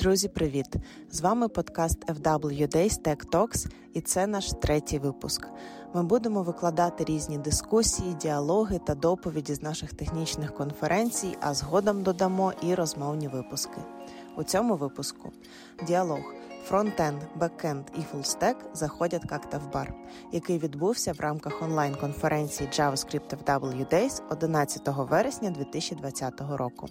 Друзі, 0.00 0.28
привіт! 0.28 0.66
З 1.10 1.20
вами 1.20 1.48
подкаст 1.48 2.06
FW 2.06 2.76
Days 2.76 3.02
Tech 3.02 3.26
Talks 3.26 3.66
і 3.94 4.00
це 4.00 4.26
наш 4.26 4.50
третій 4.62 4.98
випуск. 4.98 5.46
Ми 5.94 6.02
будемо 6.02 6.42
викладати 6.42 7.04
різні 7.04 7.38
дискусії, 7.38 8.14
діалоги 8.14 8.80
та 8.86 8.94
доповіді 8.94 9.54
з 9.54 9.62
наших 9.62 9.92
технічних 9.92 10.54
конференцій, 10.54 11.36
а 11.40 11.54
згодом 11.54 12.02
додамо 12.02 12.52
і 12.62 12.74
розмовні 12.74 13.28
випуски. 13.28 13.80
У 14.36 14.42
цьому 14.42 14.76
випуску 14.76 15.32
діалог 15.86 16.34
фронтенд, 16.64 17.18
бекенд 17.36 17.84
і 17.98 18.02
фулстек 18.02 18.56
заходять 18.72 19.24
как-то 19.28 19.58
в 19.58 19.72
бар, 19.72 19.94
який 20.32 20.58
відбувся 20.58 21.12
в 21.12 21.20
рамках 21.20 21.62
онлайн-конференції 21.62 22.68
JavaScript 22.72 23.44
FW 23.44 23.92
Days 23.92 24.22
11 24.30 24.82
вересня 24.86 25.50
2020 25.50 26.40
року. 26.40 26.86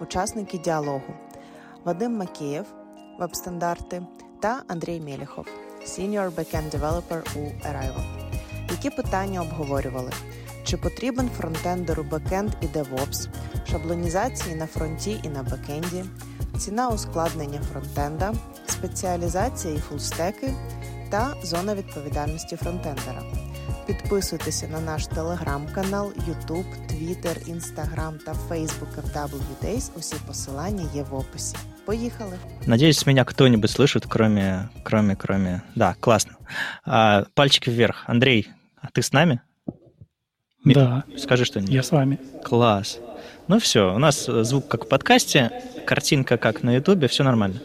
Учасники 0.00 0.58
діалогу. 0.58 1.14
Вадим 1.84 2.16
Макеєв, 2.16 2.66
веб-стандарти 3.18 4.02
та 4.40 4.62
Андрій 4.68 5.00
Мєліхов, 5.00 5.46
Senior 5.86 6.30
Backend 6.30 6.70
Developer 6.70 7.38
у 7.38 7.40
Arrival. 7.40 8.04
Які 8.70 8.90
питання 8.90 9.42
обговорювали? 9.42 10.12
Чи 10.64 10.76
потрібен 10.76 11.28
фронтендеру 11.28 12.02
бекенд 12.02 12.50
і 12.60 12.66
DevOps, 12.66 13.28
шаблонізації 13.70 14.56
на 14.56 14.66
фронті 14.66 15.20
і 15.22 15.28
на 15.28 15.42
бекенді, 15.42 16.04
ціна 16.58 16.88
ускладнення 16.88 17.60
фронтенда, 17.72 18.34
спеціалізація 18.66 19.74
і 19.74 19.78
фулстеки 19.78 20.52
та 21.10 21.34
зона 21.42 21.74
відповідальності 21.74 22.56
фронтендера. 22.56 23.22
Підписуйтеся 23.87 24.67
на 24.67 24.79
наш 24.79 25.07
телеграм-канал, 25.07 26.11
Ютуб, 26.27 26.65
Твіттер, 26.87 27.37
Інстаграм 27.47 28.17
та 28.25 28.33
Фейсбук 28.33 28.89
FW 28.89 29.41
Days. 29.63 29.91
Усі 29.97 30.15
посилання 30.27 30.85
є 30.95 31.03
в 31.03 31.15
описі. 31.15 31.55
Поехали. 31.85 32.37
Надеюсь, 32.65 33.07
меня 33.07 33.25
кто-нибудь 33.25 33.69
слышит, 33.69 34.05
кроме, 34.07 34.69
кроме, 34.83 35.15
кроме... 35.15 35.61
Да, 35.75 35.95
классно. 35.99 36.33
А, 36.85 37.23
пальчики 37.33 37.71
вверх. 37.71 38.03
Андрей, 38.07 38.47
а 38.81 38.87
ты 38.87 39.01
с 39.01 39.13
нами? 39.13 39.39
Да. 40.65 41.03
Скажи 41.17 41.45
что-нибудь. 41.45 41.73
Я 41.73 41.83
с 41.83 41.91
вами. 41.91 42.19
Класс. 42.43 42.99
Ну 43.47 43.57
все, 43.57 43.95
у 43.95 43.97
нас 43.97 44.25
звук 44.25 44.67
как 44.67 44.85
в 44.85 44.87
подкасте, 44.87 45.51
картинка 45.85 46.37
как 46.37 46.63
на 46.63 46.75
ютубе, 46.75 47.07
все 47.07 47.23
нормально. 47.23 47.59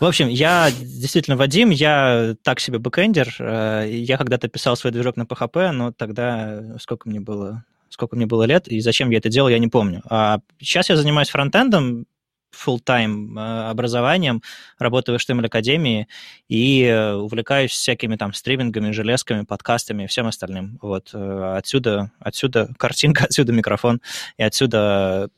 В 0.00 0.06
общем, 0.06 0.28
я 0.28 0.70
действительно 0.70 1.36
Вадим, 1.36 1.68
я 1.68 2.34
так 2.42 2.58
себе 2.58 2.78
бэкэндер. 2.78 3.36
Э, 3.38 3.86
я 3.86 4.16
когда-то 4.16 4.48
писал 4.48 4.74
свой 4.74 4.94
движок 4.94 5.18
на 5.18 5.24
PHP, 5.24 5.72
но 5.72 5.92
тогда 5.92 6.78
сколько 6.78 7.06
мне 7.06 7.20
было, 7.20 7.66
сколько 7.90 8.16
мне 8.16 8.24
было 8.24 8.44
лет 8.44 8.66
и 8.66 8.80
зачем 8.80 9.10
я 9.10 9.18
это 9.18 9.28
делал, 9.28 9.50
я 9.50 9.58
не 9.58 9.68
помню. 9.68 10.00
А 10.08 10.38
сейчас 10.58 10.88
я 10.88 10.96
занимаюсь 10.96 11.28
фронтендом, 11.28 12.06
full-time 12.50 13.38
э, 13.38 13.68
образованием, 13.68 14.42
работаю 14.78 15.18
в 15.18 15.22
HTML 15.22 15.44
Академии 15.44 16.08
и 16.48 16.82
э, 16.84 17.12
увлекаюсь 17.12 17.72
всякими 17.72 18.16
там 18.16 18.32
стримингами, 18.32 18.92
железками, 18.92 19.44
подкастами 19.44 20.04
и 20.04 20.06
всем 20.06 20.26
остальным. 20.26 20.78
Вот 20.80 21.14
отсюда, 21.14 22.10
отсюда 22.20 22.72
картинка, 22.78 23.24
отсюда 23.28 23.52
микрофон, 23.52 24.00
и 24.38 24.44
отсюда 24.44 25.28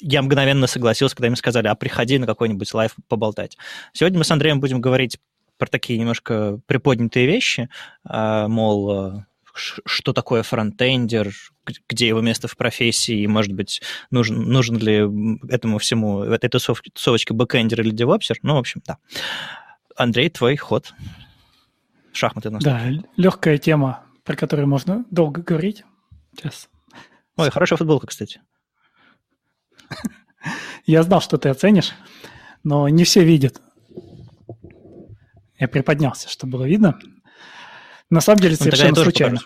я 0.00 0.22
мгновенно 0.22 0.66
согласился, 0.66 1.16
когда 1.16 1.28
мне 1.28 1.36
сказали, 1.36 1.68
а 1.68 1.74
приходи 1.74 2.18
на 2.18 2.26
какой-нибудь 2.26 2.72
live 2.74 2.94
поболтать. 3.08 3.56
Сегодня 3.92 4.18
мы 4.18 4.24
с 4.24 4.30
Андреем 4.30 4.60
будем 4.60 4.80
говорить 4.80 5.18
про 5.58 5.66
такие 5.66 5.98
немножко 5.98 6.60
приподнятые 6.66 7.26
вещи, 7.26 7.68
а, 8.04 8.48
мол, 8.48 9.24
что 9.54 10.12
такое 10.12 10.42
фронтендер, 10.42 11.32
где 11.88 12.08
его 12.08 12.20
место 12.20 12.48
в 12.48 12.56
профессии, 12.56 13.20
и, 13.20 13.26
может 13.26 13.52
быть, 13.52 13.80
нужен, 14.10 14.42
нужен 14.42 14.78
ли 14.78 15.08
этому 15.48 15.78
всему, 15.78 16.22
этой 16.22 16.48
тусовочке 16.48 17.34
бэкэндер 17.34 17.80
или 17.80 17.90
девопсер. 17.90 18.36
Ну, 18.42 18.54
в 18.54 18.58
общем, 18.58 18.82
да. 18.84 18.98
Андрей, 19.96 20.28
твой 20.28 20.56
ход. 20.56 20.92
Шахматы 22.12 22.50
на 22.50 22.58
Да, 22.58 22.82
легкая 23.16 23.58
тема, 23.58 24.04
про 24.24 24.36
которую 24.36 24.68
можно 24.68 25.04
долго 25.10 25.42
говорить. 25.42 25.84
Сейчас. 26.36 26.68
Ой, 27.36 27.50
хорошая 27.50 27.76
футболка, 27.76 28.06
кстати. 28.08 28.40
Я 30.86 31.02
знал, 31.02 31.20
что 31.20 31.38
ты 31.38 31.48
оценишь, 31.48 31.92
но 32.62 32.88
не 32.88 33.04
все 33.04 33.24
видят. 33.24 33.60
Я 35.58 35.68
приподнялся, 35.68 36.28
чтобы 36.28 36.58
было 36.58 36.64
видно. 36.64 36.98
На 38.10 38.20
самом 38.20 38.40
деле, 38.40 38.56
ну, 38.58 38.64
совершенно 38.64 38.94
случайно. 38.94 39.40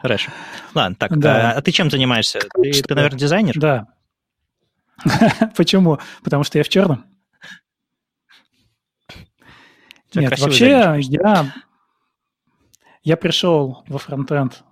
Хорошо. 0.00 0.30
Ладно, 0.74 0.96
так, 0.96 1.18
да. 1.18 1.52
а, 1.52 1.58
а 1.58 1.62
ты 1.62 1.72
чем 1.72 1.90
занимаешься? 1.90 2.40
Ты, 2.54 2.82
ты, 2.82 2.94
наверное, 2.94 3.18
дизайнер? 3.18 3.58
Да. 3.58 3.86
Почему? 5.56 5.98
Потому 6.22 6.44
что 6.44 6.58
я 6.58 6.64
в 6.64 6.68
черном. 6.68 7.06
Нет, 10.14 10.38
вообще 10.38 10.98
я, 11.00 11.52
я 13.02 13.16
пришел 13.16 13.84
во 13.86 13.98
фронтенд 13.98 14.64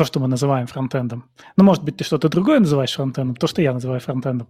то, 0.00 0.06
что 0.06 0.18
мы 0.18 0.28
называем 0.28 0.66
фронтендом. 0.66 1.26
Ну, 1.58 1.64
может 1.64 1.84
быть, 1.84 1.98
ты 1.98 2.04
что-то 2.04 2.30
другое 2.30 2.58
называешь 2.58 2.94
фронтендом, 2.94 3.36
то, 3.36 3.46
что 3.46 3.60
я 3.60 3.74
называю 3.74 4.00
фронтендом. 4.00 4.48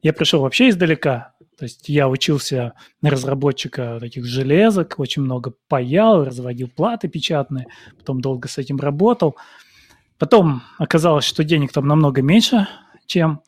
Я 0.00 0.14
пришел 0.14 0.40
вообще 0.40 0.70
издалека. 0.70 1.34
То 1.58 1.66
есть 1.66 1.90
я 1.90 2.08
учился 2.08 2.72
на 3.02 3.10
разработчика 3.10 3.98
таких 4.00 4.24
железок, 4.24 4.94
очень 4.96 5.20
много 5.20 5.52
паял, 5.68 6.24
разводил 6.24 6.68
платы 6.74 7.08
печатные, 7.08 7.66
потом 7.98 8.22
долго 8.22 8.48
с 8.48 8.56
этим 8.56 8.78
работал. 8.78 9.36
Потом 10.16 10.62
оказалось, 10.78 11.26
что 11.26 11.44
денег 11.44 11.72
там 11.72 11.86
намного 11.86 12.22
меньше, 12.22 12.66
чем 13.04 13.42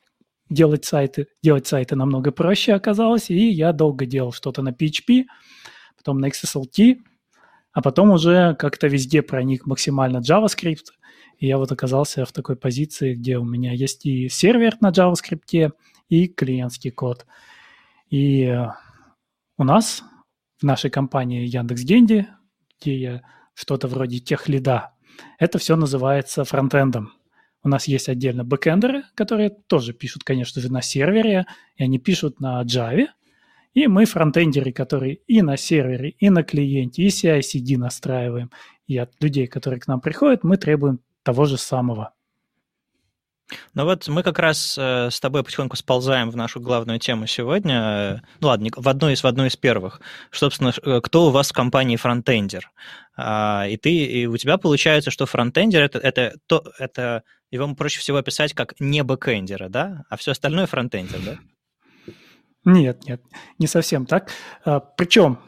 делать 0.50 0.84
сайты. 0.84 1.28
Делать 1.42 1.66
сайты 1.66 1.96
намного 1.96 2.30
проще 2.30 2.74
оказалось, 2.74 3.30
и 3.30 3.48
я 3.48 3.72
долго 3.72 4.04
делал 4.04 4.32
что-то 4.32 4.60
на 4.60 4.72
PHP, 4.72 5.24
потом 5.96 6.18
на 6.18 6.28
XSLT, 6.28 6.98
а 7.72 7.80
потом 7.80 8.10
уже 8.10 8.54
как-то 8.56 8.86
везде 8.86 9.22
проник 9.22 9.64
максимально 9.64 10.18
JavaScript– 10.18 10.88
и 11.38 11.46
я 11.46 11.56
вот 11.56 11.70
оказался 11.72 12.24
в 12.24 12.32
такой 12.32 12.56
позиции, 12.56 13.14
где 13.14 13.38
у 13.38 13.44
меня 13.44 13.72
есть 13.72 14.04
и 14.06 14.28
сервер 14.28 14.76
на 14.80 14.90
JavaScript, 14.90 15.72
и 16.08 16.26
клиентский 16.26 16.90
код. 16.90 17.26
И 18.10 18.44
э, 18.44 18.66
у 19.56 19.64
нас 19.64 20.02
в 20.58 20.64
нашей 20.64 20.90
компании 20.90 21.46
Яндекс 21.46 21.82
Деньги, 21.82 22.26
где 22.80 22.96
я 22.96 23.22
что-то 23.54 23.88
вроде 23.88 24.18
тех 24.18 24.48
лида, 24.48 24.94
это 25.38 25.58
все 25.58 25.76
называется 25.76 26.44
фронтендом. 26.44 27.12
У 27.62 27.68
нас 27.68 27.86
есть 27.86 28.08
отдельно 28.08 28.44
бэкэндеры, 28.44 29.04
которые 29.14 29.50
тоже 29.50 29.92
пишут, 29.92 30.24
конечно 30.24 30.62
же, 30.62 30.72
на 30.72 30.80
сервере, 30.80 31.46
и 31.76 31.84
они 31.84 31.98
пишут 31.98 32.40
на 32.40 32.62
Java. 32.62 33.08
И 33.74 33.86
мы 33.86 34.06
фронтендеры, 34.06 34.72
которые 34.72 35.16
и 35.26 35.42
на 35.42 35.56
сервере, 35.56 36.10
и 36.10 36.30
на 36.30 36.42
клиенте, 36.42 37.02
и 37.02 37.08
CI-CD 37.08 37.76
настраиваем. 37.76 38.50
И 38.86 38.96
от 38.96 39.12
людей, 39.22 39.46
которые 39.46 39.80
к 39.80 39.86
нам 39.86 40.00
приходят, 40.00 40.42
мы 40.42 40.56
требуем 40.56 41.00
того 41.28 41.44
же 41.44 41.58
самого. 41.58 42.14
Ну 43.74 43.84
вот 43.84 44.08
мы 44.08 44.22
как 44.22 44.38
раз 44.38 44.78
э, 44.78 45.10
с 45.10 45.20
тобой 45.20 45.44
потихоньку 45.44 45.76
сползаем 45.76 46.30
в 46.30 46.36
нашу 46.36 46.58
главную 46.58 46.98
тему 46.98 47.26
сегодня. 47.26 48.22
Ну 48.40 48.48
ладно, 48.48 48.70
в 48.74 48.88
одну 48.88 49.10
из, 49.10 49.22
в 49.22 49.26
одну 49.26 49.44
из 49.44 49.54
первых. 49.54 50.00
Собственно, 50.30 50.72
э, 50.82 51.00
кто 51.02 51.26
у 51.26 51.30
вас 51.30 51.50
в 51.50 51.52
компании 51.52 51.96
фронтендер? 51.96 52.70
А, 53.14 53.66
и 53.68 53.76
ты, 53.76 53.90
и 53.90 54.24
у 54.24 54.38
тебя 54.38 54.56
получается, 54.56 55.10
что 55.10 55.26
фронтендер 55.26 55.82
это, 55.82 55.98
это, 55.98 56.38
то, 56.46 56.64
это 56.78 57.24
его 57.50 57.74
проще 57.74 58.00
всего 58.00 58.16
описать 58.16 58.54
как 58.54 58.80
не 58.80 59.02
бэкендера, 59.02 59.68
да? 59.68 60.04
А 60.08 60.16
все 60.16 60.30
остальное 60.30 60.64
фронтендер, 60.64 61.20
да? 61.20 62.14
Нет, 62.64 63.04
нет, 63.06 63.20
не 63.58 63.66
совсем 63.66 64.06
так. 64.06 64.30
А, 64.64 64.80
причем 64.80 65.40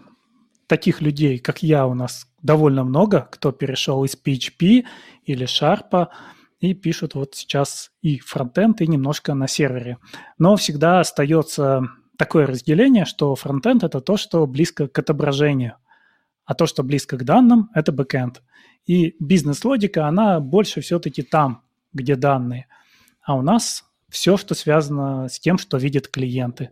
таких 0.66 1.00
людей, 1.00 1.38
как 1.38 1.62
я, 1.62 1.86
у 1.86 1.94
нас 1.94 2.29
довольно 2.42 2.84
много, 2.84 3.28
кто 3.30 3.52
перешел 3.52 4.04
из 4.04 4.16
PHP 4.16 4.84
или 5.24 5.46
Sharp 5.46 6.08
и 6.60 6.74
пишут 6.74 7.14
вот 7.14 7.34
сейчас 7.34 7.90
и 8.02 8.18
фронтенд, 8.18 8.80
и 8.80 8.86
немножко 8.86 9.34
на 9.34 9.48
сервере. 9.48 9.98
Но 10.38 10.56
всегда 10.56 11.00
остается 11.00 11.88
такое 12.18 12.46
разделение, 12.46 13.06
что 13.06 13.34
фронтенд– 13.34 13.82
это 13.84 14.00
то, 14.00 14.16
что 14.16 14.46
близко 14.46 14.88
к 14.88 14.98
отображению, 14.98 15.76
а 16.44 16.54
то, 16.54 16.66
что 16.66 16.82
близко 16.82 17.16
к 17.16 17.24
данным– 17.24 17.70
это 17.74 17.92
бэкенд. 17.92 18.42
И 18.86 19.16
бизнес-логика, 19.20 20.06
она 20.06 20.40
больше 20.40 20.80
все-таки 20.80 21.22
там, 21.22 21.62
где 21.92 22.16
данные. 22.16 22.66
А 23.22 23.36
у 23.36 23.42
нас 23.42 23.84
все, 24.10 24.36
что 24.36 24.54
связано 24.54 25.28
с 25.28 25.38
тем, 25.38 25.56
что 25.56 25.78
видят 25.78 26.08
клиенты. 26.08 26.70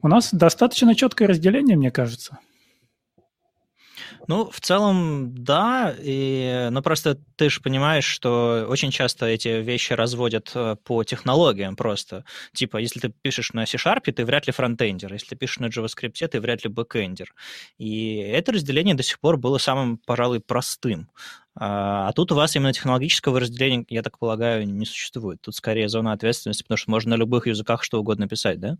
У 0.00 0.08
нас 0.08 0.32
достаточно 0.32 0.94
четкое 0.96 1.28
разделение, 1.28 1.76
мне 1.76 1.92
кажется. 1.92 2.38
Ну, 4.28 4.48
в 4.50 4.60
целом, 4.60 5.34
да, 5.34 5.94
и, 5.98 6.68
но 6.70 6.80
просто 6.80 7.18
ты 7.36 7.50
же 7.50 7.60
понимаешь, 7.60 8.04
что 8.04 8.66
очень 8.68 8.90
часто 8.90 9.26
эти 9.26 9.48
вещи 9.48 9.94
разводят 9.94 10.52
э, 10.54 10.76
по 10.84 11.02
технологиям 11.02 11.74
просто. 11.74 12.24
Типа, 12.52 12.76
если 12.76 13.00
ты 13.00 13.08
пишешь 13.08 13.52
на 13.52 13.66
C-Sharp, 13.66 14.12
ты 14.12 14.24
вряд 14.24 14.46
ли 14.46 14.52
фронтендер, 14.52 15.12
если 15.12 15.30
ты 15.30 15.36
пишешь 15.36 15.58
на 15.58 15.66
JavaScript, 15.66 16.26
ты 16.28 16.40
вряд 16.40 16.62
ли 16.64 16.70
бэкендер. 16.70 17.34
И 17.78 18.16
это 18.16 18.52
разделение 18.52 18.94
до 18.94 19.02
сих 19.02 19.18
пор 19.18 19.38
было 19.38 19.58
самым, 19.58 19.98
пожалуй, 19.98 20.40
простым. 20.40 21.10
А, 21.54 22.08
а 22.08 22.12
тут 22.12 22.30
у 22.32 22.36
вас 22.36 22.54
именно 22.54 22.72
технологического 22.72 23.40
разделения, 23.40 23.84
я 23.88 24.02
так 24.02 24.18
полагаю, 24.18 24.68
не 24.68 24.86
существует. 24.86 25.40
Тут 25.40 25.56
скорее 25.56 25.88
зона 25.88 26.12
ответственности, 26.12 26.62
потому 26.62 26.78
что 26.78 26.90
можно 26.90 27.16
на 27.16 27.18
любых 27.18 27.46
языках 27.46 27.82
что 27.82 27.98
угодно 27.98 28.28
писать, 28.28 28.60
да? 28.60 28.78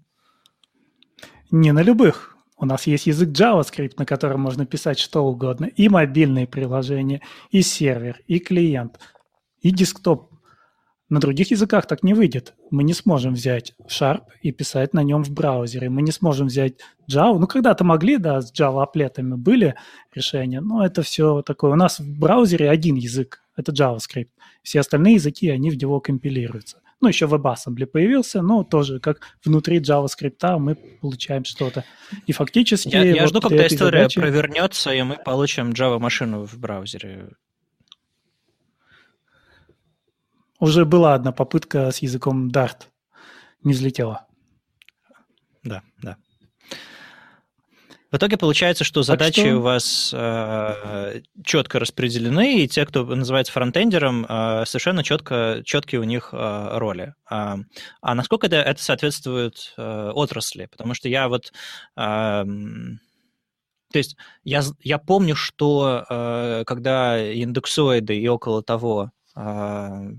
Не 1.51 1.73
на 1.73 1.83
любых. 1.83 2.37
У 2.63 2.65
нас 2.65 2.87
есть 2.87 3.09
язык 3.09 3.31
JavaScript, 3.31 3.95
на 3.97 4.07
котором 4.07 4.43
можно 4.43 4.65
писать 4.65 5.01
что 5.01 5.25
угодно. 5.25 5.65
И 5.65 5.89
мобильные 5.89 6.47
приложения, 6.47 7.21
и 7.51 7.61
сервер, 7.61 8.21
и 8.29 8.39
клиент, 8.39 9.01
и 9.63 9.73
десктоп. 9.73 10.31
На 11.09 11.19
других 11.19 11.51
языках 11.51 11.89
так 11.89 12.05
не 12.05 12.15
выйдет. 12.15 12.55
Мы 12.71 12.85
не 12.85 12.95
сможем 12.95 13.35
взять 13.35 13.75
Sharp 13.89 14.27
и 14.43 14.53
писать 14.53 14.95
на 14.95 15.03
нем 15.03 15.25
в 15.25 15.31
браузере. 15.33 15.91
Мы 15.91 16.03
не 16.03 16.13
сможем 16.13 16.47
взять 16.47 16.75
Java. 17.11 17.37
Ну, 17.37 17.49
когда-то 17.49 17.83
могли, 17.83 18.17
да, 18.17 18.41
с 18.41 18.53
Java-аплетами 18.53 19.35
были 19.35 19.75
решения, 20.15 20.61
но 20.61 20.87
это 20.87 21.03
все 21.03 21.43
такое. 21.43 21.73
У 21.73 21.77
нас 21.77 21.99
в 21.99 22.21
браузере 22.21 22.71
один 22.71 22.95
язык, 22.95 23.43
это 23.57 23.73
JavaScript. 23.73 24.31
Все 24.63 24.79
остальные 24.79 25.15
языки, 25.15 25.51
они 25.51 25.69
в 25.69 25.77
него 25.77 25.99
компилируются. 25.99 26.79
Ну, 27.03 27.09
еще 27.09 27.27
WebAssembly 27.27 27.87
появился, 27.87 28.43
но 28.43 28.63
тоже 28.63 29.01
как 29.01 29.21
внутри 29.45 29.81
JavaScript 29.81 30.59
мы 30.59 30.77
получаем 30.77 31.45
что-то. 31.45 31.85
И 32.29 32.33
фактически... 32.33 32.91
Я, 32.91 33.03
я 33.03 33.23
вот 33.23 33.31
жду, 33.31 33.41
когда 33.41 33.67
история 33.67 33.99
задачи... 33.99 34.21
провернется, 34.21 34.95
и 34.95 35.03
мы 35.03 35.17
получим 35.17 35.71
Java-машину 35.71 36.47
в 36.47 36.57
браузере. 36.59 37.31
Уже 40.61 40.85
была 40.85 41.15
одна 41.15 41.33
попытка 41.33 41.91
с 41.91 41.99
языком 41.99 42.49
Dart. 42.51 42.83
Не 43.65 43.73
взлетела. 43.73 44.29
Да, 45.65 45.83
да. 46.01 46.17
В 48.13 48.17
итоге 48.17 48.37
получается, 48.37 48.85
что 48.85 49.03
задачи 49.03 49.41
что... 49.41 49.57
у 49.57 49.61
вас 49.63 50.13
э, 50.15 51.23
четко 51.43 51.79
распределены, 51.79 52.63
и 52.63 52.69
те, 52.69 52.85
кто 52.85 53.07
называется 53.07 53.55
фронтендером, 53.55 54.27
э, 54.29 54.65
совершенно 54.67 55.03
четко, 55.03 55.63
четкие 55.65 56.03
у 56.03 56.05
них 56.05 56.29
э, 56.33 56.79
роли. 56.79 57.15
А, 57.31 57.57
а 58.03 58.15
насколько 58.15 58.49
это, 58.49 58.57
это 58.57 58.83
соответствует 58.83 59.73
э, 59.79 60.11
отрасли? 60.15 60.67
Потому 60.67 60.93
что 60.93 61.09
я 61.09 61.29
вот... 61.29 61.55
Э, 61.97 62.45
то 62.45 63.99
есть 63.99 64.17
я, 64.45 64.63
я 64.81 64.99
помню, 64.99 65.35
что 65.35 66.05
э, 66.09 66.65
когда 66.67 67.19
индексоиды 67.19 68.19
и 68.19 68.29
около 68.29 68.63
того 68.63 69.11
э, 69.35 70.11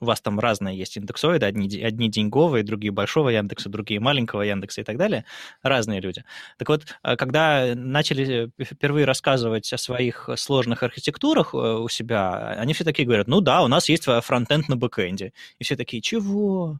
у 0.00 0.06
вас 0.06 0.20
там 0.20 0.40
разные 0.40 0.76
есть 0.76 0.96
индексоиды, 0.96 1.46
одни, 1.46 1.82
одни 1.82 2.08
деньговые, 2.08 2.64
другие 2.64 2.90
большого 2.90 3.28
Яндекса, 3.28 3.68
другие 3.68 4.00
маленького 4.00 4.42
Яндекса 4.42 4.80
и 4.80 4.84
так 4.84 4.96
далее, 4.96 5.24
разные 5.62 6.00
люди. 6.00 6.24
Так 6.58 6.68
вот, 6.68 6.86
э, 7.02 7.16
когда 7.16 7.74
начали 7.74 8.50
впервые 8.62 9.04
рассказывать 9.04 9.72
о 9.72 9.78
своих 9.78 10.30
сложных 10.36 10.82
архитектурах 10.82 11.54
э, 11.54 11.56
у 11.56 11.88
себя, 11.88 12.56
они 12.58 12.72
все 12.72 12.84
такие 12.84 13.06
говорят, 13.06 13.28
ну 13.28 13.40
да, 13.40 13.62
у 13.62 13.68
нас 13.68 13.88
есть 13.88 14.04
фронтенд 14.04 14.68
на 14.68 14.76
бэкэнде. 14.76 15.32
И 15.58 15.64
все 15.64 15.76
такие, 15.76 16.00
чего? 16.00 16.78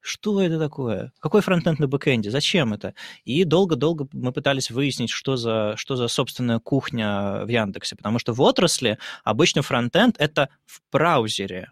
Что 0.00 0.42
это 0.42 0.58
такое? 0.58 1.12
Какой 1.20 1.42
фронтенд 1.42 1.78
на 1.78 1.86
бэкэнде? 1.86 2.30
Зачем 2.30 2.74
это? 2.74 2.94
И 3.24 3.44
долго-долго 3.44 4.08
мы 4.12 4.32
пытались 4.32 4.70
выяснить, 4.70 5.10
что 5.10 5.36
за, 5.36 5.74
что 5.76 5.94
за 5.94 6.08
собственная 6.08 6.58
кухня 6.58 7.44
в 7.44 7.48
Яндексе, 7.48 7.94
потому 7.94 8.18
что 8.18 8.32
в 8.32 8.40
отрасли 8.40 8.98
обычно 9.22 9.62
фронтенд— 9.62 10.16
это 10.18 10.48
в 10.66 10.80
браузере, 10.90 11.70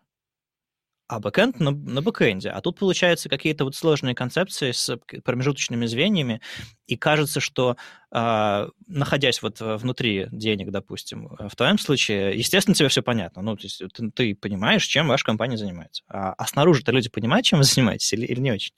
а 1.10 1.18
бэкэнд 1.18 1.58
на, 1.58 1.72
на 1.72 2.02
бэкэнде. 2.02 2.50
А 2.50 2.60
тут, 2.60 2.78
получается, 2.78 3.28
какие-то 3.28 3.64
вот 3.64 3.74
сложные 3.74 4.14
концепции 4.14 4.70
с 4.70 4.96
промежуточными 5.24 5.84
звеньями, 5.86 6.40
и 6.86 6.96
кажется, 6.96 7.40
что 7.40 7.76
э, 8.12 8.68
находясь 8.86 9.42
вот 9.42 9.56
внутри 9.58 10.28
денег, 10.30 10.70
допустим, 10.70 11.28
в 11.36 11.56
твоем 11.56 11.78
случае, 11.78 12.38
естественно, 12.38 12.76
тебе 12.76 12.88
все 12.88 13.02
понятно. 13.02 13.42
Ну, 13.42 13.56
то 13.56 13.64
есть 13.64 13.82
ты, 13.92 14.10
ты 14.12 14.34
понимаешь, 14.36 14.84
чем 14.84 15.08
ваша 15.08 15.24
компания 15.24 15.56
занимается. 15.56 16.04
А, 16.08 16.32
а 16.38 16.46
снаружи-то 16.46 16.92
люди 16.92 17.10
понимают, 17.10 17.44
чем 17.44 17.58
вы 17.58 17.64
занимаетесь 17.64 18.12
или, 18.12 18.26
или 18.26 18.38
не 18.38 18.52
очень? 18.52 18.74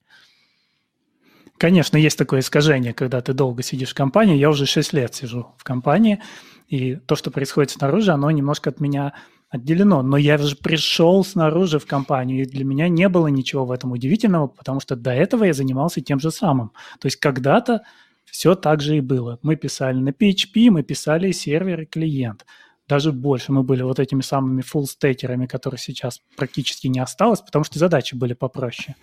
Конечно, 1.58 1.98
есть 1.98 2.16
такое 2.16 2.40
искажение, 2.40 2.94
когда 2.94 3.20
ты 3.20 3.34
долго 3.34 3.62
сидишь 3.62 3.90
в 3.90 3.94
компании. 3.94 4.38
Я 4.38 4.48
уже 4.48 4.64
6 4.64 4.94
лет 4.94 5.14
сижу 5.14 5.54
в 5.58 5.64
компании, 5.64 6.22
и 6.66 6.96
то, 6.96 7.14
что 7.14 7.30
происходит 7.30 7.72
снаружи, 7.72 8.10
оно 8.10 8.30
немножко 8.30 8.70
от 8.70 8.80
меня 8.80 9.12
отделено. 9.52 10.02
Но 10.02 10.16
я 10.16 10.38
же 10.38 10.56
пришел 10.56 11.22
снаружи 11.24 11.78
в 11.78 11.86
компанию, 11.86 12.42
и 12.42 12.46
для 12.46 12.64
меня 12.64 12.88
не 12.88 13.08
было 13.08 13.28
ничего 13.28 13.64
в 13.64 13.70
этом 13.70 13.92
удивительного, 13.92 14.46
потому 14.48 14.80
что 14.80 14.96
до 14.96 15.12
этого 15.12 15.44
я 15.44 15.52
занимался 15.52 16.00
тем 16.00 16.18
же 16.18 16.30
самым. 16.30 16.72
То 16.98 17.06
есть 17.06 17.16
когда-то 17.16 17.82
все 18.24 18.54
так 18.54 18.80
же 18.80 18.96
и 18.96 19.00
было. 19.00 19.38
Мы 19.42 19.56
писали 19.56 19.98
на 19.98 20.08
PHP, 20.08 20.70
мы 20.70 20.82
писали 20.82 21.30
сервер 21.32 21.82
и 21.82 21.86
клиент. 21.86 22.46
Даже 22.88 23.12
больше 23.12 23.52
мы 23.52 23.62
были 23.62 23.82
вот 23.82 24.00
этими 24.00 24.22
самыми 24.22 24.62
фуллстекерами, 24.62 25.46
которых 25.46 25.80
сейчас 25.80 26.20
практически 26.36 26.86
не 26.88 27.00
осталось, 27.00 27.40
потому 27.40 27.64
что 27.64 27.78
задачи 27.78 28.14
были 28.14 28.32
попроще. 28.32 28.96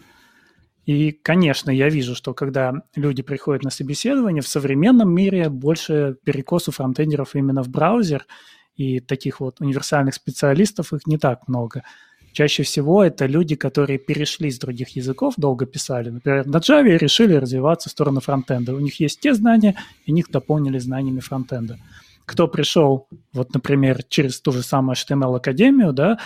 И, 0.86 1.12
конечно, 1.12 1.69
я 1.69 1.90
вижу, 1.90 2.16
что 2.16 2.34
когда 2.34 2.74
люди 2.95 3.22
приходят 3.22 3.63
на 3.63 3.69
собеседование, 3.69 4.42
в 4.42 4.48
современном 4.48 5.13
мире 5.13 5.50
больше 5.50 6.18
перекосу 6.24 6.72
фронтендеров 6.72 7.36
именно 7.36 7.62
в 7.62 7.69
браузер– 7.69 8.25
и 8.80 9.02
таких 9.02 9.42
вот 9.42 9.60
универсальных 9.60 10.14
специалистов 10.14 10.94
их 10.94 11.06
не 11.06 11.18
так 11.18 11.50
много. 11.50 11.84
Чаще 12.31 12.64
всего 12.64 13.04
это 13.04 13.26
люди, 13.26 13.56
которые 13.56 14.00
перешли 14.00 14.50
с 14.50 14.58
других 14.58 14.96
языков, 14.96 15.34
долго 15.36 15.66
писали. 15.66 16.12
Например, 16.12 16.46
на 16.48 16.58
Java 16.58 16.88
и 16.88 16.98
решили 16.98 17.34
развиваться 17.34 17.90
в 17.90 17.92
сторону 17.92 18.22
фронтенда. 18.22 18.74
У 18.74 18.80
них 18.80 19.02
есть 19.02 19.20
те 19.20 19.34
знания, 19.34 19.76
и 20.06 20.14
них 20.14 20.31
дополнили 20.31 20.78
знаниями 20.78 21.20
фронтенда. 21.20 21.78
Кто 22.26 22.48
пришел, 22.48 23.10
вот, 23.34 23.54
например, 23.54 24.02
через 24.04 24.40
ту 24.40 24.54
же 24.54 24.64
самую 24.64 24.96
HTML-академию, 24.96 25.92
да, 25.92 26.18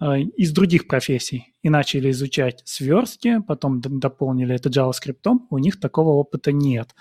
э, 0.00 0.20
из 0.20 0.52
других 0.52 0.86
профессий 0.86 1.52
и 1.62 1.68
начали 1.68 2.12
изучать 2.12 2.62
сверстки, 2.64 3.40
потом 3.40 3.80
дополнили 3.80 4.54
это 4.54 4.68
JavaScript, 4.68 5.38
у 5.50 5.58
них 5.58 5.80
такого 5.80 6.10
опыта 6.10 6.52
нет. 6.52 6.94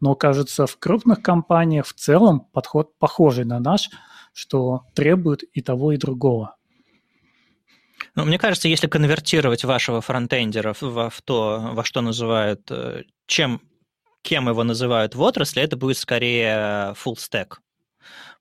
Но, 0.00 0.14
кажется, 0.14 0.66
в 0.66 0.78
крупных 0.78 1.20
компаниях 1.20 1.86
в 1.86 1.92
целом 1.92 2.46
подход 2.52 2.98
похожий 2.98 3.44
на 3.44 3.60
наш– 3.60 3.90
что 4.38 4.82
требует 4.94 5.42
и 5.42 5.60
того, 5.62 5.90
и 5.90 5.96
другого. 5.96 6.54
Ну, 8.14 8.24
мне 8.24 8.38
кажется, 8.38 8.68
если 8.68 8.86
конвертировать 8.86 9.64
вашего 9.64 10.00
фронтендера 10.00 10.74
в, 10.80 11.10
в 11.10 11.22
то, 11.22 11.70
во 11.72 11.82
что 11.82 12.02
называют, 12.02 12.70
э, 12.70 13.02
чем, 13.26 13.60
кем 14.22 14.48
его 14.48 14.62
называют 14.62 15.16
в 15.16 15.22
отрасли, 15.22 15.60
это 15.60 15.76
будет 15.76 15.96
скорее 15.96 16.94
full 16.94 17.16
stack. 17.16 17.54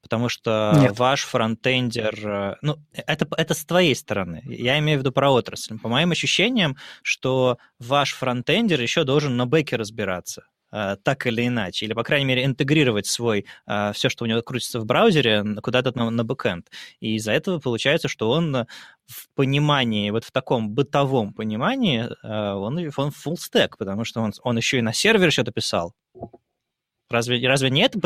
Потому 0.03 0.29
что 0.29 0.73
Нет. 0.79 0.99
ваш 0.99 1.23
фронтендер, 1.23 2.27
э, 2.27 2.55
ну, 2.61 2.77
это, 2.93 3.27
это 3.35 3.55
с 3.55 3.65
твоей 3.65 3.95
стороны. 3.95 4.43
Я 4.45 4.77
имею 4.77 4.99
в 4.99 5.01
виду 5.01 5.11
про 5.11 5.31
отрасль. 5.31 5.79
По 5.79 5.89
моим 5.89 6.11
ощущениям, 6.11 6.77
что 7.01 7.57
ваш 7.79 8.13
фронтендер 8.13 8.79
еще 8.79 9.03
должен 9.03 9.35
на 9.35 9.47
бэке 9.47 9.75
разбираться. 9.75 10.43
Э, 10.71 10.97
так 11.01 11.25
или 11.27 11.47
иначе, 11.47 11.85
или, 11.85 11.93
по 11.93 12.03
крайней 12.03 12.25
мере, 12.25 12.43
интегрировать 12.43 13.05
свой, 13.05 13.45
э, 13.67 13.91
все, 13.93 14.09
что 14.09 14.25
у 14.25 14.27
него 14.27 14.41
крутится 14.41 14.79
в 14.81 14.85
браузере, 14.85 15.43
куда-то 15.63 15.97
на, 15.97 16.09
на 16.09 16.23
бэкэнд. 16.25 16.69
И 16.99 17.15
из-за 17.15 17.31
этого 17.31 17.59
получается, 17.59 18.09
что 18.09 18.29
он 18.29 18.65
в 19.05 19.29
понимании, 19.35 20.09
вот 20.09 20.25
в 20.25 20.31
таком 20.31 20.69
бытовом 20.69 21.33
понимании, 21.33 22.01
э, 22.05 22.53
он, 22.53 22.77
он 22.77 23.09
full 23.09 23.35
stack, 23.35 23.71
потому 23.77 24.03
что 24.03 24.19
он, 24.21 24.33
он 24.43 24.57
еще 24.57 24.79
и 24.79 24.81
на 24.81 24.91
сервере 24.91 25.31
что-то 25.31 25.51
писал. 25.51 25.93
Разве, 27.09 27.47
разве 27.47 27.69
не 27.69 27.83
это 27.83 27.97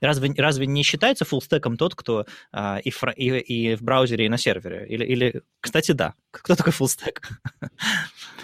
разве, 0.00 0.32
разве 0.36 0.66
не 0.68 0.84
считается 0.84 1.24
фуллстеком 1.24 1.76
тот, 1.76 1.96
кто 1.96 2.26
и, 2.84 2.92
и, 3.16 3.38
и 3.38 3.74
в 3.74 3.82
браузере, 3.82 4.26
и 4.26 4.28
на 4.28 4.38
сервере? 4.38 4.86
Или, 4.88 5.04
или, 5.04 5.42
кстати, 5.60 5.90
да. 5.90 6.14
Кто 6.30 6.54
такой 6.54 6.72
фуллстек? 6.72 7.28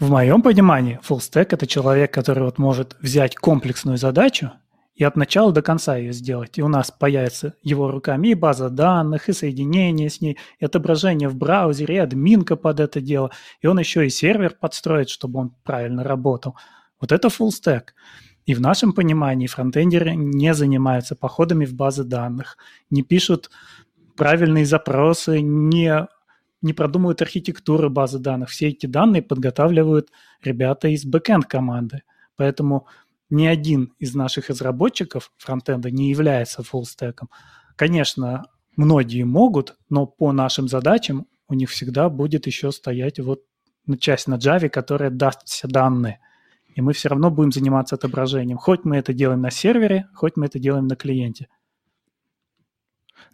В 0.00 0.10
моем 0.10 0.42
понимании, 0.42 1.00
stack– 1.02 1.48
это 1.50 1.66
человек, 1.66 2.14
который 2.14 2.44
вот 2.44 2.58
может 2.58 2.96
взять 3.00 3.34
комплексную 3.34 3.98
задачу 3.98 4.52
и 4.94 5.02
от 5.02 5.16
начала 5.16 5.50
до 5.50 5.60
конца 5.60 5.96
ее 5.96 6.12
сделать. 6.12 6.56
И 6.56 6.62
у 6.62 6.68
нас 6.68 6.92
появится 6.92 7.54
его 7.62 7.90
руками 7.90 8.28
и 8.28 8.34
база 8.34 8.70
данных, 8.70 9.28
и 9.28 9.32
соединение 9.32 10.08
с 10.08 10.20
ней, 10.20 10.38
и 10.60 10.64
отображение 10.64 11.28
в 11.28 11.34
браузере, 11.34 11.96
и 11.96 11.98
админка 11.98 12.54
под 12.54 12.78
это 12.78 13.00
дело. 13.00 13.32
И 13.60 13.66
он 13.66 13.80
еще 13.80 14.06
и 14.06 14.10
сервер 14.10 14.54
подстроит, 14.60 15.08
чтобы 15.08 15.40
он 15.40 15.54
правильно 15.64 16.04
работал. 16.04 16.54
Вот 17.00 17.10
это 17.10 17.26
full 17.26 17.50
stack. 17.50 17.88
И 18.46 18.54
в 18.54 18.60
нашем 18.60 18.92
понимании 18.92 19.48
фронтендеры 19.48 20.14
не 20.14 20.54
занимаются 20.54 21.16
походами 21.16 21.64
в 21.64 21.74
базы 21.74 22.04
данных, 22.04 22.56
не 22.88 23.02
пишут 23.02 23.50
правильные 24.16 24.64
запросы, 24.64 25.40
не 25.40 26.06
не 26.62 26.72
продумывают 26.72 27.22
архитектуры 27.22 27.88
базы 27.88 28.18
данных. 28.18 28.50
Все 28.50 28.68
эти 28.68 28.86
данные 28.86 29.22
подготавливают 29.22 30.10
ребята 30.42 30.88
из 30.88 31.04
бэкенд 31.04 31.46
команды. 31.46 32.02
Поэтому 32.36 32.86
ни 33.30 33.46
один 33.46 33.92
из 33.98 34.14
наших 34.14 34.48
разработчиков 34.48 35.32
фронтенда 35.38 35.90
не 35.90 36.10
является 36.10 36.62
фуллстеком. 36.62 37.28
Конечно, 37.76 38.46
многие 38.76 39.24
могут, 39.24 39.76
но 39.88 40.06
по 40.06 40.32
нашим 40.32 40.68
задачам 40.68 41.26
у 41.48 41.54
них 41.54 41.70
всегда 41.70 42.08
будет 42.08 42.46
еще 42.46 42.72
стоять 42.72 43.18
вот 43.20 43.42
часть 44.00 44.28
на 44.28 44.34
Java, 44.34 44.68
которая 44.68 45.10
даст 45.10 45.46
все 45.46 45.68
данные. 45.68 46.20
И 46.74 46.80
мы 46.80 46.92
все 46.92 47.08
равно 47.08 47.30
будем 47.30 47.52
заниматься 47.52 47.96
отображением. 47.96 48.58
Хоть 48.58 48.84
мы 48.84 48.96
это 48.96 49.12
делаем 49.12 49.40
на 49.40 49.50
сервере, 49.50 50.08
хоть 50.14 50.36
мы 50.36 50.46
это 50.46 50.58
делаем 50.58 50.86
на 50.86 50.96
клиенте. 50.96 51.48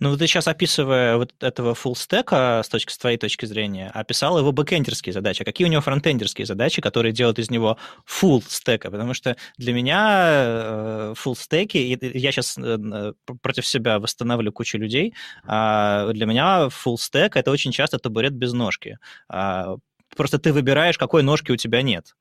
Ну, 0.00 0.16
ты 0.16 0.26
сейчас, 0.26 0.48
описывая 0.48 1.16
вот 1.16 1.32
этого 1.40 1.74
full 1.74 1.94
стека 1.94 2.62
с, 2.64 2.68
точки, 2.68 2.92
с 2.92 2.98
твоей 2.98 3.16
точки 3.16 3.46
зрения, 3.46 3.90
описал 3.94 4.38
его 4.38 4.52
бэкендерские 4.52 5.12
задачи. 5.12 5.42
А 5.42 5.44
какие 5.44 5.66
у 5.66 5.70
него 5.70 5.80
фронтендерские 5.82 6.46
задачи, 6.46 6.82
которые 6.82 7.12
делают 7.12 7.38
из 7.38 7.50
него 7.50 7.78
full 8.06 8.42
стека? 8.46 8.90
Потому 8.90 9.14
что 9.14 9.36
для 9.56 9.72
меня 9.72 10.28
э, 10.32 11.14
full 11.16 11.36
стеки, 11.36 11.78
и 11.78 12.18
я 12.18 12.32
сейчас 12.32 12.58
э, 12.58 13.12
против 13.40 13.66
себя 13.66 13.98
восстановлю 13.98 14.52
кучу 14.52 14.78
людей, 14.78 15.14
а 15.44 16.10
для 16.12 16.26
меня 16.26 16.68
full 16.68 16.96
стек— 16.96 17.36
это 17.36 17.50
очень 17.50 17.72
часто 17.72 17.98
табурет 17.98 18.32
без 18.32 18.52
ножки. 18.52 18.98
А, 19.28 19.76
просто 20.16 20.38
ты 20.38 20.52
выбираешь, 20.52 20.98
какой 20.98 21.22
ножки 21.22 21.52
у 21.52 21.56
тебя 21.56 21.82
нет 21.82 22.14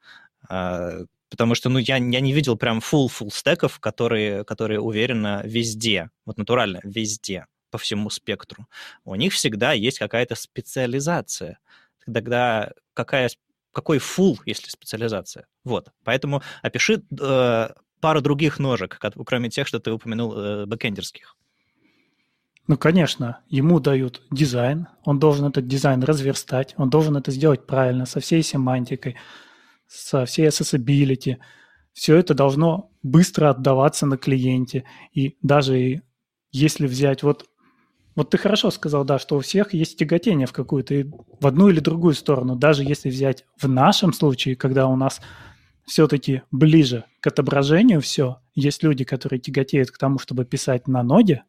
потому 1.30 1.56
что, 1.56 1.70
ну, 1.70 1.80
я, 1.80 1.98
я 1.98 2.20
не 2.20 2.32
видел 2.32 2.58
прям 2.58 2.78
full 2.78 3.08
full 3.08 3.32
стеков, 3.32 3.80
которые, 3.80 4.44
которые 4.44 4.80
уверенно 4.80 5.42
везде, 5.44 6.12
вот 6.26 6.38
натурально 6.38 6.80
везде 6.84 7.48
по 7.74 7.80
всему 7.80 8.12
спектру. 8.12 8.68
У 9.04 9.16
них 9.16 9.34
всегда 9.34 9.72
есть 9.74 9.98
какая-то 9.98 10.36
специализация. 10.36 11.58
Тогда 12.06 12.72
какая, 12.94 13.32
какой 13.72 13.98
фул, 13.98 14.40
если 14.46 14.70
специализация? 14.70 15.48
Вот. 15.64 15.92
Поэтому 16.04 16.44
опиши 16.62 17.02
э, 17.20 17.70
пару 18.00 18.22
других 18.22 18.60
ножек, 18.60 19.00
кроме 19.26 19.50
тех, 19.50 19.68
что 19.68 19.80
ты 19.80 19.92
упомянул, 19.92 20.38
э, 20.38 20.66
бэкендерских. 20.68 21.36
Ну, 22.68 22.78
конечно, 22.78 23.40
ему 23.50 23.80
дают 23.80 24.22
дизайн, 24.30 24.88
он 25.04 25.18
должен 25.18 25.48
этот 25.48 25.68
дизайн 25.68 26.04
разверстать, 26.04 26.76
он 26.78 26.92
должен 26.92 27.18
это 27.18 27.32
сделать 27.32 27.66
правильно, 27.66 28.06
со 28.06 28.20
всей 28.20 28.44
семантикой, 28.44 29.16
со 29.88 30.26
всей 30.26 30.48
accessibility. 30.48 31.38
Все 31.92 32.18
это 32.18 32.36
должно 32.36 32.92
быстро 33.02 33.50
отдаваться 33.50 34.06
на 34.06 34.18
клиенте. 34.18 34.84
И 35.12 35.38
даже 35.42 36.04
если 36.52 36.86
взять 36.86 37.24
вот 37.24 37.48
вот 38.16 38.30
ты 38.30 38.38
хорошо 38.38 38.70
сказал, 38.72 39.04
да, 39.06 39.20
что 39.20 39.38
у 39.38 39.40
всех 39.40 39.74
есть 39.74 39.98
тяготение 39.98 40.48
в 40.48 40.54
какую-то, 40.54 41.06
в 41.40 41.48
одну 41.48 41.70
или 41.70 41.80
другую 41.80 42.14
сторону. 42.14 42.56
Даже 42.56 42.84
если 42.84 43.10
взять 43.10 43.46
в 43.60 43.68
нашем 43.68 44.14
случае, 44.14 44.56
когда 44.56 44.88
у 44.88 44.96
нас 44.96 45.22
все-таки 45.86 46.44
ближе 46.52 47.06
к 47.20 47.28
отображению 47.28 48.02
все, 48.02 48.38
есть 48.56 48.84
люди, 48.84 49.04
которые 49.04 49.40
тяготеют 49.40 49.92
к 49.92 49.98
тому, 49.98 50.20
чтобы 50.20 50.46
писать 50.46 50.88
на 50.88 51.04
ноде, 51.04 51.44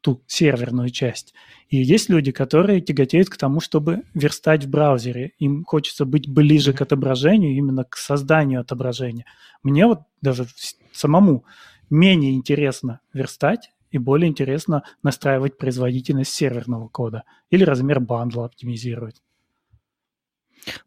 ту 0.00 0.22
серверную 0.28 0.90
часть. 0.90 1.34
И 1.68 1.78
есть 1.78 2.08
люди, 2.08 2.30
которые 2.30 2.80
тяготеют 2.80 3.28
к 3.28 3.36
тому, 3.36 3.58
чтобы 3.58 4.02
верстать 4.14 4.64
в 4.64 4.70
браузере. 4.70 5.32
Им 5.40 5.64
хочется 5.64 6.04
быть 6.04 6.28
ближе 6.28 6.72
к 6.72 6.80
отображению, 6.80 7.56
именно 7.56 7.82
к 7.82 7.96
созданию 7.96 8.60
отображения. 8.60 9.24
Мне 9.64 9.86
вот 9.86 10.02
даже 10.22 10.46
самому 10.92 11.44
менее 11.90 12.34
интересно 12.34 13.00
верстать, 13.12 13.72
и 13.90 13.98
более 13.98 14.28
интересно 14.28 14.82
настраивать 15.02 15.58
производительность 15.58 16.32
серверного 16.32 16.88
кода 16.88 17.24
или 17.50 17.64
размер 17.64 18.00
бандла 18.00 18.46
оптимизировать. 18.46 19.22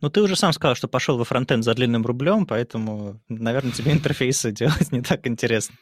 Ну, 0.01 0.09
ты 0.09 0.21
уже 0.21 0.35
сам 0.35 0.53
сказал, 0.53 0.75
что 0.75 0.87
пошел 0.87 1.17
во 1.17 1.23
фронтенд 1.23 1.63
за 1.63 1.73
длинным 1.73 2.05
рублем, 2.05 2.45
поэтому, 2.45 3.21
наверное, 3.29 3.71
тебе 3.71 3.91
интерфейсы 3.93 4.51
делать 4.51 4.91
не 4.91 5.01
так 5.01 5.27
интересно. 5.27 5.75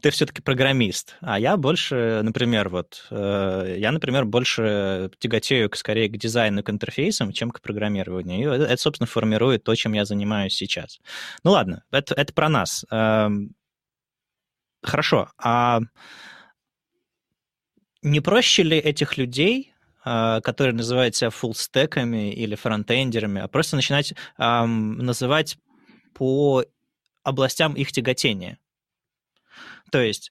Ты 0.00 0.10
все-таки 0.10 0.42
программист, 0.42 1.16
а 1.20 1.38
я 1.38 1.56
больше, 1.56 2.20
например, 2.22 2.68
вот, 2.68 3.06
э, 3.10 3.76
я, 3.78 3.90
например, 3.90 4.24
больше 4.24 5.10
тяготею 5.18 5.70
скорее 5.74 6.08
к 6.08 6.16
дизайну, 6.16 6.62
к 6.62 6.70
интерфейсам, 6.70 7.32
чем 7.32 7.50
к 7.50 7.60
программированию. 7.60 8.54
И 8.54 8.64
это, 8.64 8.76
собственно, 8.76 9.06
формирует 9.06 9.64
то, 9.64 9.74
чем 9.74 9.94
я 9.94 10.04
занимаюсь 10.04 10.54
сейчас. 10.54 11.00
Ну, 11.42 11.52
ладно, 11.52 11.84
это, 11.90 12.14
это 12.14 12.32
про 12.32 12.48
нас. 12.48 12.84
Эм, 12.90 13.54
хорошо, 14.82 15.30
а 15.38 15.80
не 18.04 18.20
проще 18.20 18.62
ли 18.62 18.76
этих 18.76 19.16
людей, 19.16 19.74
а, 20.04 20.40
которые 20.42 20.74
называют 20.74 21.16
себя 21.16 21.30
фуллстеками 21.30 22.32
или 22.32 22.54
фронтендерами, 22.54 23.40
а 23.40 23.48
просто 23.48 23.76
начинать 23.76 24.14
эм, 24.38 24.98
называть 24.98 25.58
по 26.12 26.64
областям 27.22 27.74
их 27.74 27.90
тяготения? 27.90 28.58
То 29.90 30.00
есть 30.00 30.30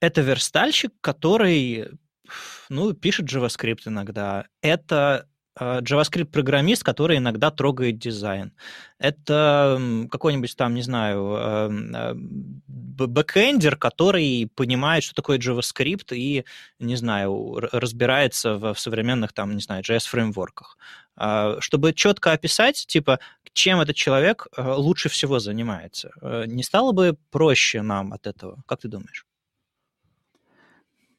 это 0.00 0.20
верстальщик, 0.20 0.92
который 1.00 1.88
ну, 2.68 2.92
пишет 2.92 3.26
JavaScript 3.26 3.82
иногда. 3.86 4.46
Это 4.60 5.28
JavaScript-программист, 5.58 6.82
который 6.82 7.18
иногда 7.18 7.50
трогает 7.50 7.98
дизайн. 7.98 8.52
Это 8.98 9.80
какой-нибудь 10.10 10.56
там, 10.56 10.74
не 10.74 10.82
знаю, 10.82 11.34
а, 11.36 12.14
бэкэндер, 12.16 13.76
который 13.76 14.50
понимает, 14.54 15.04
что 15.04 15.14
такое 15.14 15.38
JavaScript 15.38 16.14
и, 16.14 16.44
не 16.78 16.96
знаю, 16.96 17.58
разбирается 17.72 18.56
в 18.56 18.74
современных 18.78 19.32
там, 19.32 19.54
не 19.54 19.60
знаю, 19.60 19.82
JS-фреймворках. 19.82 20.78
А, 21.16 21.56
чтобы 21.60 21.92
четко 21.92 22.32
описать, 22.32 22.86
типа, 22.86 23.18
чем 23.52 23.80
этот 23.80 23.96
человек 23.96 24.46
лучше 24.56 25.10
всего 25.10 25.38
занимается. 25.38 26.12
Не 26.46 26.62
стало 26.62 26.92
бы 26.92 27.18
проще 27.30 27.82
нам 27.82 28.14
от 28.14 28.26
этого? 28.26 28.62
Как 28.66 28.80
ты 28.80 28.88
думаешь? 28.88 29.26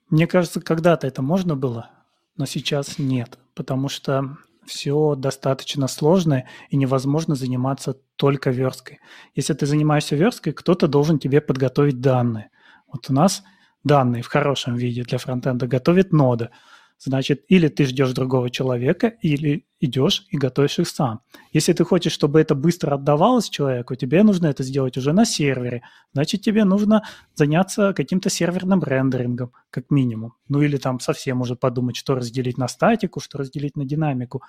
Мне 0.10 0.28
кажется, 0.28 0.62
когда-то 0.62 1.08
это 1.08 1.22
можно 1.22 1.56
было, 1.56 1.90
но 2.36 2.46
сейчас 2.46 3.00
нет 3.00 3.40
потому 3.56 3.90
что 3.90 4.38
все 4.66 5.16
достаточно 5.16 5.88
сложное 5.88 6.48
и 6.70 6.78
невозможно 6.78 7.36
заниматься 7.36 7.98
только 8.16 8.50
версткой. 8.50 9.00
Если 9.36 9.54
ты 9.54 9.66
занимаешься 9.66 10.16
версткой, 10.16 10.54
кто-то 10.54 10.88
должен 10.88 11.20
тебе 11.20 11.42
подготовить 11.42 12.00
данные. 12.00 12.50
Вот 12.92 13.10
у 13.10 13.14
нас 13.14 13.44
данные 13.84 14.24
в 14.24 14.28
хорошем 14.28 14.76
виде 14.76 15.04
для 15.04 15.18
фронтенда 15.18 15.68
готовит 15.68 16.12
нода– 16.14 16.52
Значит, 17.06 17.44
или 17.50 17.68
ты 17.68 17.86
ждешь 17.86 18.14
другого 18.14 18.50
человека, 18.50 19.08
или 19.08 19.66
идешь 19.82 20.26
и 20.30 20.38
готовишь 20.38 20.80
их 20.80 20.88
сам. 20.88 21.20
Если 21.52 21.74
ты 21.74 21.84
хочешь, 21.84 22.14
чтобы 22.14 22.40
это 22.40 22.56
быстро 22.56 22.96
отдавалось 22.96 23.50
человеку, 23.50 23.96
тебе 23.96 24.24
нужно 24.24 24.48
это 24.48 24.64
сделать 24.64 24.98
уже 24.98 25.12
на 25.12 25.26
сервере. 25.26 25.82
Значит, 26.14 26.42
тебе 26.42 26.64
нужно 26.64 27.04
заняться 27.36 27.94
каким-то 27.94 28.30
серверным 28.30 28.82
рендерингом, 28.82 29.52
как 29.70 29.92
минимум. 29.92 30.34
Ну 30.48 30.62
или 30.62 30.78
там 30.78 31.02
совсем 31.02 31.42
уже 31.42 31.58
подумать, 31.58 31.98
что 31.98 32.16
разделить 32.16 32.58
на 32.58 32.70
статику, 32.70 33.20
что 33.20 33.38
разделить 33.38 33.76
на 33.76 33.84
динамику. 33.84 34.42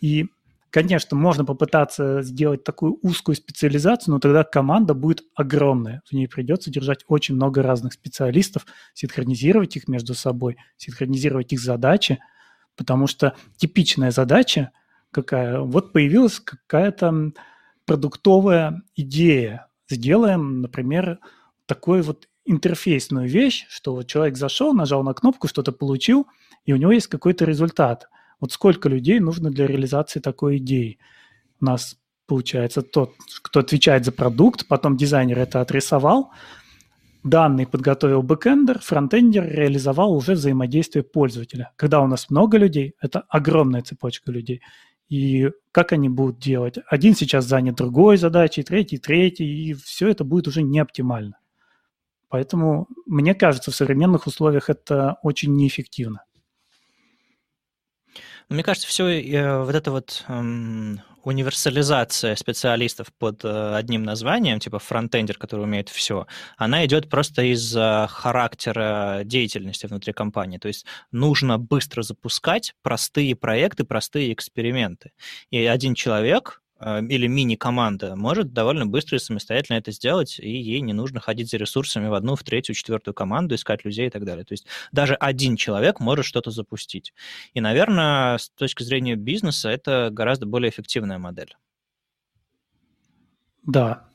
И 0.00 0.28
Конечно, 0.72 1.18
можно 1.18 1.44
попытаться 1.44 2.22
сделать 2.22 2.64
такую 2.64 2.98
узкую 3.02 3.34
специализацию, 3.34 4.14
но 4.14 4.20
тогда 4.20 4.42
команда 4.42 4.94
будет 4.94 5.22
огромная. 5.34 6.00
В 6.06 6.14
ней 6.14 6.26
придется 6.26 6.70
держать 6.70 7.04
очень 7.08 7.34
много 7.34 7.62
разных 7.62 7.92
специалистов, 7.92 8.64
синхронизировать 8.94 9.76
их 9.76 9.86
между 9.86 10.14
собой, 10.14 10.56
синхронизировать 10.78 11.52
их 11.52 11.60
задачи, 11.60 12.20
потому 12.74 13.06
что 13.06 13.36
типичная 13.58 14.10
задача 14.12 14.70
какая? 15.10 15.60
Вот 15.60 15.92
появилась 15.92 16.40
какая-то 16.40 17.32
продуктовая 17.84 18.80
идея. 18.96 19.66
Сделаем, 19.90 20.62
например, 20.62 21.18
такой 21.66 22.00
вот 22.00 22.30
интерфейсную 22.46 23.28
вещь, 23.28 23.66
что 23.68 23.94
вот 23.94 24.06
человек 24.06 24.38
зашел, 24.38 24.72
нажал 24.72 25.02
на 25.02 25.12
кнопку, 25.12 25.48
что-то 25.48 25.70
получил, 25.70 26.28
и 26.64 26.72
у 26.72 26.76
него 26.76 26.92
есть 26.92 27.08
какой-то 27.08 27.44
результат– 27.44 28.08
вот 28.42 28.50
сколько 28.50 28.88
людей 28.88 29.20
нужно 29.20 29.50
для 29.50 29.68
реализации 29.68 30.18
такой 30.18 30.56
идеи? 30.56 30.98
У 31.60 31.64
нас 31.64 31.96
получается 32.26 32.82
тот, 32.82 33.14
кто 33.40 33.60
отвечает 33.60 34.04
за 34.04 34.10
продукт, 34.10 34.66
потом 34.66 34.96
дизайнер 34.96 35.38
это 35.38 35.60
отрисовал, 35.60 36.32
данные 37.22 37.68
подготовил 37.68 38.24
бэкэндер, 38.24 38.80
фронтендер 38.80 39.48
реализовал 39.48 40.12
уже 40.12 40.32
взаимодействие 40.32 41.04
пользователя. 41.04 41.70
Когда 41.76 42.00
у 42.00 42.08
нас 42.08 42.30
много 42.30 42.58
людей, 42.58 42.94
это 43.00 43.20
огромная 43.28 43.82
цепочка 43.82 44.32
людей. 44.32 44.60
И 45.08 45.50
как 45.70 45.92
они 45.92 46.08
будут 46.08 46.40
делать? 46.40 46.78
Один 46.88 47.14
сейчас 47.14 47.44
занят 47.44 47.76
другой 47.76 48.16
задачей, 48.16 48.64
третий, 48.64 48.98
третий, 48.98 49.70
и 49.70 49.74
все 49.74 50.08
это 50.08 50.24
будет 50.24 50.48
уже 50.48 50.62
не 50.62 50.80
оптимально. 50.80 51.38
Поэтому, 52.28 52.88
мне 53.06 53.36
кажется, 53.36 53.70
в 53.70 53.76
современных 53.76 54.26
условиях 54.26 54.68
это 54.68 55.18
очень 55.22 55.54
неэффективно. 55.54 56.24
Мне 58.52 58.62
кажется, 58.62 58.86
все 58.86 59.08
э, 59.08 59.64
вот 59.64 59.74
эта 59.74 59.90
вот 59.90 60.24
эм, 60.28 61.00
универсализация 61.24 62.36
специалистов 62.36 63.10
под 63.18 63.44
э, 63.46 63.74
одним 63.74 64.02
названием, 64.02 64.60
типа 64.60 64.78
фронтендер, 64.78 65.38
который 65.38 65.62
умеет 65.62 65.88
все, 65.88 66.26
она 66.58 66.84
идет 66.84 67.08
просто 67.08 67.42
из 67.42 67.74
характера 67.74 69.22
деятельности 69.24 69.86
внутри 69.86 70.12
компании. 70.12 70.58
То 70.58 70.68
есть 70.68 70.84
нужно 71.10 71.58
быстро 71.58 72.02
запускать 72.02 72.74
простые 72.82 73.34
проекты, 73.36 73.84
простые 73.84 74.34
эксперименты. 74.34 75.12
И 75.50 75.64
один 75.64 75.94
человек 75.94 76.61
или 76.84 77.26
мини-команда 77.26 78.16
может 78.16 78.52
довольно 78.52 78.86
быстро 78.86 79.16
и 79.16 79.20
самостоятельно 79.20 79.76
это 79.76 79.92
сделать, 79.92 80.38
и 80.40 80.50
ей 80.50 80.80
не 80.80 80.92
нужно 80.92 81.20
ходить 81.20 81.50
за 81.50 81.56
ресурсами 81.56 82.08
в 82.08 82.14
одну, 82.14 82.34
в 82.34 82.42
третью, 82.42 82.74
четвертую 82.74 83.14
команду, 83.14 83.54
искать 83.54 83.84
людей 83.84 84.08
и 84.08 84.10
так 84.10 84.24
далее. 84.24 84.44
То 84.44 84.52
есть 84.52 84.66
даже 84.90 85.14
один 85.14 85.56
человек 85.56 86.00
может 86.00 86.24
что-то 86.24 86.50
запустить. 86.50 87.14
И, 87.54 87.60
наверное, 87.60 88.38
с 88.38 88.50
точки 88.50 88.82
зрения 88.82 89.14
бизнеса 89.14 89.68
это 89.68 90.08
гораздо 90.10 90.46
более 90.46 90.70
эффективная 90.70 91.18
модель. 91.18 91.56
Да. 93.64 94.08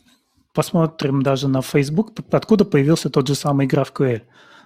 Посмотрим 0.54 1.22
даже 1.22 1.48
на 1.48 1.62
Facebook, 1.62 2.14
откуда 2.32 2.66
появился 2.66 3.10
тот 3.10 3.28
же 3.28 3.36
самый 3.36 3.68
GraphQL, 3.68 4.24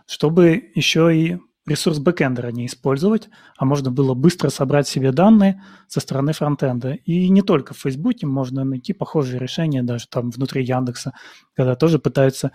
чтобы 0.07 0.71
еще 0.73 1.15
и 1.15 1.37
ресурс 1.71 1.99
бэкэндера 1.99 2.49
не 2.49 2.65
использовать, 2.65 3.29
а 3.57 3.65
можно 3.65 3.91
было 3.91 4.13
быстро 4.13 4.49
собрать 4.49 4.87
себе 4.87 5.11
данные 5.11 5.63
со 5.87 5.99
стороны 5.99 6.33
фронтенда. 6.33 6.93
И 6.93 7.29
не 7.29 7.41
только 7.41 7.73
в 7.73 7.79
Фейсбуке 7.79 8.27
можно 8.27 8.63
найти 8.63 8.93
похожие 8.93 9.39
решения 9.39 9.83
даже 9.83 10.07
там 10.07 10.29
внутри 10.29 10.63
Яндекса, 10.63 11.13
когда 11.55 11.75
тоже 11.75 11.99
пытаются 11.99 12.51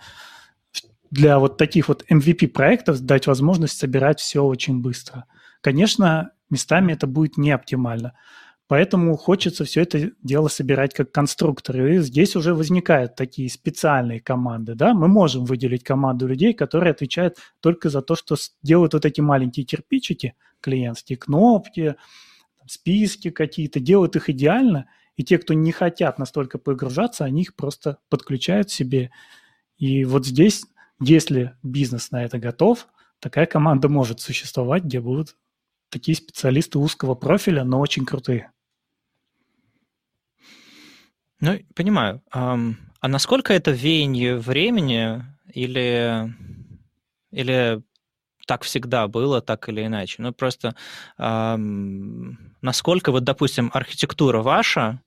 для 1.11 1.39
вот 1.39 1.57
таких 1.57 1.87
вот 1.87 2.03
MVP-проектов 2.09 2.99
дать 3.01 3.27
возможность 3.27 3.77
собирать 3.77 4.19
все 4.19 4.43
очень 4.43 4.81
быстро. 4.81 5.25
Конечно, 5.61 6.31
местами 6.49 6.93
это 6.93 7.07
будет 7.07 7.37
не 7.37 7.51
оптимально. 7.51 8.13
Поэтому 8.67 9.15
хочется 9.15 9.63
все 9.63 9.83
это 9.83 10.11
дело 10.21 10.49
собирать 10.49 10.93
как 10.93 11.11
конструктор. 11.11 11.85
И 11.85 11.99
здесь 11.99 12.35
уже 12.35 12.53
возникают 12.53 13.15
такие 13.15 13.49
специальные 13.49 14.19
команды. 14.19 14.75
Да? 14.75 14.93
Мы 14.93 15.07
можем 15.07 15.45
выделить 15.45 15.83
команду 15.83 16.27
людей, 16.27 16.53
которые 16.53 16.91
отвечают 16.91 17.37
только 17.61 17.89
за 17.89 18.01
то, 18.01 18.15
что 18.15 18.35
делают 18.61 18.93
вот 18.93 19.05
эти 19.05 19.21
маленькие 19.21 19.65
кирпичики, 19.65 20.35
клиентские 20.59 21.17
кнопки, 21.17 21.95
списки 22.65 23.29
какие-то, 23.29 23.79
делают 23.79 24.17
их 24.17 24.29
идеально. 24.29 24.89
И 25.15 25.23
те, 25.23 25.37
кто 25.37 25.53
не 25.53 25.71
хотят 25.71 26.19
настолько 26.19 26.57
погружаться, 26.57 27.23
они 27.23 27.43
их 27.43 27.55
просто 27.55 27.99
подключают 28.09 28.69
себе. 28.69 29.11
И 29.77 30.03
вот 30.03 30.25
здесь, 30.25 30.65
если 30.99 31.53
бизнес 31.63 32.11
на 32.11 32.25
это 32.25 32.37
готов, 32.37 32.87
такая 33.19 33.45
команда 33.45 33.87
может 33.87 34.19
существовать, 34.19 34.83
где 34.83 34.99
будут 34.99 35.37
такие 35.89 36.17
специалисты 36.17 36.79
узкого 36.79 37.15
профиля, 37.15 37.63
но 37.63 37.79
очень 37.79 38.05
крутые. 38.05 38.51
Ну, 41.39 41.59
понимаю. 41.75 42.21
А 42.31 43.07
насколько 43.07 43.53
это 43.53 43.71
веяние 43.71 44.37
времени 44.37 45.23
или, 45.53 46.33
или 47.31 47.81
так 48.47 48.63
всегда 48.63 49.07
было, 49.07 49.41
так 49.41 49.69
или 49.69 49.85
иначе? 49.85 50.21
Ну, 50.21 50.33
просто 50.33 50.75
насколько, 52.61 53.11
вот, 53.11 53.23
допустим, 53.23 53.69
архитектура 53.73 54.41
ваша, 54.41 55.01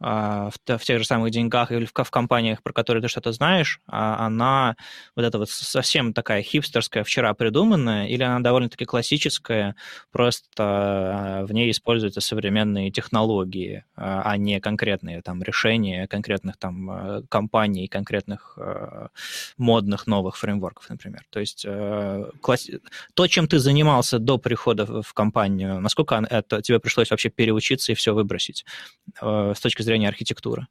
в, 0.00 0.52
в 0.66 0.78
тех 0.84 0.98
же 0.98 1.04
самых 1.04 1.30
деньгах 1.30 1.70
или 1.72 1.84
в, 1.84 1.92
в 1.92 2.10
компаниях, 2.10 2.62
про 2.62 2.72
которые 2.72 3.02
ты 3.02 3.08
что-то 3.08 3.32
знаешь, 3.32 3.80
а 3.86 4.26
она 4.26 4.76
вот 5.14 5.24
эта 5.24 5.38
вот 5.38 5.50
совсем 5.50 6.14
такая 6.14 6.42
хипстерская, 6.42 7.04
вчера 7.04 7.34
придуманная, 7.34 8.06
или 8.06 8.22
она 8.22 8.40
довольно-таки 8.40 8.86
классическая, 8.86 9.76
просто 10.10 10.46
а, 10.58 11.44
в 11.44 11.52
ней 11.52 11.70
используются 11.70 12.22
современные 12.22 12.90
технологии, 12.90 13.84
а 13.94 14.36
не 14.38 14.58
конкретные 14.60 15.20
там 15.20 15.42
решения 15.42 16.06
конкретных 16.06 16.56
там 16.56 17.26
компаний, 17.28 17.86
конкретных 17.86 18.58
модных 19.58 20.06
новых 20.06 20.38
фреймворков, 20.38 20.88
например. 20.88 21.24
То 21.28 21.40
есть 21.40 21.66
класс... 22.40 22.68
то, 23.14 23.26
чем 23.26 23.46
ты 23.48 23.58
занимался 23.58 24.18
до 24.18 24.38
прихода 24.38 25.02
в 25.02 25.12
компанию, 25.12 25.80
насколько 25.80 26.24
это 26.30 26.62
тебе 26.62 26.80
пришлось 26.80 27.10
вообще 27.10 27.28
переучиться 27.28 27.92
и 27.92 27.94
все 27.94 28.14
выбросить 28.14 28.64
с 29.20 29.60
точки 29.60 29.82
зрения 29.82 29.89
зрения 29.90 30.08
архитектуры? 30.08 30.68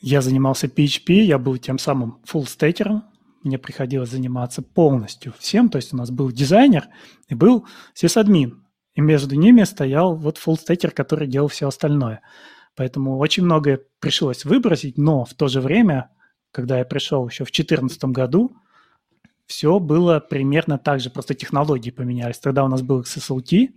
Я 0.00 0.20
занимался 0.20 0.66
PHP, 0.66 1.14
я 1.22 1.38
был 1.38 1.56
тем 1.56 1.78
самым 1.78 2.20
фуллстекером, 2.24 3.04
мне 3.42 3.58
приходилось 3.58 4.10
заниматься 4.10 4.60
полностью 4.60 5.32
всем, 5.38 5.68
то 5.68 5.76
есть 5.76 5.94
у 5.94 5.96
нас 5.96 6.10
был 6.10 6.30
дизайнер 6.30 6.88
и 7.28 7.34
был 7.34 7.66
сисадмин, 7.94 8.66
и 8.94 9.00
между 9.00 9.34
ними 9.36 9.62
стоял 9.64 10.16
вот 10.16 10.36
фуллстекер, 10.36 10.90
который 10.90 11.26
делал 11.26 11.48
все 11.48 11.68
остальное. 11.68 12.20
Поэтому 12.74 13.16
очень 13.16 13.44
многое 13.44 13.80
пришлось 14.00 14.44
выбросить, 14.44 14.98
но 14.98 15.24
в 15.24 15.32
то 15.32 15.48
же 15.48 15.60
время, 15.60 16.10
когда 16.50 16.78
я 16.78 16.84
пришел 16.84 17.26
еще 17.26 17.44
в 17.44 17.52
2014 17.52 18.04
году, 18.06 18.54
все 19.46 19.78
было 19.78 20.20
примерно 20.20 20.76
так 20.76 21.00
же, 21.00 21.08
просто 21.08 21.34
технологии 21.34 21.90
поменялись. 21.90 22.38
Тогда 22.38 22.64
у 22.64 22.68
нас 22.68 22.82
был 22.82 23.00
XSLT, 23.00 23.68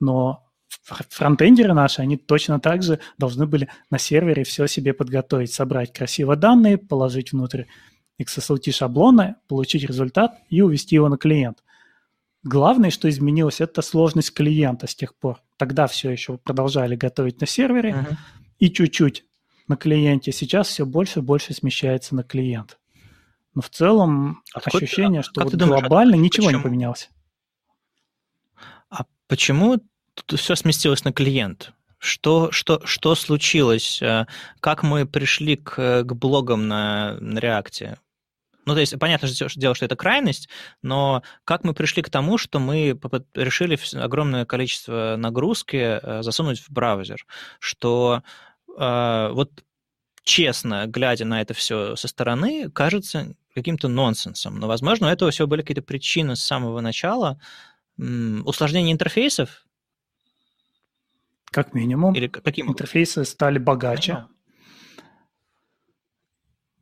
но 0.00 0.49
фронтендеры 0.78 1.74
наши, 1.74 2.00
они 2.02 2.16
точно 2.16 2.60
так 2.60 2.82
же 2.82 3.00
должны 3.18 3.46
были 3.46 3.68
на 3.90 3.98
сервере 3.98 4.44
все 4.44 4.66
себе 4.66 4.92
подготовить, 4.92 5.52
собрать 5.52 5.92
красиво 5.92 6.36
данные, 6.36 6.78
положить 6.78 7.32
внутрь 7.32 7.64
XSLT 8.20 8.70
шаблона, 8.72 9.36
получить 9.48 9.84
результат 9.84 10.38
и 10.48 10.60
увести 10.60 10.94
его 10.94 11.08
на 11.08 11.16
клиент. 11.16 11.62
Главное, 12.42 12.90
что 12.90 13.08
изменилось, 13.08 13.60
это 13.60 13.82
сложность 13.82 14.32
клиента 14.32 14.86
с 14.86 14.94
тех 14.94 15.14
пор. 15.14 15.42
Тогда 15.58 15.86
все 15.86 16.10
еще 16.10 16.38
продолжали 16.38 16.96
готовить 16.96 17.40
на 17.40 17.46
сервере 17.46 17.90
uh-huh. 17.90 18.16
и 18.58 18.70
чуть-чуть 18.70 19.24
на 19.68 19.76
клиенте. 19.76 20.32
Сейчас 20.32 20.68
все 20.68 20.86
больше 20.86 21.18
и 21.18 21.22
больше 21.22 21.52
смещается 21.52 22.14
на 22.14 22.22
клиент. 22.22 22.78
Но 23.54 23.62
в 23.62 23.68
целом 23.68 24.42
Откуда, 24.54 24.84
ощущение, 24.84 25.22
что 25.22 25.42
вот 25.42 25.54
думаешь, 25.54 25.80
глобально 25.82 26.14
ничего 26.14 26.46
почему? 26.46 26.58
не 26.58 26.64
поменялось. 26.64 27.10
А 28.88 29.04
почему 29.26 29.78
все 30.26 30.56
сместилось 30.56 31.04
на 31.04 31.12
клиент. 31.12 31.72
Что, 31.98 32.50
что, 32.50 32.80
что 32.86 33.14
случилось? 33.14 34.00
Э, 34.00 34.26
как 34.60 34.82
мы 34.82 35.06
пришли 35.06 35.56
к, 35.56 36.04
к 36.04 36.12
блогам 36.14 36.66
на, 36.66 37.18
на 37.20 37.38
React? 37.38 37.98
Ну, 38.66 38.74
то 38.74 38.80
есть, 38.80 38.98
понятно 38.98 39.28
что 39.28 39.48
дело, 39.58 39.74
что 39.74 39.84
это 39.84 39.96
крайность, 39.96 40.48
но 40.82 41.22
как 41.44 41.64
мы 41.64 41.74
пришли 41.74 42.02
к 42.02 42.10
тому, 42.10 42.38
что 42.38 42.58
мы 42.58 42.98
решили 43.34 43.78
огромное 43.96 44.44
количество 44.44 45.16
нагрузки 45.18 45.76
э, 45.76 46.22
засунуть 46.22 46.60
в 46.60 46.70
браузер, 46.70 47.26
что 47.58 48.22
э, 48.78 49.30
вот 49.32 49.50
честно, 50.22 50.86
глядя 50.86 51.24
на 51.24 51.40
это 51.40 51.54
все 51.54 51.96
со 51.96 52.08
стороны, 52.08 52.70
кажется 52.70 53.34
каким-то 53.54 53.88
нонсенсом. 53.88 54.58
Но, 54.58 54.68
возможно, 54.68 55.08
у 55.08 55.10
этого 55.10 55.30
всего 55.30 55.48
были 55.48 55.62
какие-то 55.62 55.82
причины 55.82 56.36
с 56.36 56.44
самого 56.44 56.80
начала. 56.80 57.40
Усложнение 57.98 58.92
интерфейсов, 58.92 59.66
как 61.50 61.74
минимум. 61.74 62.14
Или 62.14 62.28
каким? 62.28 62.68
Интерфейсы 62.68 63.24
стали 63.24 63.58
богаче. 63.58 64.26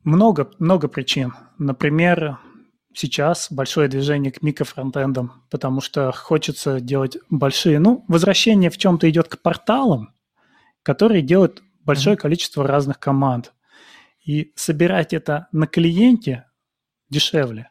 Много, 0.03 0.51
много 0.59 0.87
причин. 0.87 1.33
Например, 1.57 2.39
сейчас 2.93 3.51
большое 3.51 3.87
движение 3.89 4.31
к 4.31 4.41
микрофронтендам, 4.41 5.43
потому 5.49 5.81
что 5.81 6.11
хочется 6.11 6.79
делать 6.79 7.17
большие... 7.29 7.79
Ну, 7.79 8.05
возвращение 8.07 8.69
в 8.69 8.77
чем-то 8.77 9.09
идет 9.09 9.27
к 9.27 9.41
порталам, 9.41 10.13
которые 10.83 11.21
делают 11.21 11.61
большое 11.83 12.15
количество 12.15 12.65
разных 12.65 12.99
команд. 12.99 13.53
И 14.25 14.53
собирать 14.55 15.13
это 15.13 15.47
на 15.51 15.67
клиенте 15.67 16.45
дешевле, 17.09 17.69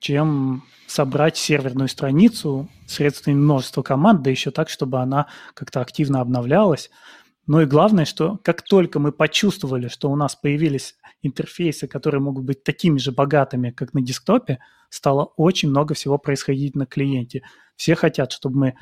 чем 0.00 0.64
собрать 0.86 1.36
серверную 1.36 1.88
страницу 1.88 2.68
средствами 2.86 3.34
множества 3.34 3.82
команд, 3.82 4.22
да 4.22 4.30
еще 4.30 4.50
так, 4.50 4.68
чтобы 4.68 5.00
она 5.00 5.26
как-то 5.54 5.80
активно 5.80 6.20
обновлялась. 6.20 6.90
Ну 7.46 7.60
и 7.60 7.66
главное, 7.66 8.04
что 8.04 8.38
как 8.44 8.62
только 8.62 8.98
мы 8.98 9.12
почувствовали, 9.12 9.88
что 9.88 10.10
у 10.10 10.16
нас 10.16 10.36
появились 10.36 10.96
интерфейсы, 11.22 11.88
которые 11.88 12.20
могут 12.20 12.44
быть 12.44 12.62
такими 12.62 12.98
же 12.98 13.12
богатыми, 13.12 13.70
как 13.70 13.94
на 13.94 14.00
десктопе, 14.00 14.58
стало 14.90 15.24
очень 15.36 15.70
много 15.70 15.94
всего 15.94 16.18
происходить 16.18 16.74
на 16.74 16.86
клиенте. 16.86 17.42
Все 17.76 17.94
хотят, 17.94 18.32
чтобы 18.32 18.58
мы 18.58 18.74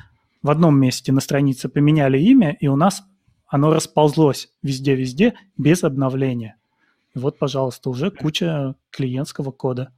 в 0.43 0.49
одном 0.49 0.79
месте 0.79 1.11
на 1.11 1.21
странице 1.21 1.69
поменяли 1.69 2.19
имя, 2.19 2.55
и 2.59 2.67
у 2.67 2.75
нас 2.75 3.03
оно 3.47 3.73
расползлось 3.73 4.49
везде-везде 4.61 5.35
без 5.57 5.83
обновления. 5.83 6.57
И 7.15 7.19
вот, 7.19 7.39
пожалуйста, 7.39 7.89
уже 7.89 8.11
куча 8.11 8.75
клиентского 8.91 9.51
кода. 9.51 9.93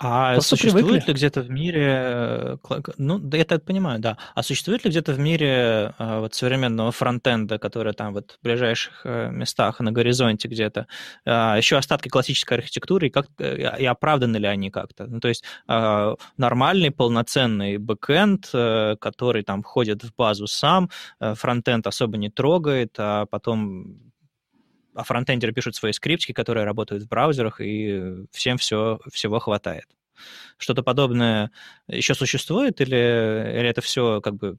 А 0.00 0.34
Просто 0.34 0.56
существует 0.56 0.86
привыкли. 0.86 1.08
ли 1.08 1.14
где-то 1.14 1.40
в 1.40 1.50
мире, 1.50 1.86
э, 1.86 2.56
ну, 2.98 3.18
да, 3.18 3.36
я 3.36 3.44
так 3.44 3.64
понимаю, 3.64 3.98
да, 3.98 4.16
а 4.34 4.42
существует 4.44 4.84
ли 4.84 4.90
где-то 4.90 5.12
в 5.12 5.18
мире 5.18 5.94
э, 5.98 6.20
вот 6.20 6.34
современного 6.34 6.92
фронтенда, 6.92 7.58
который 7.58 7.94
там 7.94 8.12
вот 8.12 8.38
в 8.40 8.44
ближайших 8.44 9.00
э, 9.04 9.30
местах 9.30 9.80
на 9.80 9.90
горизонте 9.90 10.46
где-то, 10.46 10.86
еще 11.24 11.76
остатки 11.76 12.08
классической 12.08 12.58
архитектуры, 12.58 13.08
и, 13.08 13.10
как, 13.10 13.26
и 13.38 13.84
оправданы 13.84 14.36
ли 14.36 14.46
они 14.46 14.70
как-то? 14.70 15.06
Ну, 15.06 15.20
то 15.20 15.28
есть 15.28 15.44
нормальный, 15.66 16.90
полноценный 16.90 17.78
бэкэнд, 17.78 18.50
который 19.00 19.42
там 19.42 19.62
входит 19.62 20.04
в 20.04 20.14
базу 20.16 20.46
сам, 20.46 20.90
фронтенд 21.20 21.86
особо 21.86 22.18
не 22.18 22.30
трогает, 22.30 22.94
а 22.98 23.26
потом 23.26 24.07
а 24.98 25.04
фронтендеры 25.04 25.52
пишут 25.52 25.76
свои 25.76 25.92
скриптики, 25.92 26.32
которые 26.32 26.64
работают 26.64 27.04
в 27.04 27.08
браузерах, 27.08 27.60
и 27.60 28.26
всем 28.32 28.58
все, 28.58 28.98
всего 29.12 29.38
хватает. 29.38 29.86
Что-то 30.56 30.82
подобное 30.82 31.52
еще 31.86 32.14
существует, 32.14 32.80
или, 32.80 32.96
или 32.96 33.68
это 33.68 33.80
все 33.80 34.20
как 34.20 34.34
бы 34.34 34.58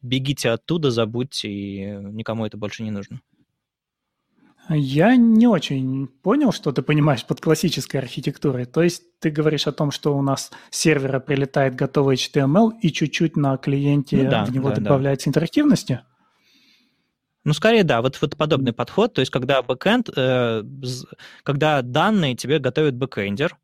бегите 0.00 0.50
оттуда, 0.50 0.90
забудьте, 0.90 1.48
и 1.48 1.80
никому 1.94 2.44
это 2.44 2.56
больше 2.56 2.82
не 2.82 2.90
нужно. 2.90 3.20
Я 4.68 5.14
не 5.14 5.46
очень 5.46 6.08
понял, 6.08 6.50
что 6.50 6.72
ты 6.72 6.82
понимаешь 6.82 7.24
под 7.24 7.40
классической 7.40 7.98
архитектурой. 7.98 8.64
То 8.64 8.82
есть 8.82 9.20
ты 9.20 9.30
говоришь 9.30 9.68
о 9.68 9.72
том, 9.72 9.92
что 9.92 10.16
у 10.16 10.22
нас 10.22 10.50
с 10.70 10.76
сервера 10.76 11.20
прилетает 11.20 11.76
готовый 11.76 12.16
HTML 12.16 12.72
и 12.80 12.90
чуть-чуть 12.90 13.36
на 13.36 13.56
клиенте 13.58 14.24
ну, 14.24 14.30
да, 14.30 14.44
в 14.44 14.52
него 14.52 14.70
да, 14.70 14.76
добавляется 14.76 15.26
да. 15.26 15.30
интерактивности? 15.30 16.00
Ну, 17.44 17.52
скорее, 17.54 17.82
да, 17.82 18.02
вот, 18.02 18.20
вот 18.20 18.36
подобный 18.36 18.72
подход, 18.72 19.14
то 19.14 19.20
есть 19.20 19.32
когда 19.32 19.62
бэкэнд, 19.62 20.10
э, 20.16 20.62
когда 21.42 21.82
данные 21.82 22.36
тебе 22.36 22.58
готовит 22.60 22.94
бэкэндер, 22.94 23.56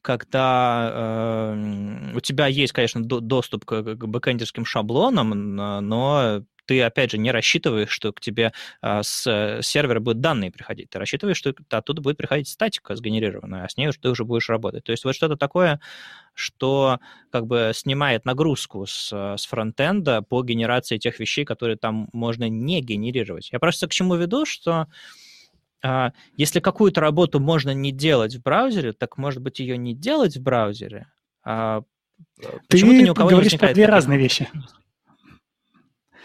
когда 0.00 1.52
э, 1.54 2.12
у 2.14 2.20
тебя 2.20 2.46
есть, 2.46 2.72
конечно, 2.72 3.02
до, 3.04 3.20
доступ 3.20 3.64
к, 3.64 3.82
к 3.82 4.06
бэкэндерским 4.06 4.64
шаблонам, 4.64 5.30
но 5.56 6.42
ты, 6.66 6.82
опять 6.82 7.12
же, 7.12 7.18
не 7.18 7.30
рассчитываешь, 7.30 7.90
что 7.90 8.12
к 8.12 8.20
тебе 8.20 8.52
а, 8.80 9.02
с 9.02 9.26
э, 9.26 9.62
сервера 9.62 10.00
будут 10.00 10.20
данные 10.20 10.50
приходить. 10.50 10.90
Ты 10.90 10.98
рассчитываешь, 10.98 11.36
что 11.36 11.54
оттуда 11.70 12.02
будет 12.02 12.16
приходить 12.16 12.48
статика 12.48 12.94
сгенерированная, 12.96 13.64
а 13.64 13.68
с 13.68 13.76
ней 13.76 13.88
уже 13.88 13.98
ты 13.98 14.10
уже 14.10 14.24
будешь 14.24 14.48
работать. 14.48 14.84
То 14.84 14.92
есть 14.92 15.04
вот 15.04 15.14
что-то 15.14 15.36
такое, 15.36 15.80
что 16.34 17.00
как 17.30 17.46
бы 17.46 17.72
снимает 17.74 18.24
нагрузку 18.24 18.86
с, 18.86 19.12
с 19.12 19.46
фронтенда 19.46 20.22
по 20.22 20.42
генерации 20.42 20.98
тех 20.98 21.18
вещей, 21.18 21.44
которые 21.44 21.76
там 21.76 22.08
можно 22.12 22.48
не 22.48 22.80
генерировать. 22.82 23.50
Я 23.52 23.58
просто 23.58 23.88
к 23.88 23.92
чему 23.92 24.16
веду, 24.16 24.44
что 24.44 24.88
а, 25.82 26.12
если 26.36 26.60
какую-то 26.60 27.00
работу 27.00 27.40
можно 27.40 27.72
не 27.72 27.92
делать 27.92 28.34
в 28.34 28.42
браузере, 28.42 28.92
так, 28.92 29.18
может 29.18 29.40
быть, 29.42 29.60
ее 29.60 29.76
не 29.76 29.94
делать 29.94 30.36
в 30.36 30.42
браузере, 30.42 31.06
а 31.44 31.82
ты 32.68 32.78
кого 33.14 33.30
говоришь 33.30 33.58
про 33.58 33.72
две 33.72 33.86
разные 33.86 34.18
вещи. 34.18 34.48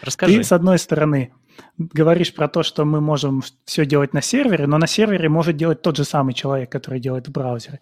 Расскажи. 0.02 0.38
Ты, 0.38 0.44
с 0.44 0.52
одной 0.52 0.78
стороны, 0.78 1.32
говоришь 1.78 2.34
про 2.34 2.48
то, 2.48 2.62
что 2.62 2.84
мы 2.84 3.00
можем 3.00 3.42
все 3.64 3.86
делать 3.86 4.12
на 4.12 4.20
сервере, 4.20 4.66
но 4.66 4.78
на 4.78 4.86
сервере 4.86 5.28
может 5.28 5.56
делать 5.56 5.82
тот 5.82 5.96
же 5.96 6.04
самый 6.04 6.34
человек, 6.34 6.70
который 6.70 7.00
делает 7.00 7.28
в 7.28 7.32
браузере. 7.32 7.80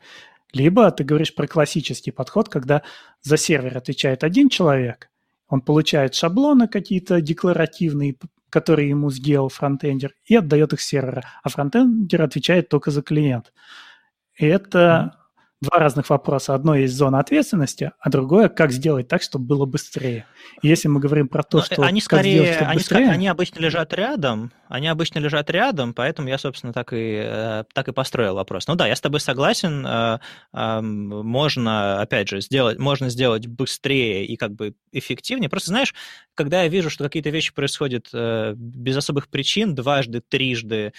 Либо 0.53 0.91
ты 0.91 1.05
говоришь 1.05 1.35
про 1.35 1.47
классический 1.47 2.11
подход, 2.11 2.49
когда 2.49 2.83
за 3.23 3.37
сервер 3.37 3.79
отвечает 3.79 4.25
один 4.25 4.49
человек, 4.49 5.09
он 5.49 5.61
получает 5.61 6.15
шаблоны 6.15 6.69
какие-то 6.69 7.21
декларативные, 7.21 8.17
которые 8.51 8.89
ему 8.89 9.11
сделал 9.11 9.49
фронтендер, 9.49 10.15
и 10.25 10.37
отдает 10.37 10.73
их 10.73 10.81
сервера, 10.81 11.25
а 11.43 11.49
фронтендер 11.49 12.23
отвечает 12.23 12.69
только 12.69 12.91
за 12.91 13.03
клиент. 13.03 13.53
И 14.37 14.47
это 14.47 15.20
два 15.61 15.79
разных 15.79 16.09
вопроса. 16.11 16.55
Одно 16.55 16.75
есть 16.75 16.95
зона 16.95 17.19
ответственности, 17.19 17.93
а 17.99 18.11
другое, 18.11 18.49
как 18.49 18.73
сделать 18.73 19.09
так, 19.09 19.23
чтобы 19.23 19.45
было 19.47 19.67
быстрее. 19.67 20.27
И 20.63 20.69
если 20.69 20.89
мы 20.89 21.01
говорим 21.01 21.29
про 21.29 21.43
то, 21.43 21.59
Но 21.59 21.65
что 21.65 21.83
они 21.83 22.01
скорее, 22.01 22.33
сделать, 22.33 22.55
чтобы 22.55 22.71
они, 22.71 22.79
быстрее... 22.79 23.11
они 23.11 23.29
обычно 23.29 23.61
лежат 23.61 23.93
рядом, 23.93 24.53
они 24.71 24.89
обычно 24.89 25.19
лежат 25.19 25.51
рядом, 25.51 25.95
поэтому 25.95 26.29
я, 26.29 26.39
собственно, 26.39 26.73
так 26.73 26.93
и, 26.93 27.21
э, 27.25 27.65
так 27.75 27.89
и 27.89 27.93
построил 27.93 28.35
вопрос. 28.35 28.67
Ну 28.67 28.75
да, 28.77 28.87
я 28.87 28.97
с 28.97 29.01
тобой 29.01 29.21
согласен, 29.21 29.87
э, 29.87 30.19
можно, 30.81 32.01
опять 32.01 32.29
же, 32.29 32.41
сделать, 32.41 32.79
можно 32.79 33.09
сделать 33.11 33.47
быстрее 33.47 34.25
и 34.25 34.37
как 34.37 34.53
бы 34.55 34.75
эффективнее. 34.93 35.51
Просто, 35.51 35.69
знаешь, 35.71 35.95
когда 36.35 36.63
я 36.63 36.69
вижу, 36.69 36.91
что 36.91 37.05
какие-то 37.05 37.31
вещи 37.31 37.53
происходят 37.53 38.09
э, 38.13 38.55
без 38.57 38.97
особых 38.97 39.29
причин, 39.29 39.75
дважды, 39.75 40.23
трижды, 40.27 40.93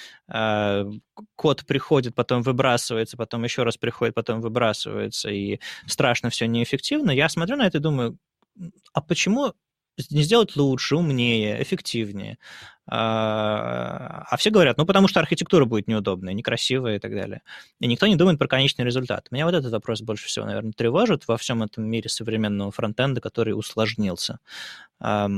код 1.35 1.65
приходит, 1.65 2.15
потом 2.15 2.41
выбрасывается, 2.41 3.17
потом 3.17 3.43
еще 3.43 3.63
раз 3.63 3.77
приходит, 3.77 4.15
потом 4.15 4.41
выбрасывается, 4.41 4.91
выбрасывается, 4.91 5.29
и 5.29 5.59
страшно 5.87 6.29
все 6.29 6.47
неэффективно, 6.47 7.11
я 7.11 7.29
смотрю 7.29 7.57
на 7.57 7.67
это 7.67 7.77
и 7.77 7.81
думаю, 7.81 8.17
а 8.93 9.01
почему 9.01 9.53
не 10.09 10.23
сделать 10.23 10.55
лучше, 10.55 10.95
умнее, 10.95 11.61
эффективнее? 11.61 12.37
А, 12.87 14.25
а 14.29 14.37
все 14.37 14.49
говорят, 14.49 14.77
ну, 14.77 14.85
потому 14.85 15.07
что 15.07 15.19
архитектура 15.19 15.65
будет 15.65 15.87
неудобная, 15.87 16.33
некрасивая 16.33 16.95
и 16.95 16.99
так 16.99 17.11
далее. 17.11 17.41
И 17.79 17.87
никто 17.87 18.07
не 18.07 18.15
думает 18.15 18.39
про 18.39 18.47
конечный 18.47 18.83
результат. 18.83 19.27
Меня 19.31 19.45
вот 19.45 19.53
этот 19.53 19.71
вопрос 19.71 20.01
больше 20.01 20.25
всего, 20.25 20.45
наверное, 20.45 20.73
тревожит 20.73 21.27
во 21.27 21.37
всем 21.37 21.63
этом 21.63 21.85
мире 21.85 22.09
современного 22.09 22.71
фронтенда, 22.71 23.21
который 23.21 23.51
усложнился. 23.51 24.39
Но, 24.99 25.29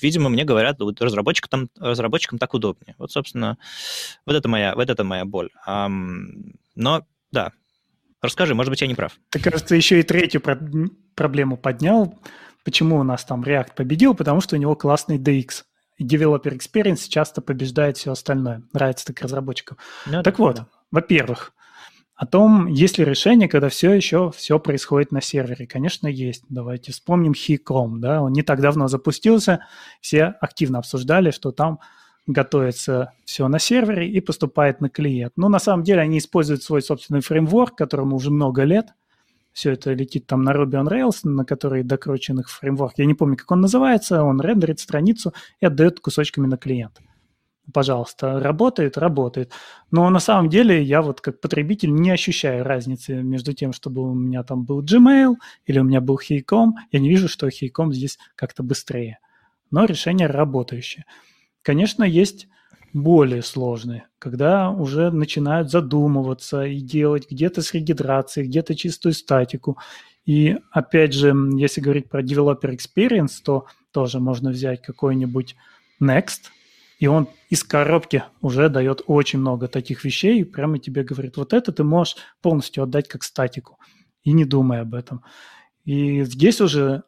видимо, 0.00 0.28
мне 0.30 0.44
говорят, 0.44 0.80
вот 0.80 1.02
разработчикам, 1.02 1.68
разработчикам 1.78 2.38
так 2.38 2.54
удобнее. 2.54 2.94
Вот, 2.98 3.10
собственно, 3.12 3.58
вот 4.26 4.36
это 4.36 4.48
моя, 4.48 4.74
вот 4.74 4.88
это 4.88 5.04
моя 5.04 5.24
боль. 5.24 5.50
Но 5.66 7.02
да. 7.30 7.52
Расскажи, 8.22 8.54
может 8.54 8.70
быть, 8.70 8.80
я 8.80 8.86
не 8.86 8.94
прав. 8.94 9.18
Ты, 9.28 9.38
кажется, 9.38 9.74
еще 9.74 10.00
и 10.00 10.02
третью 10.02 10.40
про- 10.40 10.58
проблему 11.14 11.58
поднял. 11.58 12.18
Почему 12.64 12.98
у 12.98 13.02
нас 13.02 13.24
там 13.24 13.42
React 13.42 13.74
победил? 13.76 14.14
Потому 14.14 14.40
что 14.40 14.56
у 14.56 14.58
него 14.58 14.74
классный 14.74 15.18
DX. 15.18 15.64
Developer 16.00 16.58
Experience 16.58 17.08
часто 17.08 17.40
побеждает 17.40 17.96
все 17.96 18.12
остальное. 18.12 18.62
Нравится 18.72 19.06
так 19.06 19.20
разработчикам. 19.20 19.78
Ну, 20.06 20.22
так 20.22 20.38
вот, 20.38 20.56
да. 20.56 20.66
во-первых, 20.90 21.52
о 22.16 22.26
том, 22.26 22.66
есть 22.68 22.98
ли 22.98 23.04
решение, 23.04 23.48
когда 23.48 23.68
все 23.68 23.92
еще 23.92 24.30
все 24.30 24.58
происходит 24.58 25.12
на 25.12 25.20
сервере. 25.20 25.66
Конечно, 25.66 26.06
есть. 26.06 26.44
Давайте 26.48 26.92
вспомним 26.92 27.32
HeCom, 27.32 27.98
да, 27.98 28.22
он 28.22 28.32
не 28.32 28.42
так 28.42 28.60
давно 28.60 28.88
запустился, 28.88 29.66
все 30.00 30.26
активно 30.40 30.78
обсуждали, 30.78 31.30
что 31.32 31.50
там 31.50 31.80
готовится 32.26 33.12
все 33.24 33.48
на 33.48 33.58
сервере 33.58 34.08
и 34.08 34.20
поступает 34.20 34.80
на 34.80 34.88
клиент. 34.88 35.32
Но 35.36 35.48
на 35.48 35.58
самом 35.58 35.82
деле 35.82 36.00
они 36.00 36.18
используют 36.18 36.62
свой 36.62 36.82
собственный 36.82 37.20
фреймворк, 37.20 37.76
которому 37.76 38.16
уже 38.16 38.30
много 38.30 38.62
лет. 38.62 38.94
Все 39.54 39.72
это 39.72 39.92
летит 39.92 40.26
там 40.26 40.42
на 40.42 40.50
Ruby 40.50 40.72
on 40.72 40.88
Rails, 40.88 41.20
на 41.22 41.44
который 41.44 41.84
докручен 41.84 42.40
их 42.40 42.50
фреймворк. 42.50 42.94
Я 42.98 43.06
не 43.06 43.14
помню, 43.14 43.36
как 43.36 43.50
он 43.52 43.60
называется. 43.60 44.24
Он 44.24 44.40
рендерит 44.40 44.80
страницу 44.80 45.32
и 45.60 45.66
отдает 45.66 46.00
кусочками 46.00 46.46
на 46.46 46.58
клиент. 46.58 47.00
Пожалуйста, 47.72 48.40
работает, 48.40 48.98
работает. 48.98 49.52
Но 49.92 50.10
на 50.10 50.18
самом 50.18 50.50
деле 50.50 50.82
я 50.82 51.00
вот 51.00 51.20
как 51.20 51.40
потребитель 51.40 51.94
не 51.94 52.10
ощущаю 52.10 52.64
разницы 52.64 53.22
между 53.22 53.52
тем, 53.52 53.72
чтобы 53.72 54.02
у 54.02 54.12
меня 54.12 54.42
там 54.42 54.64
был 54.64 54.82
Gmail 54.82 55.36
или 55.66 55.78
у 55.78 55.84
меня 55.84 56.00
был 56.00 56.18
Hey.com. 56.18 56.74
Я 56.90 56.98
не 56.98 57.08
вижу, 57.08 57.28
что 57.28 57.46
Hey.com 57.46 57.92
здесь 57.92 58.18
как-то 58.34 58.64
быстрее. 58.64 59.18
Но 59.70 59.84
решение 59.84 60.26
работающее. 60.26 61.04
Конечно, 61.62 62.02
есть 62.02 62.48
более 62.94 63.42
сложные, 63.42 64.06
когда 64.18 64.70
уже 64.70 65.10
начинают 65.10 65.70
задумываться 65.70 66.64
и 66.64 66.80
делать 66.80 67.30
где-то 67.30 67.60
с 67.60 67.74
регистрацией, 67.74 68.46
где-то 68.46 68.76
чистую 68.76 69.12
статику. 69.12 69.78
И 70.24 70.56
опять 70.70 71.12
же, 71.12 71.34
если 71.56 71.80
говорить 71.80 72.08
про 72.08 72.22
developer 72.22 72.74
experience, 72.74 73.42
то 73.44 73.66
тоже 73.90 74.20
можно 74.20 74.50
взять 74.50 74.80
какой-нибудь 74.80 75.56
Next, 76.00 76.50
и 76.98 77.06
он 77.06 77.28
из 77.50 77.64
коробки 77.64 78.24
уже 78.40 78.68
дает 78.68 79.02
очень 79.06 79.40
много 79.40 79.68
таких 79.68 80.04
вещей, 80.04 80.40
и 80.40 80.44
прямо 80.44 80.78
тебе 80.78 81.02
говорит, 81.02 81.36
вот 81.36 81.52
это 81.52 81.72
ты 81.72 81.84
можешь 81.84 82.16
полностью 82.40 82.84
отдать 82.84 83.08
как 83.08 83.24
статику, 83.24 83.78
и 84.22 84.32
не 84.32 84.44
думай 84.44 84.80
об 84.80 84.94
этом. 84.94 85.24
И 85.84 86.22
здесь 86.22 86.60
уже 86.60 87.02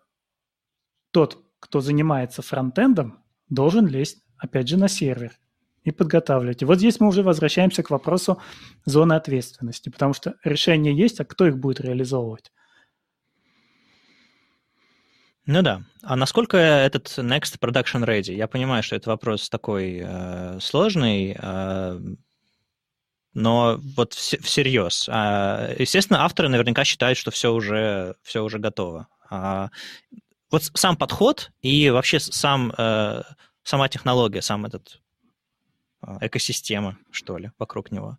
тот, 1.13 1.39
кто 1.61 1.81
занимается 1.81 2.43
фронтендом, 2.43 3.19
должен 3.49 3.87
лезть 3.87 4.23
опять 4.39 4.69
же, 4.69 4.77
на 4.77 4.89
сервер 4.89 5.33
и 5.87 5.93
подготавливать. 5.93 6.65
Вот 6.65 6.79
здесь 6.79 6.99
мы 6.99 7.07
уже 7.07 7.23
возвращаемся 7.23 7.85
к 7.85 7.91
вопросу 7.91 8.43
зоны 8.85 9.15
ответственности, 9.15 9.89
потому 9.89 10.15
что 10.15 10.35
решения 10.43 10.93
есть, 10.93 11.21
а 11.21 11.25
кто 11.25 11.47
их 11.47 11.59
будет 11.59 11.81
реализовывать? 11.81 12.53
Ну 15.47 15.63
да. 15.63 15.83
А 16.03 16.17
насколько 16.17 16.57
этот 16.57 17.07
Next 17.19 17.61
Production 17.61 18.05
Ready? 18.05 18.35
Я 18.35 18.49
понимаю, 18.49 18.83
что 18.83 18.97
это 18.97 19.11
вопрос 19.11 19.49
такой 19.49 20.03
э, 20.05 20.59
сложный, 20.61 21.37
э, 21.41 22.01
но 23.33 23.79
вот 23.97 24.15
всерьез. 24.15 25.09
Э, 25.09 25.77
естественно, 25.79 26.25
авторы 26.25 26.49
наверняка 26.49 26.83
считают, 26.83 27.17
что 27.17 27.31
все 27.31 27.53
уже, 27.53 28.17
все 28.25 28.43
уже 28.43 28.59
готово. 28.59 29.07
А, 29.31 29.71
вот 30.51 30.65
сам 30.75 30.97
подход 30.97 31.53
и 31.63 31.91
вообще 31.91 32.19
сам 32.19 32.73
э, 32.77 33.23
сама 33.63 33.89
технология, 33.89 34.43
сам 34.43 34.67
этот 34.67 35.01
а, 36.07 36.19
экосистема, 36.21 36.99
что 37.11 37.37
ли, 37.37 37.51
вокруг 37.59 37.91
него. 37.91 38.19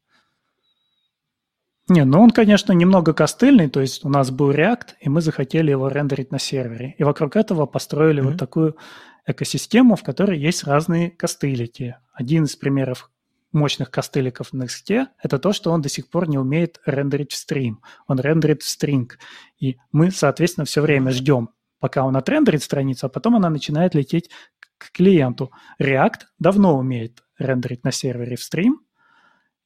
Не, 1.90 2.04
ну 2.04 2.22
он, 2.22 2.32
конечно, 2.32 2.74
немного 2.74 3.14
костыльный, 3.14 3.70
то 3.70 3.80
есть 3.80 4.04
у 4.04 4.10
нас 4.10 4.30
был 4.30 4.52
React, 4.52 4.96
и 5.00 5.08
мы 5.08 5.22
захотели 5.22 5.72
его 5.72 5.88
рендерить 5.88 6.32
на 6.32 6.40
сервере. 6.40 6.96
И 6.98 7.04
вокруг 7.04 7.38
этого 7.38 7.66
построили 7.66 8.22
mm-hmm. 8.22 8.26
вот 8.26 8.38
такую 8.38 8.78
экосистему, 9.26 9.96
в 9.96 10.04
которой 10.04 10.38
есть 10.38 10.66
разные 10.66 11.12
костылики. 11.12 11.96
Один 12.14 12.44
из 12.44 12.58
примеров 12.58 13.10
мощных 13.54 13.90
костыликов 13.90 14.50
в 14.50 14.54
Next– 14.54 15.08
это 15.24 15.40
то, 15.40 15.54
что 15.54 15.72
он 15.72 15.82
до 15.82 15.88
сих 15.88 16.10
пор 16.10 16.28
не 16.28 16.38
умеет 16.38 16.82
рендерить 16.86 17.32
в 17.32 17.38
стрим. 17.38 17.82
Он 18.06 18.20
рендерит 18.20 18.64
в 18.64 18.70
стринг. 18.70 19.18
И 19.58 19.78
мы, 19.94 20.12
соответственно, 20.12 20.66
все 20.66 20.82
время 20.82 21.12
ждем, 21.12 21.52
пока 21.80 22.04
он 22.04 22.18
отрендерит 22.18 22.64
страницу, 22.64 23.06
а 23.06 23.10
потом 23.10 23.38
она 23.38 23.50
начинает 23.50 23.96
лететь 23.96 24.30
к 24.78 24.92
клиенту. 24.92 25.52
React 25.80 26.24
давно 26.38 26.78
умеет 26.78 27.24
рендерить 27.38 27.84
на 27.84 27.92
сервере 27.92 28.36
в 28.36 28.44
стрим 28.44 28.82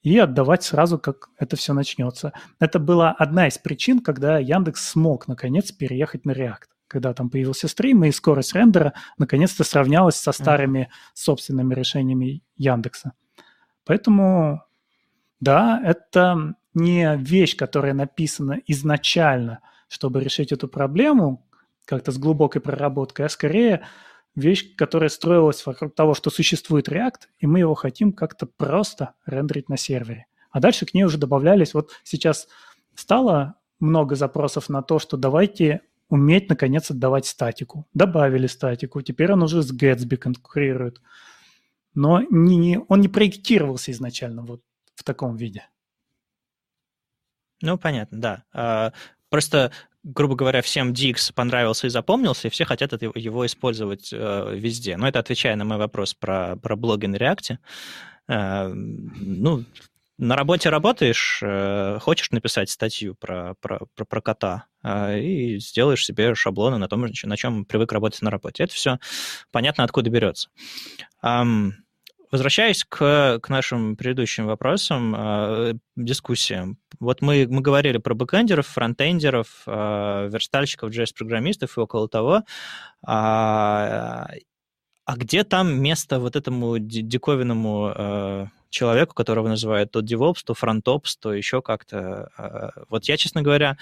и 0.02 0.18
отдавать 0.18 0.64
сразу, 0.64 0.98
как 0.98 1.30
это 1.38 1.56
все 1.56 1.74
начнется. 1.74 2.34
Это 2.60 2.80
была 2.80 3.12
одна 3.12 3.48
из 3.48 3.58
причин, 3.58 4.00
когда 4.00 4.40
Яндекс 4.40 4.90
смог 4.90 5.28
наконец 5.28 5.72
переехать 5.72 6.26
на 6.26 6.32
React. 6.32 6.68
когда 6.92 7.14
там 7.14 7.30
появился 7.30 7.70
стрим, 7.70 8.04
и 8.04 8.12
скорость 8.12 8.54
рендера 8.54 8.94
наконец-то 9.18 9.64
сравнялась 9.64 10.18
со 10.18 10.34
старыми 10.34 10.90
собственными 11.14 11.74
решениями 11.74 12.44
Яндекса. 12.58 13.14
Поэтому, 13.86 14.62
да, 15.40 15.82
это 15.86 16.56
не 16.74 17.16
вещь, 17.16 17.56
которая 17.56 17.94
написана 17.94 18.60
изначально, 18.68 19.62
чтобы 19.88 20.22
решить 20.22 20.52
эту 20.52 20.68
проблему, 20.68 21.48
как-то 21.86 22.12
с 22.12 22.18
глубокой 22.18 22.62
проработкой, 22.62 23.28
а 23.28 23.30
скорее 23.30 23.84
вещь, 24.36 24.76
которая 24.76 25.10
строилась 25.10 25.66
вокруг 25.66 25.96
того, 25.96 26.14
что 26.14 26.30
существует 26.30 26.88
React, 26.88 27.22
и 27.40 27.48
мы 27.48 27.60
его 27.60 27.76
хотим 27.76 28.14
как-то 28.14 28.46
просто 28.46 29.14
рендерить 29.26 29.70
на 29.70 29.78
сервере. 29.78 30.28
А 30.52 30.60
дальше 30.60 30.86
к 30.86 30.94
ней 30.94 31.04
уже 31.04 31.18
добавлялись, 31.18 31.74
вот 31.74 31.92
сейчас 32.04 32.48
стало 32.96 33.56
много 33.80 34.16
запросов 34.16 34.70
на 34.70 34.82
то, 34.82 35.00
что 35.00 35.18
давайте 35.18 35.82
уметь, 36.10 36.50
наконец, 36.50 36.92
отдавать 36.92 37.26
статику. 37.26 37.88
Добавили 37.94 38.48
статику, 38.48 39.02
теперь 39.02 39.32
он 39.32 39.44
уже 39.44 39.64
с 39.64 39.74
Gatsby 39.74 40.18
конкурирует. 40.18 41.02
Но 41.94 42.22
не, 42.30 42.58
не, 42.58 42.80
он 42.88 43.02
не 43.02 43.08
проектировался 43.08 43.92
изначально 43.92 44.44
вот 44.44 44.62
в 44.96 45.04
таком 45.04 45.36
виде. 45.36 45.68
Ну, 47.62 47.78
понятно, 47.78 48.20
да. 48.20 48.44
А, 48.54 48.94
просто, 49.30 49.72
грубо 50.04 50.36
говоря, 50.36 50.62
всем 50.62 50.94
DX 50.94 51.34
понравился 51.34 51.88
и 51.88 51.90
запомнился, 51.90 52.48
и 52.48 52.52
все 52.52 52.66
хотят 52.66 52.94
это, 52.94 53.12
его 53.16 53.46
использовать 53.46 54.12
э, 54.12 54.56
везде. 54.56 54.98
Но 54.98 55.08
это 55.08 55.20
отвечая 55.20 55.56
на 55.56 55.66
мой 55.66 55.78
вопрос 55.78 56.14
про, 56.14 56.56
про 56.56 56.76
блоги 56.76 57.06
на 57.06 57.16
React. 57.18 57.58
Э, 58.28 58.68
ну, 58.74 59.66
на 60.18 60.36
работе 60.36 60.70
работаешь, 60.70 61.40
э, 61.44 61.98
хочешь 62.00 62.32
написать 62.32 62.70
статью 62.70 63.16
про, 63.16 63.56
про, 63.60 63.80
про, 63.96 64.06
про 64.06 64.22
кота, 64.22 64.66
э, 64.84 65.20
и 65.20 65.60
сделаешь 65.60 66.06
себе 66.06 66.36
шаблоны 66.36 66.78
на 66.78 66.88
том, 66.88 67.06
на 67.24 67.38
чем 67.38 67.66
привык 67.66 67.92
работать 67.92 68.22
на 68.22 68.30
работе. 68.30 68.64
Это 68.64 68.74
все 68.74 69.00
понятно, 69.52 69.84
откуда 69.84 70.10
берется. 70.10 70.50
Возвращаясь 72.32 72.86
к, 72.86 73.40
к 73.42 73.50
нашим 73.50 73.98
предыдущим 73.98 74.46
вопросам, 74.48 75.14
э, 75.18 75.74
дискуссиям. 75.98 76.78
Вот 77.00 77.22
мы, 77.22 77.46
мы 77.50 77.62
говорили 77.62 77.98
про 77.98 78.14
бэкэндеров, 78.14 78.68
фронтендеров, 78.68 79.64
э, 79.68 80.30
верстальщиков, 80.32 80.92
JS-программистов 80.92 81.78
и 81.78 81.82
около 81.82 82.08
того. 82.08 82.44
А, 83.06 84.30
а 85.04 85.18
где 85.18 85.44
там 85.44 85.82
место 85.82 86.20
вот 86.20 86.38
этому 86.38 86.80
диковинному 86.80 87.94
э, 87.94 88.46
человеку, 88.70 89.14
которого 89.14 89.50
называют 89.50 89.92
то 89.92 90.00
DevOps, 90.00 90.38
то 90.46 90.54
FrontOps, 90.54 91.18
то 91.20 91.34
еще 91.34 91.62
как-то? 91.62 92.30
Э, 92.38 92.70
вот 92.88 93.06
я, 93.06 93.18
честно 93.18 93.42
говоря, 93.42 93.78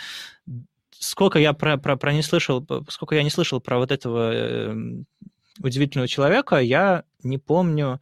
сколько 0.97 1.37
я 1.37 1.53
про, 1.53 1.77
про, 1.77 1.97
про 1.97 2.13
не 2.13 2.23
слышал, 2.23 2.65
сколько 2.89 3.13
я 3.13 3.21
не 3.21 3.29
слышал 3.29 3.61
про 3.61 3.77
вот 3.77 3.91
этого 3.91 4.31
э, 4.33 4.75
удивительного 5.61 6.07
человека, 6.07 6.55
я 6.57 7.03
не 7.21 7.37
помню, 7.37 7.99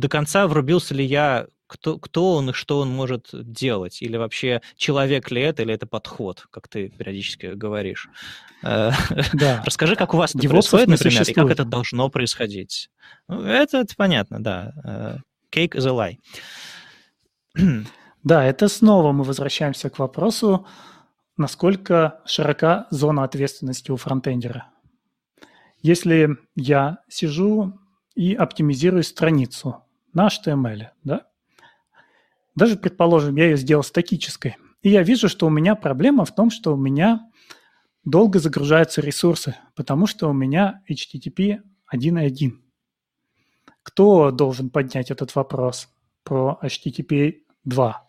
до 0.00 0.08
конца 0.08 0.46
врубился 0.46 0.94
ли 0.94 1.04
я, 1.04 1.46
кто, 1.66 1.98
кто 1.98 2.34
он 2.34 2.50
и 2.50 2.52
что 2.52 2.80
он 2.80 2.90
может 2.90 3.28
делать, 3.32 4.02
или 4.02 4.16
вообще 4.16 4.62
человек 4.76 5.30
ли 5.30 5.42
это, 5.42 5.62
или 5.62 5.74
это 5.74 5.86
подход, 5.86 6.46
как 6.50 6.68
ты 6.68 6.88
периодически 6.88 7.46
говоришь. 7.46 8.08
Э, 8.62 8.90
да. 9.34 9.62
Расскажи, 9.66 9.96
как 9.96 10.14
у 10.14 10.16
вас 10.16 10.34
это 10.34 10.48
происходит, 10.48 10.88
например, 10.88 11.22
и 11.22 11.32
как 11.32 11.50
это 11.50 11.64
должно 11.64 12.08
происходить. 12.08 12.90
Ну, 13.28 13.42
это, 13.42 13.78
это 13.78 13.94
понятно, 13.94 14.42
да. 14.42 14.72
Э, 14.84 15.16
cake 15.54 15.76
is 15.76 15.86
a 15.86 15.92
lie. 15.92 17.78
Да, 18.22 18.44
это 18.44 18.68
снова 18.68 19.12
мы 19.12 19.24
возвращаемся 19.24 19.88
к 19.88 19.98
вопросу, 19.98 20.66
насколько 21.36 22.20
широка 22.26 22.86
зона 22.90 23.24
ответственности 23.24 23.90
у 23.90 23.96
фронтендера. 23.96 24.66
Если 25.82 26.36
я 26.54 26.98
сижу 27.08 27.78
и 28.14 28.34
оптимизирую 28.34 29.02
страницу 29.02 29.82
на 30.12 30.28
HTML, 30.28 30.88
да? 31.04 31.26
Даже, 32.54 32.76
предположим, 32.76 33.36
я 33.36 33.44
ее 33.44 33.56
сделал 33.56 33.82
статической, 33.82 34.56
и 34.82 34.90
я 34.90 35.02
вижу, 35.02 35.28
что 35.28 35.46
у 35.46 35.50
меня 35.50 35.74
проблема 35.74 36.24
в 36.24 36.34
том, 36.34 36.50
что 36.50 36.74
у 36.74 36.76
меня 36.76 37.30
долго 38.04 38.38
загружаются 38.38 39.00
ресурсы, 39.00 39.56
потому 39.74 40.06
что 40.06 40.28
у 40.28 40.32
меня 40.32 40.82
HTTP 40.90 41.60
1.1. 41.94 42.52
Кто 43.82 44.30
должен 44.30 44.70
поднять 44.70 45.10
этот 45.10 45.34
вопрос 45.34 45.88
про 46.22 46.58
HTTP 46.62 47.42
2? 47.64 48.08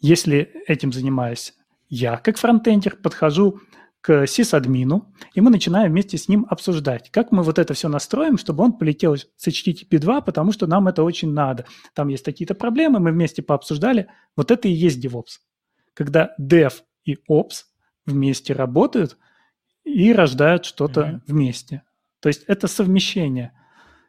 Если 0.00 0.52
этим 0.66 0.92
занимаюсь 0.92 1.54
я, 1.88 2.16
как 2.16 2.36
фронтендер, 2.36 2.96
подхожу 2.96 3.60
к 4.04 4.26
сисадмину, 4.26 5.10
и 5.32 5.40
мы 5.40 5.48
начинаем 5.48 5.90
вместе 5.90 6.18
с 6.18 6.28
ним 6.28 6.46
обсуждать, 6.50 7.10
как 7.10 7.32
мы 7.32 7.42
вот 7.42 7.58
это 7.58 7.72
все 7.72 7.88
настроим, 7.88 8.36
чтобы 8.36 8.62
он 8.62 8.74
полетел 8.74 9.16
с 9.16 9.48
HTTP 9.48 9.96
2, 9.96 10.20
потому 10.20 10.52
что 10.52 10.66
нам 10.66 10.88
это 10.88 11.02
очень 11.02 11.32
надо. 11.32 11.64
Там 11.94 12.08
есть 12.08 12.22
какие-то 12.22 12.54
проблемы, 12.54 13.00
мы 13.00 13.12
вместе 13.12 13.42
пообсуждали. 13.42 14.08
Вот 14.36 14.50
это 14.50 14.68
и 14.68 14.72
есть 14.72 15.02
DevOps. 15.02 15.38
Когда 15.94 16.34
Dev 16.38 16.74
и 17.06 17.16
Ops 17.30 17.64
вместе 18.04 18.52
работают 18.52 19.16
и 19.84 20.12
рождают 20.12 20.66
что-то 20.66 21.00
mm-hmm. 21.00 21.20
вместе. 21.26 21.82
То 22.20 22.28
есть 22.28 22.44
это 22.46 22.68
совмещение 22.68 23.52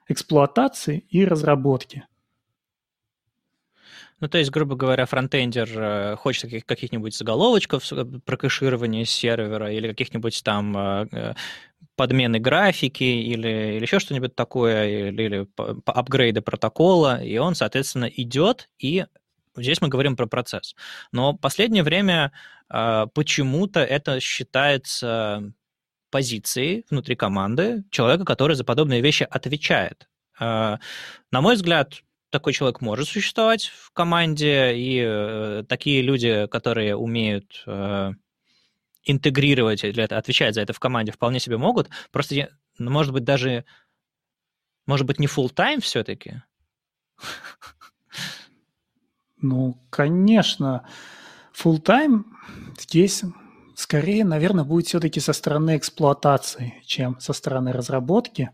эксплуатации 0.09 1.05
и 1.09 1.23
разработки. 1.23 2.05
Ну, 4.25 4.29
то 4.29 4.39
есть, 4.39 4.49
грубо 4.49 4.75
говоря, 4.75 5.05
фронтендер 5.05 5.69
э, 5.75 6.15
хочет 6.15 6.45
каких- 6.45 6.65
каких-нибудь 6.65 7.15
заголовочков 7.15 7.93
э, 7.93 8.05
про 8.25 8.37
кэширование 8.37 9.05
сервера 9.05 9.71
или 9.71 9.87
каких-нибудь 9.87 10.41
там 10.43 10.75
э, 10.75 11.35
подмены 11.95 12.39
графики 12.39 13.03
или, 13.03 13.75
или 13.75 13.83
еще 13.83 13.99
что-нибудь 13.99 14.35
такое, 14.35 15.09
или, 15.09 15.21
или 15.21 15.47
апгрейды 15.85 16.41
протокола, 16.41 17.23
и 17.23 17.37
он, 17.37 17.53
соответственно, 17.53 18.05
идет 18.05 18.67
и 18.79 19.05
Здесь 19.55 19.79
мы 19.79 19.87
говорим 19.89 20.15
про 20.17 20.25
процесс. 20.25 20.75
Но 21.13 21.33
последнее 21.33 21.83
время 21.83 22.33
почему-то 22.67 23.79
это 23.79 24.19
считается 24.19 25.53
позицией 26.11 26.83
внутри 26.89 27.15
команды 27.15 27.85
человека, 27.89 28.25
который 28.25 28.57
за 28.57 28.65
подобные 28.65 28.99
вещи 28.99 29.25
отвечает. 29.29 30.09
на 30.37 30.79
мой 31.31 31.55
взгляд, 31.55 32.01
такой 32.29 32.53
человек 32.53 32.81
может 32.81 33.07
существовать 33.07 33.65
в 33.65 33.91
команде, 33.91 34.75
и 34.75 35.01
э, 35.05 35.63
такие 35.67 36.01
люди, 36.01 36.47
которые 36.47 36.95
умеют 36.95 37.63
э, 37.65 38.11
интегрировать 39.03 39.83
или 39.83 40.01
отвечать 40.01 40.55
за 40.55 40.61
это 40.61 40.73
в 40.73 40.79
команде, 40.79 41.11
вполне 41.11 41.39
себе 41.39 41.57
могут. 41.57 41.89
Просто, 42.11 42.49
ну, 42.77 42.91
может 42.91 43.13
быть, 43.13 43.23
даже, 43.23 43.65
может 44.85 45.05
быть, 45.05 45.19
не 45.19 45.27
full 45.27 45.53
time 45.53 45.79
все-таки? 45.79 46.41
Ну, 49.41 49.79
конечно, 49.91 50.87
full 51.53 51.81
time 51.81 52.23
здесь 52.79 53.23
скорее, 53.75 54.25
наверное, 54.25 54.63
будет 54.63 54.87
все-таки 54.87 55.19
со 55.19 55.33
стороны 55.33 55.77
эксплуатации, 55.77 56.81
чем 56.85 57.19
со 57.19 57.33
стороны 57.33 57.71
разработки. 57.71 58.51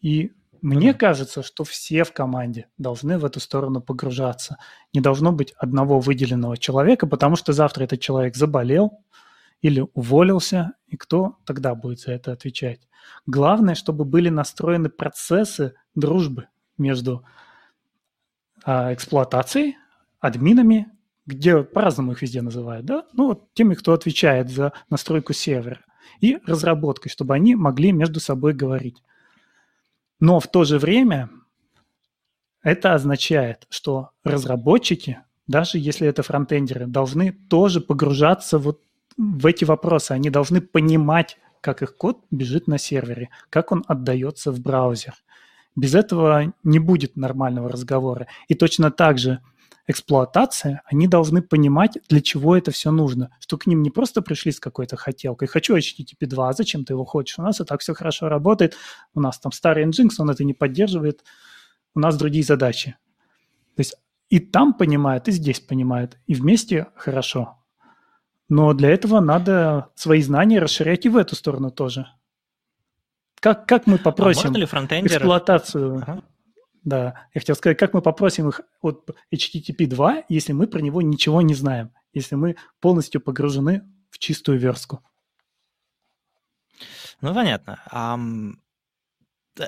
И 0.00 0.32
мне 0.62 0.94
кажется, 0.94 1.42
что 1.42 1.64
все 1.64 2.04
в 2.04 2.12
команде 2.12 2.68
должны 2.78 3.18
в 3.18 3.24
эту 3.24 3.40
сторону 3.40 3.80
погружаться. 3.80 4.58
Не 4.92 5.00
должно 5.00 5.32
быть 5.32 5.52
одного 5.58 6.00
выделенного 6.00 6.56
человека, 6.56 7.06
потому 7.06 7.36
что 7.36 7.52
завтра 7.52 7.84
этот 7.84 8.00
человек 8.00 8.36
заболел 8.36 9.02
или 9.62 9.84
уволился, 9.94 10.72
и 10.86 10.96
кто 10.96 11.38
тогда 11.44 11.74
будет 11.74 12.00
за 12.00 12.12
это 12.12 12.32
отвечать? 12.32 12.80
Главное, 13.26 13.74
чтобы 13.74 14.04
были 14.04 14.28
настроены 14.28 14.88
процессы 14.88 15.74
дружбы 15.94 16.48
между 16.78 17.24
а, 18.64 18.92
эксплуатацией, 18.92 19.76
админами, 20.20 20.90
где 21.24 21.62
по-разному 21.62 22.12
их 22.12 22.22
везде 22.22 22.42
называют, 22.42 22.84
да? 22.86 23.04
Ну, 23.12 23.28
вот 23.28 23.52
теми, 23.54 23.74
кто 23.74 23.92
отвечает 23.92 24.50
за 24.50 24.72
настройку 24.90 25.32
сервера, 25.32 25.80
и 26.20 26.38
разработкой, 26.46 27.10
чтобы 27.10 27.34
они 27.34 27.54
могли 27.54 27.92
между 27.92 28.20
собой 28.20 28.54
говорить. 28.54 29.02
Но 30.20 30.40
в 30.40 30.46
то 30.48 30.64
же 30.64 30.78
время 30.78 31.30
это 32.62 32.94
означает, 32.94 33.66
что 33.70 34.10
разработчики, 34.24 35.20
даже 35.46 35.78
если 35.78 36.08
это 36.08 36.22
фронтендеры, 36.22 36.86
должны 36.86 37.32
тоже 37.32 37.80
погружаться 37.80 38.58
вот 38.58 38.80
в 39.16 39.46
эти 39.46 39.64
вопросы. 39.64 40.12
Они 40.12 40.30
должны 40.30 40.60
понимать, 40.60 41.38
как 41.60 41.82
их 41.82 41.96
код 41.96 42.24
бежит 42.30 42.66
на 42.66 42.78
сервере, 42.78 43.30
как 43.50 43.72
он 43.72 43.84
отдается 43.86 44.52
в 44.52 44.60
браузер. 44.60 45.14
Без 45.74 45.94
этого 45.94 46.54
не 46.64 46.78
будет 46.78 47.16
нормального 47.16 47.68
разговора. 47.68 48.26
И 48.48 48.54
точно 48.54 48.90
так 48.90 49.18
же 49.18 49.40
эксплуатация, 49.86 50.82
они 50.84 51.06
должны 51.06 51.42
понимать, 51.42 51.98
для 52.08 52.20
чего 52.20 52.56
это 52.56 52.70
все 52.70 52.90
нужно. 52.90 53.30
Что 53.40 53.56
к 53.56 53.66
ним 53.66 53.82
не 53.82 53.90
просто 53.90 54.20
пришли 54.20 54.52
с 54.52 54.60
какой-то 54.60 54.96
хотелкой. 54.96 55.48
Хочу 55.48 55.76
HTTP 55.76 56.26
2, 56.26 56.48
а 56.48 56.52
зачем 56.52 56.84
ты 56.84 56.92
его 56.92 57.04
хочешь? 57.04 57.38
У 57.38 57.42
нас 57.42 57.60
и 57.60 57.64
так 57.64 57.80
все 57.80 57.94
хорошо 57.94 58.28
работает. 58.28 58.76
У 59.14 59.20
нас 59.20 59.38
там 59.38 59.52
старый 59.52 59.84
Nginx, 59.84 60.10
он 60.18 60.30
это 60.30 60.44
не 60.44 60.54
поддерживает. 60.54 61.22
У 61.94 62.00
нас 62.00 62.16
другие 62.16 62.44
задачи. 62.44 62.96
То 63.76 63.80
есть 63.80 63.94
и 64.28 64.40
там 64.40 64.74
понимают, 64.74 65.28
и 65.28 65.32
здесь 65.32 65.60
понимают. 65.60 66.18
И 66.26 66.34
вместе 66.34 66.88
хорошо. 66.96 67.58
Но 68.48 68.72
для 68.74 68.90
этого 68.90 69.20
надо 69.20 69.90
свои 69.94 70.20
знания 70.22 70.58
расширять 70.58 71.06
и 71.06 71.08
в 71.08 71.16
эту 71.16 71.36
сторону 71.36 71.70
тоже. 71.70 72.08
Как, 73.40 73.66
как 73.66 73.86
мы 73.86 73.98
попросим 73.98 74.54
а 74.54 74.58
ли 74.58 74.66
фронтендер... 74.66 75.18
эксплуатацию... 75.18 76.02
Ага. 76.02 76.22
Да, 76.86 77.26
я 77.34 77.40
хотел 77.40 77.56
сказать, 77.56 77.76
как 77.76 77.94
мы 77.94 78.00
попросим 78.00 78.48
их 78.48 78.60
от 78.80 79.10
HTTP 79.34 79.86
2, 79.86 80.26
если 80.28 80.52
мы 80.52 80.68
про 80.68 80.78
него 80.78 81.02
ничего 81.02 81.42
не 81.42 81.52
знаем, 81.52 81.90
если 82.12 82.36
мы 82.36 82.54
полностью 82.80 83.20
погружены 83.20 83.82
в 84.08 84.18
чистую 84.20 84.60
верстку. 84.60 85.02
Ну, 87.20 87.34
понятно. 87.34 87.82
Um, 87.92 88.52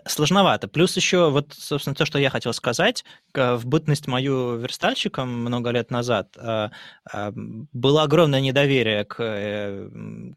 сложновато. 0.06 0.68
Плюс 0.68 0.94
еще, 0.94 1.28
вот, 1.30 1.54
собственно, 1.54 1.96
то, 1.96 2.04
что 2.04 2.20
я 2.20 2.30
хотел 2.30 2.52
сказать, 2.52 3.04
в 3.34 3.62
бытность 3.64 4.06
мою 4.06 4.56
верстальщиком 4.56 5.28
много 5.28 5.70
лет 5.70 5.90
назад 5.90 6.36
а, 6.36 6.70
было 7.34 8.04
огромное 8.04 8.40
недоверие 8.40 9.04
к, 9.04 9.16
э, 9.20 9.90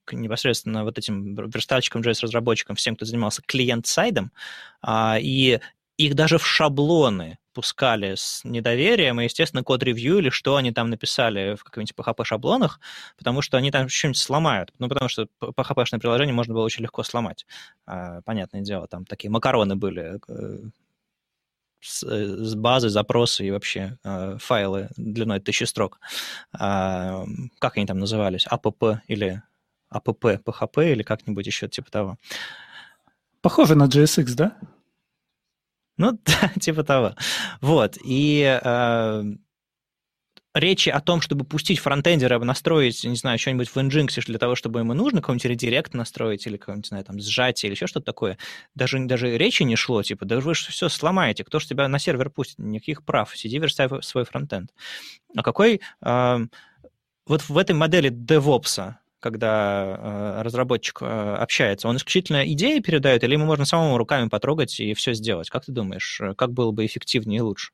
к 0.05 0.13
непосредственно 0.13 0.83
вот 0.83 0.97
этим 0.97 1.35
верстальщикам, 1.35 2.01
JS-разработчикам, 2.01 2.75
всем, 2.75 2.95
кто 2.95 3.05
занимался 3.05 3.43
клиент-сайдом, 3.45 4.31
а, 4.81 5.17
и 5.21 5.59
их 5.97 6.15
даже 6.15 6.37
в 6.37 6.45
шаблоны 6.45 7.37
пускали 7.53 8.15
с 8.15 8.41
недоверием, 8.43 9.19
и, 9.19 9.25
естественно, 9.25 9.63
код-ревью 9.63 10.19
или 10.19 10.29
что 10.29 10.55
они 10.55 10.71
там 10.71 10.89
написали 10.89 11.55
в 11.55 11.63
каких-нибудь 11.63 11.93
PHP-шаблонах, 11.95 12.79
потому 13.17 13.41
что 13.41 13.57
они 13.57 13.71
там 13.71 13.89
что-нибудь 13.89 14.17
сломают. 14.17 14.73
Ну, 14.79 14.87
потому 14.87 15.09
что 15.09 15.27
PHP-шное 15.41 15.99
приложение 15.99 16.33
можно 16.33 16.53
было 16.53 16.63
очень 16.63 16.83
легко 16.83 17.03
сломать. 17.03 17.45
А, 17.85 18.21
понятное 18.21 18.61
дело, 18.61 18.87
там 18.87 19.05
такие 19.05 19.29
макароны 19.29 19.75
были 19.75 20.19
э, 20.27 20.69
с, 21.81 22.03
э, 22.03 22.25
с 22.25 22.55
базы, 22.55 22.89
запросы 22.89 23.45
и 23.45 23.51
вообще 23.51 23.97
э, 24.03 24.37
файлы 24.39 24.89
длиной 24.95 25.39
тысячи 25.39 25.65
строк. 25.65 25.99
А, 26.53 27.25
как 27.59 27.77
они 27.77 27.85
там 27.85 27.99
назывались? 27.99 28.47
APP 28.47 28.99
или 29.07 29.43
APP, 29.93 30.41
PHP 30.43 30.91
или 30.93 31.03
как-нибудь 31.03 31.45
еще 31.45 31.67
типа 31.67 31.91
того. 31.91 32.17
Похоже 33.41 33.75
на 33.75 33.87
JSX, 33.87 34.33
да? 34.35 34.57
Ну, 36.01 36.19
типа 36.59 36.83
того. 36.83 37.15
Вот. 37.61 37.95
И 38.03 38.59
э, 38.63 39.23
речи 40.55 40.89
о 40.89 40.99
том, 40.99 41.21
чтобы 41.21 41.45
пустить 41.45 41.77
фронтендера, 41.77 42.39
настроить, 42.39 43.03
не 43.03 43.15
знаю, 43.15 43.37
что-нибудь 43.37 43.69
в 43.69 43.77
Nginx 43.77 44.25
для 44.25 44.39
того, 44.39 44.55
чтобы 44.55 44.79
ему 44.79 44.95
нужно 44.95 45.21
какой-нибудь 45.21 45.45
редирект 45.45 45.93
настроить 45.93 46.47
или 46.47 46.57
какой-нибудь, 46.57 46.85
не 46.85 46.87
знаю, 46.87 47.05
там, 47.05 47.19
сжатие 47.19 47.67
или 47.67 47.75
еще 47.75 47.85
что-то 47.85 48.07
такое, 48.07 48.39
даже, 48.73 48.97
даже 49.05 49.37
речи 49.37 49.61
не 49.61 49.75
шло, 49.75 50.01
типа, 50.01 50.25
да 50.25 50.39
вы 50.39 50.55
же 50.55 50.71
все 50.71 50.89
сломаете, 50.89 51.43
кто 51.43 51.59
же 51.59 51.67
тебя 51.67 51.87
на 51.87 51.99
сервер 51.99 52.31
пустит, 52.31 52.57
никаких 52.57 53.05
прав, 53.05 53.37
сиди 53.37 53.59
верстай 53.59 53.87
свой 54.01 54.25
фронтенд. 54.25 54.71
А 55.35 55.43
какой... 55.43 55.81
Э, 56.03 56.39
вот 57.27 57.47
в 57.47 57.55
этой 57.55 57.75
модели 57.75 58.09
DevOps, 58.09 58.95
когда 59.21 59.97
э, 59.97 60.41
разработчик 60.41 61.01
э, 61.01 61.35
общается, 61.35 61.87
он 61.87 61.95
исключительно 61.95 62.45
идеи 62.51 62.79
передает, 62.79 63.23
или 63.23 63.33
ему 63.33 63.45
можно 63.45 63.65
самому 63.65 63.97
руками 63.97 64.27
потрогать 64.27 64.77
и 64.79 64.93
все 64.93 65.13
сделать? 65.13 65.49
Как 65.49 65.63
ты 65.63 65.71
думаешь, 65.71 66.19
э, 66.19 66.33
как 66.33 66.51
было 66.51 66.71
бы 66.71 66.85
эффективнее 66.85 67.37
и 67.37 67.41
лучше? 67.41 67.71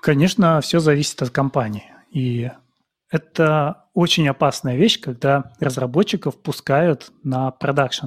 Конечно, 0.00 0.60
все 0.60 0.78
зависит 0.78 1.20
от 1.20 1.30
компании. 1.30 1.92
И 2.10 2.50
это 3.10 3.88
очень 3.92 4.28
опасная 4.28 4.76
вещь, 4.76 5.00
когда 5.00 5.52
разработчиков 5.58 6.40
пускают 6.40 7.10
на 7.24 7.50
продакшн. 7.50 8.06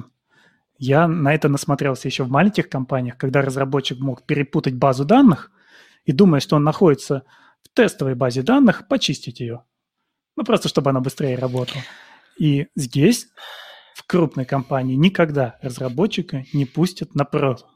Я 0.78 1.06
на 1.06 1.34
это 1.34 1.48
насмотрелся 1.48 2.08
еще 2.08 2.24
в 2.24 2.30
маленьких 2.30 2.68
компаниях, 2.68 3.16
когда 3.16 3.42
разработчик 3.42 4.00
мог 4.00 4.24
перепутать 4.24 4.74
базу 4.74 5.04
данных 5.04 5.52
и, 6.04 6.12
думая, 6.12 6.40
что 6.40 6.56
он 6.56 6.64
находится 6.64 7.22
в 7.62 7.68
тестовой 7.68 8.14
базе 8.14 8.42
данных, 8.42 8.88
почистить 8.88 9.40
ее. 9.40 9.62
Ну, 10.36 10.44
просто 10.44 10.68
чтобы 10.68 10.90
она 10.90 11.00
быстрее 11.00 11.36
работала. 11.36 11.82
И 12.38 12.66
здесь, 12.74 13.28
в 13.94 14.06
крупной 14.06 14.44
компании, 14.44 14.96
никогда 14.96 15.58
разработчика 15.62 16.44
не 16.52 16.64
пустят 16.64 17.14
на 17.14 17.24
прод. 17.24 17.66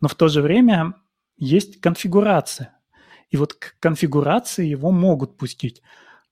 Но 0.00 0.08
в 0.08 0.14
то 0.14 0.28
же 0.28 0.42
время 0.42 0.94
есть 1.36 1.80
конфигурация. 1.80 2.78
И 3.30 3.36
вот 3.36 3.54
к 3.54 3.76
конфигурации 3.80 4.66
его 4.66 4.90
могут 4.92 5.36
пустить. 5.36 5.82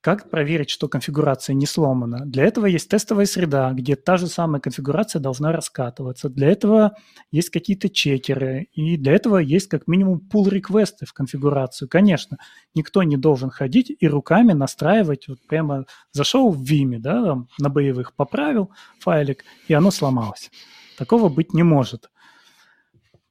Как 0.01 0.31
проверить, 0.31 0.71
что 0.71 0.89
конфигурация 0.89 1.53
не 1.53 1.67
сломана? 1.67 2.25
Для 2.25 2.45
этого 2.45 2.65
есть 2.65 2.89
тестовая 2.89 3.27
среда, 3.27 3.71
где 3.73 3.97
та 3.97 4.17
же 4.17 4.29
самая 4.29 4.59
конфигурация 4.59 5.21
должна 5.21 5.53
раскатываться. 5.53 6.31
Для 6.31 6.49
этого 6.49 6.97
есть 7.31 7.51
какие-то 7.51 7.91
чекеры, 7.91 8.69
и 8.73 8.97
для 8.97 9.13
этого 9.13 9.37
есть 9.37 9.69
как 9.69 9.87
минимум 9.87 10.23
pull 10.33 10.49
реквесты 10.49 11.05
в 11.05 11.13
конфигурацию. 11.13 11.87
Конечно, 11.87 12.39
никто 12.75 13.03
не 13.03 13.19
должен 13.19 13.51
ходить 13.51 13.95
и 14.01 14.09
руками 14.09 14.53
настраивать, 14.53 15.29
вот 15.29 15.39
прямо 15.47 15.85
зашел 16.13 16.51
в 16.51 16.63
Vime, 16.63 16.99
да, 16.99 17.23
там, 17.23 17.49
на 17.59 17.69
боевых, 17.69 18.15
поправил 18.15 18.71
файлик, 19.01 19.45
и 19.69 19.75
оно 19.75 19.91
сломалось. 19.91 20.51
Такого 20.97 21.29
быть 21.29 21.53
не 21.53 21.63
может. 21.63 22.11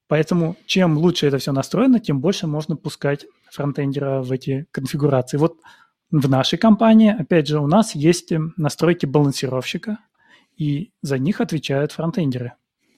Поэтому 0.07 0.55
чем 0.67 0.99
лучше 0.99 1.25
это 1.25 1.39
все 1.39 1.51
настроено, 1.51 1.99
тем 1.99 2.21
больше 2.21 2.45
можно 2.45 2.75
пускать 2.75 3.25
фронтендера 3.51 4.21
в 4.21 4.31
эти 4.31 4.67
конфигурации. 4.71 5.37
Вот 5.37 5.57
в 6.11 6.29
нашей 6.29 6.57
компании, 6.57 7.15
опять 7.17 7.47
же, 7.47 7.59
у 7.59 7.67
нас 7.67 7.95
есть 7.95 8.31
эм, 8.31 8.53
настройки 8.57 9.05
балансировщика, 9.05 9.99
и 10.57 10.91
за 11.01 11.17
них 11.17 11.39
отвечают 11.39 11.91
фронтендеры, 11.91 12.53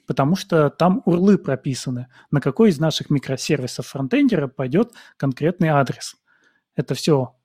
потому 0.08 0.36
что 0.36 0.70
там 0.70 1.02
урлы 1.06 1.38
прописаны, 1.38 2.08
на 2.32 2.42
какой 2.42 2.70
из 2.70 2.80
наших 2.80 3.10
микросервисов 3.10 3.88
фронтендера 3.88 4.48
пойдет 4.48 4.94
конкретный 5.18 5.70
адрес. 5.70 6.16
Это 6.76 6.96
все 6.96 7.36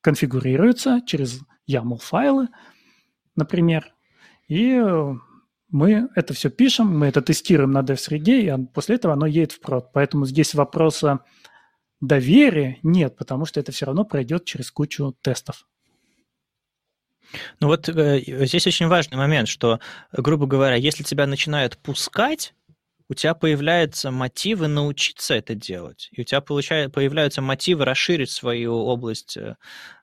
конфигурируется 0.00 1.00
через 1.06 1.40
YAML-файлы, 1.68 2.48
например, 3.36 3.94
и 4.48 4.74
э, 4.74 5.14
мы 5.70 6.08
это 6.14 6.34
все 6.34 6.50
пишем, 6.50 6.98
мы 6.98 7.06
это 7.06 7.22
тестируем 7.22 7.70
на 7.70 7.80
dev-среде, 7.80 8.42
и 8.42 8.66
после 8.66 8.96
этого 8.96 9.14
оно 9.14 9.26
едет 9.26 9.52
в 9.52 9.60
прод. 9.60 9.90
Поэтому 9.92 10.26
здесь 10.26 10.54
вопроса 10.54 11.20
Доверия 12.02 12.80
нет, 12.82 13.16
потому 13.16 13.46
что 13.46 13.60
это 13.60 13.70
все 13.70 13.86
равно 13.86 14.04
пройдет 14.04 14.44
через 14.44 14.72
кучу 14.72 15.16
тестов. 15.22 15.68
Ну 17.60 17.68
вот 17.68 17.88
э, 17.88 18.20
здесь 18.44 18.66
очень 18.66 18.88
важный 18.88 19.16
момент, 19.16 19.46
что, 19.46 19.78
грубо 20.10 20.46
говоря, 20.46 20.74
если 20.74 21.04
тебя 21.04 21.28
начинают 21.28 21.78
пускать, 21.78 22.54
у 23.08 23.14
тебя 23.14 23.34
появляются 23.34 24.10
мотивы 24.10 24.66
научиться 24.66 25.34
это 25.34 25.54
делать, 25.54 26.08
и 26.10 26.22
у 26.22 26.24
тебя 26.24 26.40
получает, 26.40 26.92
появляются 26.92 27.40
мотивы 27.40 27.84
расширить 27.84 28.30
свою 28.30 28.74
область 28.74 29.36
э, 29.36 29.54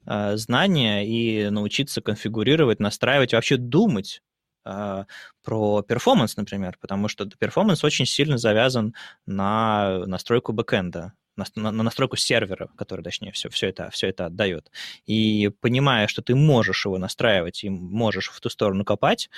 э 0.06 0.38
знания 0.38 1.06
и 1.06 1.50
научиться 1.50 2.02
конфигурировать, 2.02 2.80
настраивать, 2.80 3.34
вообще 3.34 3.58
думать 3.58 4.22
э, 4.66 5.04
про 5.44 5.82
перформанс, 5.82 6.38
например, 6.38 6.78
потому 6.80 7.10
что 7.10 7.26
перформанс 7.26 7.84
очень 7.84 8.06
сильно 8.06 8.38
завязан 8.38 8.96
на 9.26 10.06
настройку 10.06 10.54
бэкэнда 10.54 11.12
на, 11.56 11.72
на 11.72 11.84
настройку 11.84 12.16
сервера, 12.16 12.70
который, 12.78 13.02
точнее, 13.02 13.32
все, 13.32 13.50
все, 13.50 13.70
это, 13.70 13.90
все 13.92 14.08
это 14.08 14.26
отдает. 14.26 14.72
И 15.06 15.50
понимая, 15.62 16.08
что 16.08 16.22
ты 16.22 16.36
можешь 16.36 16.86
его 16.86 16.98
настраивать 16.98 17.64
и 17.64 17.70
можешь 17.70 18.30
в 18.30 18.40
ту 18.40 18.50
сторону 18.50 18.86
копать, 18.86 19.30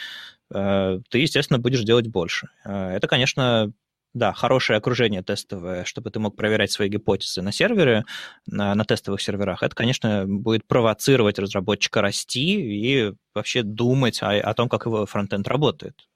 э, 0.53 0.99
ты, 1.09 1.19
естественно, 1.19 1.59
будешь 1.59 1.83
делать 1.83 2.07
больше. 2.07 2.49
Э, 2.65 2.95
это, 2.95 3.07
конечно, 3.07 3.71
да, 4.13 4.33
хорошее 4.33 4.77
окружение 4.77 5.23
тестовое, 5.23 5.85
чтобы 5.85 6.11
ты 6.11 6.19
мог 6.19 6.35
проверять 6.35 6.71
свои 6.71 6.89
гипотезы 6.89 7.41
на 7.41 7.51
сервере, 7.51 8.03
на, 8.45 8.75
на 8.75 8.83
тестовых 8.83 9.21
серверах. 9.21 9.63
Это, 9.63 9.73
конечно, 9.73 10.25
будет 10.27 10.67
провоцировать 10.67 11.39
разработчика 11.39 12.01
расти 12.01 12.59
и 12.59 13.13
вообще 13.33 13.63
думать 13.63 14.21
о, 14.21 14.31
о 14.31 14.53
том, 14.53 14.67
как 14.67 14.85
его 14.85 15.05
фронтенд 15.05 15.47
работает. 15.47 16.09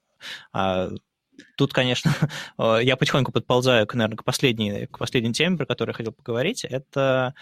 А 0.52 0.90
Тут, 1.58 1.74
конечно, 1.74 2.12
я 2.82 2.96
потихоньку 2.96 3.32
подползаю, 3.32 3.88
наверное, 3.94 4.18
к 4.18 4.24
последней, 4.24 4.88
к 4.88 4.98
последней 4.98 5.34
теме, 5.34 5.58
про 5.58 5.66
которую 5.66 5.94
я 5.94 5.98
хотел 5.98 6.14
поговорить. 6.14 6.66
Это 6.66 7.34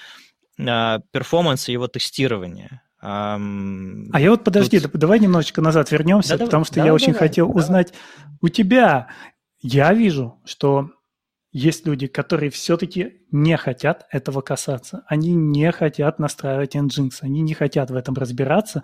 а, 0.59 0.99
перформанс 1.11 1.69
и 1.69 1.73
его 1.73 1.87
тестирование. 1.87 2.81
А 3.05 3.37
я 3.37 4.29
вот 4.29 4.45
подожди, 4.45 4.79
Тут... 4.79 4.93
давай 4.93 5.19
немножечко 5.19 5.61
назад 5.61 5.91
вернемся, 5.91 6.37
да, 6.37 6.45
потому 6.45 6.63
что 6.63 6.75
да, 6.75 6.85
я 6.85 6.93
очень 6.93 7.13
давай, 7.13 7.27
хотел 7.27 7.47
давай. 7.47 7.61
узнать 7.61 7.93
у 8.41 8.47
тебя. 8.47 9.09
Я 9.59 9.93
вижу, 9.93 10.39
что 10.45 10.91
есть 11.51 11.85
люди, 11.85 12.07
которые 12.07 12.49
все-таки 12.49 13.25
не 13.29 13.57
хотят 13.57 14.07
этого 14.09 14.39
касаться. 14.39 15.03
Они 15.07 15.33
не 15.33 15.71
хотят 15.71 16.17
настраивать 16.17 16.75
Nginx, 16.75 17.11
они 17.21 17.41
не 17.41 17.53
хотят 17.53 17.91
в 17.91 17.95
этом 17.95 18.15
разбираться 18.15 18.83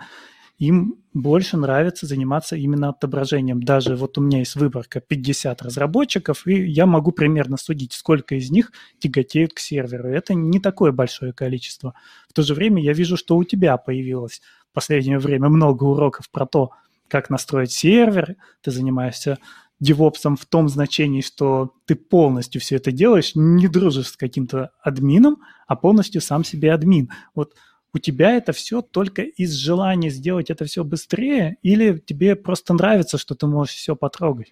им 0.60 0.98
больше 1.14 1.58
нравится 1.58 2.06
заниматься 2.06 2.56
именно 2.56 2.90
отображением. 2.90 3.64
Даже 3.64 3.96
вот 3.96 4.18
у 4.18 4.22
меня 4.22 4.40
есть 4.40 4.56
выборка 4.56 5.00
50 5.00 5.62
разработчиков, 5.62 6.46
и 6.46 6.54
я 6.66 6.86
могу 6.86 7.12
примерно 7.12 7.58
судить, 7.58 7.94
сколько 7.94 8.36
из 8.36 8.52
них 8.52 8.72
тяготеют 9.00 9.54
к 9.54 9.60
серверу. 9.60 10.10
Это 10.10 10.34
не 10.34 10.60
такое 10.60 10.92
большое 10.92 11.34
количество. 11.34 11.96
В 12.28 12.34
то 12.34 12.44
же 12.44 12.54
время 12.54 12.84
я 12.84 12.94
вижу, 12.94 13.18
что 13.18 13.38
у 13.38 13.44
тебя 13.44 13.78
появилось 13.78 14.42
в 14.70 14.74
последнее 14.74 15.18
время 15.18 15.50
много 15.50 15.86
уроков 15.86 16.30
про 16.30 16.46
то, 16.46 16.72
как 17.08 17.30
настроить 17.30 17.72
сервер, 17.72 18.36
ты 18.62 18.70
занимаешься 18.70 19.40
девопсом 19.80 20.36
в 20.36 20.46
том 20.46 20.68
значении, 20.68 21.22
что 21.22 21.74
ты 21.86 21.96
полностью 21.96 22.62
все 22.62 22.76
это 22.76 22.92
делаешь, 22.92 23.32
не 23.34 23.68
дружишь 23.68 24.10
с 24.10 24.18
каким-то 24.18 24.72
админом, 24.82 25.38
а 25.68 25.76
полностью 25.76 26.22
сам 26.22 26.44
себе 26.44 26.74
админ. 26.74 27.10
Вот 27.34 27.54
у 27.94 28.00
тебя 28.00 28.32
это 28.32 28.52
все 28.52 28.82
только 28.82 29.24
из 29.24 29.54
желания 29.54 30.10
сделать 30.10 30.50
это 30.50 30.66
все 30.66 30.84
быстрее, 30.84 31.58
или 31.64 31.98
тебе 31.98 32.36
просто 32.36 32.74
нравится, 32.74 33.18
что 33.18 33.36
ты 33.36 33.48
можешь 33.48 33.76
все 33.76 33.96
потрогать? 33.96 34.52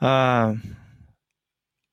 А, 0.00 0.54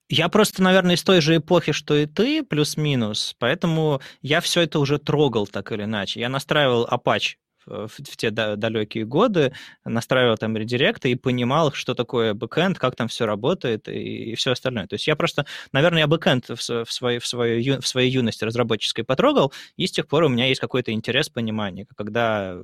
я 0.10 0.30
просто, 0.30 0.62
наверное, 0.62 0.96
из 0.96 1.04
той 1.04 1.22
же 1.22 1.38
эпохи, 1.38 1.72
что 1.72 1.96
и 1.96 2.06
ты, 2.06 2.44
плюс-минус, 2.44 3.36
поэтому 3.40 4.02
я 4.22 4.42
все 4.42 4.62
это 4.62 4.80
уже 4.80 5.00
трогал 5.00 5.48
так 5.48 5.72
или 5.72 5.84
иначе. 5.84 6.20
Я 6.20 6.30
настраивал 6.30 6.86
Apache 6.86 7.36
в, 7.66 7.88
в 7.88 8.18
те 8.18 8.32
далекие 8.32 9.06
годы, 9.06 9.54
настраивал 9.84 10.38
там 10.38 10.56
редиректы 10.58 11.12
и 11.12 11.16
понимал, 11.16 11.72
что 11.72 11.94
такое 11.94 12.34
бэкэнд, 12.34 12.80
как 12.80 12.96
там 12.96 13.08
все 13.08 13.26
работает 13.26 13.88
и, 13.88 14.32
и 14.32 14.36
все 14.36 14.52
остальное. 14.52 14.88
То 14.88 14.96
есть 14.96 15.08
я 15.08 15.16
просто, 15.16 15.46
наверное, 15.72 16.02
я 16.02 16.08
бэкэнд 16.08 16.50
в, 16.50 16.56
в, 16.58 16.92
своей, 16.92 17.20
в, 17.20 17.28
своей, 17.28 17.80
в 17.80 17.88
своей 17.88 18.12
юности 18.12 18.44
разработческой 18.44 19.04
потрогал, 19.04 19.54
и 19.78 19.88
с 19.88 19.92
тех 19.92 20.08
пор 20.08 20.24
у 20.24 20.30
меня 20.30 20.48
есть 20.48 20.62
какой-то 20.62 20.92
интерес, 20.92 21.30
понимание, 21.30 21.88
когда 21.96 22.62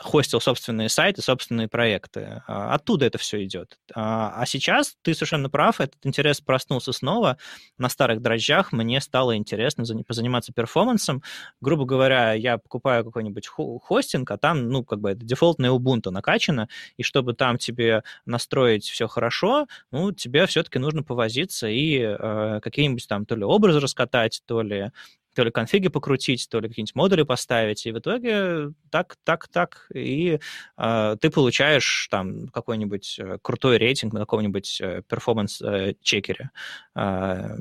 хостил 0.00 0.40
собственные 0.40 0.88
сайты, 0.88 1.22
собственные 1.22 1.68
проекты. 1.68 2.42
А, 2.46 2.74
оттуда 2.74 3.06
это 3.06 3.18
все 3.18 3.42
идет. 3.44 3.78
А, 3.94 4.32
а 4.36 4.46
сейчас 4.46 4.96
ты 5.02 5.14
совершенно 5.14 5.48
прав, 5.48 5.80
этот 5.80 6.04
интерес 6.04 6.40
проснулся 6.40 6.92
снова 6.92 7.38
на 7.78 7.88
старых 7.88 8.20
дрожжах. 8.20 8.72
Мне 8.72 9.00
стало 9.00 9.36
интересно 9.36 9.84
позаниматься 10.06 10.52
перформансом. 10.52 11.22
Грубо 11.60 11.84
говоря, 11.84 12.32
я 12.32 12.58
покупаю 12.58 13.04
какой-нибудь 13.04 13.46
хостинг, 13.46 14.30
а 14.30 14.36
там, 14.36 14.68
ну, 14.68 14.84
как 14.84 15.00
бы 15.00 15.10
это 15.10 15.24
дефолтное 15.24 15.70
Ubuntu 15.70 16.10
накачано, 16.10 16.68
и 16.96 17.02
чтобы 17.02 17.34
там 17.34 17.58
тебе 17.58 18.02
настроить 18.26 18.84
все 18.84 19.08
хорошо, 19.08 19.66
ну, 19.90 20.12
тебе 20.12 20.46
все-таки 20.46 20.78
нужно 20.78 21.02
повозиться 21.02 21.68
и 21.68 21.98
э, 21.98 22.60
какие-нибудь 22.62 23.06
там 23.08 23.24
то 23.24 23.36
ли 23.36 23.44
образы 23.44 23.80
раскатать, 23.80 24.42
то 24.46 24.62
ли 24.62 24.92
то 25.38 25.44
ли 25.44 25.52
конфиги 25.52 25.86
покрутить, 25.86 26.48
то 26.50 26.58
ли 26.58 26.68
какие-нибудь 26.68 26.96
модули 26.96 27.22
поставить, 27.22 27.86
и 27.86 27.92
в 27.92 28.00
итоге 28.00 28.72
так, 28.90 29.14
так, 29.22 29.46
так, 29.46 29.86
и 29.94 30.40
э, 30.76 31.16
ты 31.20 31.30
получаешь 31.30 32.08
там 32.10 32.48
какой-нибудь 32.48 33.20
э, 33.20 33.38
крутой 33.40 33.78
рейтинг 33.78 34.14
на 34.14 34.18
каком-нибудь 34.18 34.80
э, 34.80 35.02
перформанс-чекере. 35.08 36.50
Э, 36.96 37.56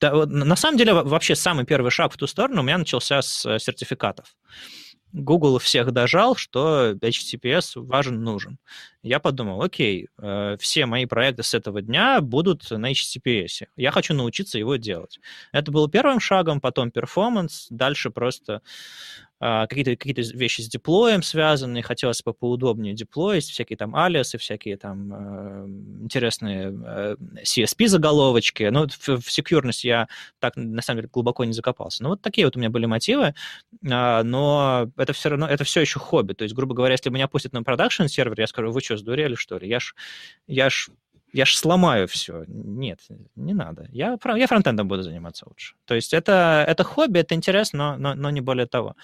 да, 0.00 0.26
на 0.26 0.56
самом 0.56 0.76
деле, 0.76 0.92
вообще 0.92 1.34
самый 1.34 1.64
первый 1.64 1.90
шаг 1.90 2.12
в 2.12 2.18
ту 2.18 2.26
сторону 2.26 2.60
у 2.60 2.64
меня 2.64 2.76
начался 2.76 3.22
с 3.22 3.46
э, 3.46 3.58
сертификатов. 3.58 4.36
Google 5.16 5.58
всех 5.58 5.92
дожал, 5.92 6.36
что 6.36 6.90
HTTPS 6.92 7.80
важен, 7.80 8.22
нужен. 8.22 8.58
Я 9.02 9.18
подумал, 9.18 9.62
окей, 9.62 10.08
э, 10.18 10.56
все 10.60 10.84
мои 10.84 11.06
проекты 11.06 11.42
с 11.42 11.54
этого 11.54 11.80
дня 11.80 12.20
будут 12.20 12.70
на 12.70 12.92
HTTPS. 12.92 13.66
Я 13.76 13.92
хочу 13.92 14.12
научиться 14.12 14.58
его 14.58 14.76
делать. 14.76 15.18
Это 15.52 15.72
было 15.72 15.88
первым 15.88 16.20
шагом, 16.20 16.60
потом 16.60 16.90
перформанс, 16.90 17.68
дальше 17.70 18.10
просто 18.10 18.60
какие-то 19.38 19.96
какие 19.96 20.36
вещи 20.36 20.62
с 20.62 20.68
деплоем 20.68 21.22
связанные, 21.22 21.82
хотелось 21.82 22.22
бы 22.22 22.32
поудобнее 22.32 22.94
деплоить, 22.94 23.44
всякие 23.44 23.76
там 23.76 23.94
алиасы, 23.94 24.38
всякие 24.38 24.76
там 24.76 25.12
э, 25.12 25.66
интересные 26.02 26.70
CSP-заголовочки. 27.42 28.64
Ну, 28.70 28.86
в, 28.88 29.20
в 29.20 29.30
секьюрность 29.30 29.84
я 29.84 30.08
так, 30.38 30.56
на 30.56 30.82
самом 30.82 31.00
деле, 31.00 31.10
глубоко 31.12 31.44
не 31.44 31.52
закопался. 31.52 32.02
Ну, 32.02 32.10
вот 32.10 32.22
такие 32.22 32.46
вот 32.46 32.56
у 32.56 32.58
меня 32.58 32.70
были 32.70 32.86
мотивы, 32.86 33.34
но 33.82 34.90
это 34.96 35.12
все 35.12 35.28
равно, 35.28 35.46
это 35.46 35.64
все 35.64 35.80
еще 35.80 35.98
хобби. 35.98 36.32
То 36.32 36.44
есть, 36.44 36.54
грубо 36.54 36.74
говоря, 36.74 36.92
если 36.92 37.10
меня 37.10 37.28
пустят 37.28 37.52
на 37.52 37.62
продакшн 37.62 38.06
сервер, 38.06 38.40
я 38.40 38.46
скажу, 38.46 38.70
вы 38.70 38.80
что, 38.80 38.96
сдурели, 38.96 39.34
что 39.34 39.58
ли? 39.58 39.68
Я 39.68 39.80
ж, 39.80 39.94
я 40.46 40.70
ж 40.70 40.88
я 41.32 41.44
ж 41.44 41.56
сломаю 41.56 42.06
все. 42.08 42.44
Нет, 42.46 43.00
не 43.34 43.54
надо. 43.54 43.88
Я, 43.90 44.18
я 44.36 44.46
фронтендом 44.46 44.88
буду 44.88 45.02
заниматься 45.02 45.44
лучше. 45.48 45.74
То 45.84 45.94
есть 45.94 46.14
это, 46.14 46.64
это 46.66 46.84
хобби, 46.84 47.18
это 47.18 47.34
интерес, 47.34 47.72
но, 47.72 47.96
но, 47.96 48.14
но 48.14 48.30
не 48.30 48.40
более 48.40 48.66
того. 48.66 48.96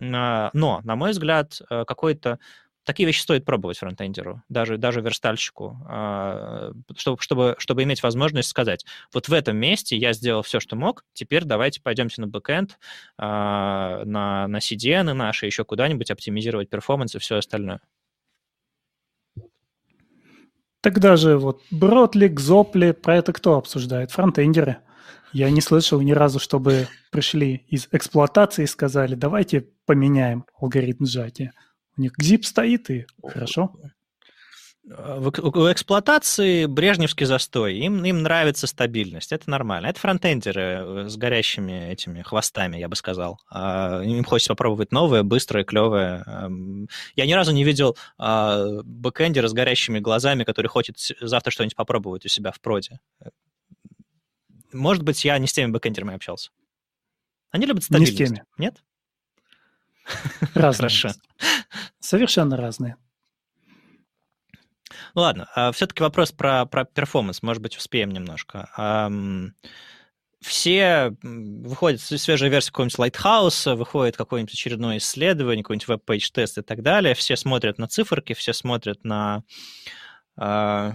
А, 0.00 0.50
но, 0.52 0.80
на 0.84 0.96
мой 0.96 1.10
взгляд, 1.10 1.60
э, 1.70 1.84
какой-то 1.86 2.38
такие 2.84 3.06
вещи 3.06 3.20
стоит 3.20 3.44
пробовать 3.44 3.78
фронтендеру, 3.78 4.42
даже, 4.48 4.78
даже 4.78 5.00
верстальщику, 5.00 5.78
а, 5.86 6.72
чтобы, 6.96 7.22
чтобы, 7.22 7.54
чтобы 7.58 7.82
иметь 7.82 8.02
возможность 8.02 8.48
сказать, 8.48 8.84
вот 9.12 9.28
в 9.28 9.32
этом 9.32 9.56
месте 9.56 9.96
я 9.96 10.12
сделал 10.12 10.42
все, 10.42 10.60
что 10.60 10.76
мог, 10.76 11.04
теперь 11.12 11.44
давайте 11.44 11.80
пойдемте 11.80 12.20
на 12.20 12.26
бэкэнд, 12.26 12.78
а, 13.18 14.04
на, 14.04 14.48
на 14.48 14.58
CDN 14.58 15.12
наши, 15.12 15.46
еще 15.46 15.64
куда-нибудь 15.64 16.10
оптимизировать 16.10 16.70
перформанс 16.70 17.14
и 17.14 17.18
все 17.18 17.36
остальное. 17.36 17.80
Тогда 20.80 21.16
же 21.16 21.36
вот 21.36 21.62
Бродли, 21.70 22.28
Гзопли, 22.28 22.92
про 22.92 23.16
это 23.16 23.32
кто 23.32 23.56
обсуждает? 23.56 24.10
Фронтендеры. 24.12 24.78
Я 25.32 25.50
не 25.50 25.60
слышал 25.60 26.00
ни 26.00 26.12
разу, 26.12 26.40
чтобы 26.40 26.88
пришли 27.12 27.64
из 27.68 27.88
эксплуатации 27.92 28.64
и 28.64 28.66
сказали, 28.66 29.14
давайте 29.14 29.68
поменяем 29.86 30.44
алгоритм 30.58 31.04
сжатия. 31.04 31.52
У 31.96 32.00
них 32.00 32.12
zip 32.20 32.42
стоит 32.42 32.90
и 32.90 33.06
хорошо. 33.22 33.76
В, 34.82 35.28
у 35.28 35.72
эксплуатации 35.72 36.64
брежневский 36.64 37.26
застой. 37.26 37.76
Им, 37.76 38.02
им 38.04 38.22
нравится 38.22 38.66
стабильность. 38.66 39.30
Это 39.30 39.48
нормально. 39.50 39.88
Это 39.88 40.00
фронтендеры 40.00 40.62
э, 40.62 41.08
с 41.08 41.16
горящими 41.16 41.90
этими 41.92 42.22
хвостами, 42.22 42.78
я 42.78 42.88
бы 42.88 42.96
сказал. 42.96 43.38
А, 43.50 44.00
им 44.00 44.24
хочется 44.24 44.52
попробовать 44.52 44.90
новое, 44.90 45.22
быстрое, 45.22 45.64
клевое. 45.64 46.24
Я 47.14 47.26
ни 47.26 47.32
разу 47.32 47.52
не 47.52 47.62
видел 47.62 47.96
а, 48.18 48.80
бэкэндера 48.82 49.48
с 49.48 49.52
горящими 49.52 49.98
глазами, 49.98 50.44
который 50.44 50.68
хочет 50.68 50.96
завтра 51.20 51.50
что-нибудь 51.50 51.76
попробовать 51.76 52.24
у 52.24 52.28
себя 52.28 52.50
в 52.50 52.60
проде. 52.60 53.00
Может 54.72 55.02
быть, 55.02 55.24
я 55.24 55.38
не 55.38 55.46
с 55.46 55.52
теми 55.52 55.70
бэкэндерами 55.70 56.14
общался. 56.14 56.50
Они 57.50 57.66
любят 57.66 57.84
стабильность. 57.84 58.18
Не 58.18 58.26
с 58.26 58.28
теми. 58.28 58.44
Нет? 58.56 58.82
Разные. 60.54 60.88
Хорошо. 60.88 61.10
Совершенно 61.98 62.56
разные. 62.56 62.96
Ну 65.14 65.22
ладно, 65.22 65.48
а 65.54 65.72
все-таки 65.72 66.02
вопрос 66.02 66.32
про, 66.32 66.66
про 66.66 66.84
перформанс, 66.84 67.42
может 67.42 67.62
быть, 67.62 67.76
успеем 67.76 68.10
немножко. 68.10 69.10
Все 70.40 71.14
выходит 71.22 72.00
свежая 72.00 72.48
версия 72.48 72.70
какого-нибудь 72.70 72.98
Lighthouse, 72.98 73.74
выходит 73.74 74.16
какое-нибудь 74.16 74.54
очередное 74.54 74.96
исследование, 74.96 75.62
какой-нибудь 75.62 75.88
WebPageTest 75.88 76.56
и 76.56 76.62
так 76.62 76.82
далее. 76.82 77.14
Все 77.14 77.36
смотрят 77.36 77.76
на 77.76 77.88
циферки, 77.88 78.32
все 78.32 78.54
смотрят 78.54 79.04
на 79.04 79.44
а, 80.36 80.94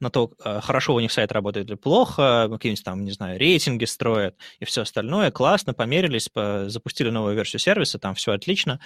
на 0.00 0.10
то, 0.10 0.32
а, 0.42 0.60
хорошо 0.60 0.94
у 0.94 1.00
них 1.00 1.12
сайт 1.12 1.30
работает 1.30 1.68
или 1.68 1.76
плохо, 1.76 2.48
какие-нибудь 2.50 2.84
там, 2.84 3.04
не 3.04 3.12
знаю, 3.12 3.38
рейтинги 3.38 3.84
строят 3.84 4.36
и 4.58 4.64
все 4.64 4.82
остальное. 4.82 5.30
Классно, 5.30 5.72
померились, 5.74 6.28
запустили 6.34 7.10
новую 7.10 7.36
версию 7.36 7.60
сервиса, 7.60 8.00
там 8.00 8.16
все 8.16 8.32
отлично. 8.32 8.80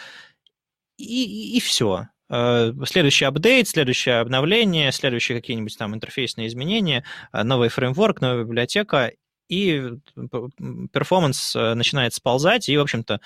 И, 0.99 1.57
и 1.57 1.61
все. 1.61 2.09
Э, 2.31 2.73
следующий 2.85 3.25
апдейт, 3.25 3.69
следующее 3.69 4.21
обновление, 4.21 4.93
следующие 4.93 5.41
какие-нибудь 5.41 5.77
там 5.79 5.95
интерфейсные 5.95 6.49
изменения, 6.49 7.05
э, 7.33 7.43
новый 7.43 7.69
фреймворк, 7.69 8.21
новая 8.21 8.45
библиотека, 8.45 9.13
и 9.49 9.93
перформанс 10.93 11.57
э, 11.57 11.75
начинает 11.75 12.13
сползать, 12.13 12.69
и, 12.69 12.77
в 12.77 12.83
общем-то, 12.83 13.21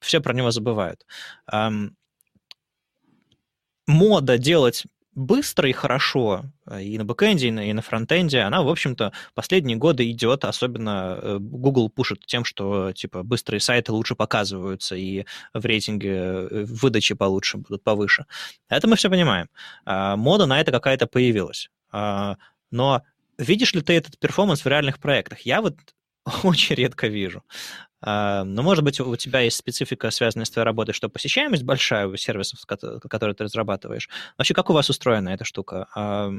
все 0.00 0.20
про 0.20 0.34
него 0.34 0.50
забывают. 0.50 1.06
Мода 3.86 4.38
делать 4.38 4.84
быстро 5.20 5.68
и 5.68 5.72
хорошо 5.72 6.44
э, 6.66 6.82
и 6.82 6.98
на 6.98 7.04
бэкэнде, 7.04 7.48
и 7.48 7.50
на, 7.50 7.70
и 7.70 7.72
на 7.72 7.82
фронтенде, 7.82 8.40
она, 8.40 8.62
в 8.62 8.68
общем-то, 8.68 9.12
последние 9.34 9.76
годы 9.76 10.10
идет, 10.10 10.44
особенно 10.44 11.18
э, 11.20 11.38
Google 11.38 11.90
пушит 11.90 12.24
тем, 12.26 12.44
что, 12.44 12.92
типа, 12.92 13.22
быстрые 13.22 13.60
сайты 13.60 13.92
лучше 13.92 14.14
показываются, 14.14 14.96
и 14.96 15.26
в 15.52 15.64
рейтинге 15.64 16.10
э, 16.10 16.64
выдачи 16.64 17.14
получше 17.14 17.58
будут 17.58 17.84
повыше. 17.84 18.24
Это 18.68 18.88
мы 18.88 18.96
все 18.96 19.10
понимаем. 19.10 19.48
А, 19.84 20.16
мода 20.16 20.46
на 20.46 20.60
это 20.60 20.72
какая-то 20.72 21.06
появилась. 21.06 21.70
А, 21.92 22.36
но 22.70 23.02
видишь 23.38 23.74
ли 23.74 23.82
ты 23.82 23.92
этот 23.92 24.18
перформанс 24.18 24.64
в 24.64 24.68
реальных 24.68 24.98
проектах? 24.98 25.40
Я 25.40 25.60
вот 25.60 25.76
очень 26.42 26.76
редко 26.76 27.08
вижу. 27.08 27.42
А, 28.02 28.44
но, 28.44 28.62
может 28.62 28.82
быть, 28.84 28.98
у 29.00 29.16
тебя 29.16 29.40
есть 29.40 29.56
специфика, 29.56 30.10
связанная 30.10 30.44
с 30.44 30.50
твоей 30.50 30.64
работой, 30.64 30.92
что 30.92 31.08
посещаемость 31.08 31.64
большая 31.64 32.06
у 32.06 32.16
сервисов, 32.16 32.60
которые 32.66 33.34
ты 33.34 33.44
разрабатываешь. 33.44 34.08
Вообще, 34.38 34.54
как 34.54 34.70
у 34.70 34.72
вас 34.72 34.88
устроена 34.88 35.30
эта 35.30 35.44
штука? 35.44 35.88
А, 35.94 36.30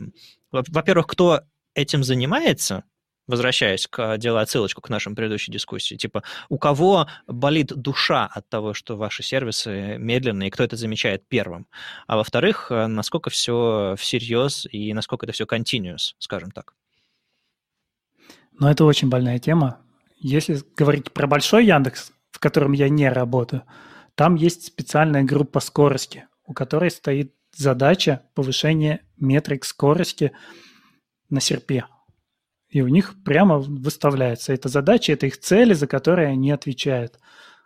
во-первых, 0.52 1.08
кто 1.08 1.42
этим 1.74 2.04
занимается, 2.04 2.84
возвращаясь 3.28 3.88
к 3.88 4.18
делаю 4.18 4.42
отсылочку 4.42 4.82
к 4.82 4.90
нашей 4.90 5.14
предыдущей 5.14 5.52
дискуссии, 5.52 5.96
типа, 5.96 6.24
у 6.50 6.58
кого 6.58 7.08
болит 7.28 7.68
душа 7.68 8.26
от 8.26 8.50
того, 8.50 8.74
что 8.74 8.98
ваши 8.98 9.24
сервисы 9.24 9.98
медленные, 9.98 10.48
и 10.48 10.52
кто 10.52 10.64
это 10.64 10.76
замечает 10.76 11.28
первым? 11.28 11.68
А 12.08 12.18
во-вторых, 12.18 12.72
насколько 12.72 13.30
все 13.30 13.96
всерьез 13.98 14.68
и 14.70 14.94
насколько 14.94 15.26
это 15.26 15.34
все 15.34 15.46
continuous, 15.46 16.16
скажем 16.18 16.52
так? 16.52 16.74
Ну, 18.60 18.68
это 18.68 18.84
очень 18.84 19.08
больная 19.10 19.40
тема. 19.40 19.80
Если 20.22 20.62
говорить 20.78 21.12
про 21.12 21.26
большой 21.26 21.66
Яндекс, 21.66 22.12
в 22.30 22.40
котором 22.40 22.74
я 22.74 22.90
не 22.90 23.10
работаю, 23.10 23.64
там 24.14 24.36
есть 24.36 24.66
специальная 24.66 25.24
группа 25.24 25.60
скорости, 25.60 26.28
у 26.46 26.54
которой 26.54 26.92
стоит 26.92 27.34
задача 27.56 28.22
повышения 28.36 29.02
метрик 29.18 29.66
скорости 29.66 30.32
на 31.30 31.42
серпе. 31.42 31.86
И 32.70 32.82
у 32.82 32.88
них 32.88 33.16
прямо 33.26 33.58
выставляется 33.58 34.54
эта 34.54 34.70
задача, 34.70 35.12
это 35.12 35.26
их 35.26 35.40
цели, 35.40 35.74
за 35.74 35.88
которые 35.88 36.28
они 36.28 36.52
отвечают. 36.52 37.20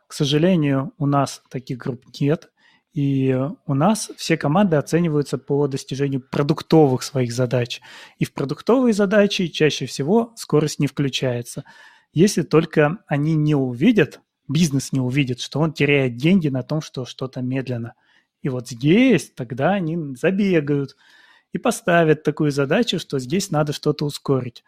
К 0.08 0.14
сожалению, 0.14 0.94
у 0.98 1.06
нас 1.08 1.44
таких 1.50 1.78
групп 1.80 2.06
нет, 2.20 2.50
и 2.94 3.38
у 3.66 3.74
нас 3.74 4.10
все 4.16 4.38
команды 4.38 4.78
оцениваются 4.78 5.38
по 5.38 5.68
достижению 5.68 6.22
продуктовых 6.22 7.04
своих 7.04 7.34
задач. 7.34 7.82
И 8.18 8.24
в 8.24 8.34
продуктовые 8.34 8.94
задачи 8.94 9.48
чаще 9.48 9.86
всего 9.88 10.32
скорость 10.38 10.80
не 10.80 10.88
включается. 10.88 11.66
Если 12.16 12.44
только 12.44 13.04
они 13.08 13.36
не 13.36 13.56
увидят, 13.56 14.22
бизнес 14.48 14.94
не 14.94 15.02
увидит, 15.02 15.42
что 15.42 15.60
он 15.60 15.74
теряет 15.74 16.16
деньги 16.16 16.48
на 16.48 16.64
том, 16.64 16.82
что 16.82 17.06
что-то 17.06 17.42
медленно. 17.42 17.94
И 18.42 18.48
вот 18.48 18.70
здесь 18.70 19.32
тогда 19.36 19.74
они 19.74 20.16
забегают 20.16 20.96
и 21.52 21.58
поставят 21.58 22.24
такую 22.24 22.52
задачу, 22.52 23.00
что 23.00 23.20
здесь 23.20 23.52
надо 23.52 23.74
что-то 23.74 24.06
ускорить. 24.06 24.64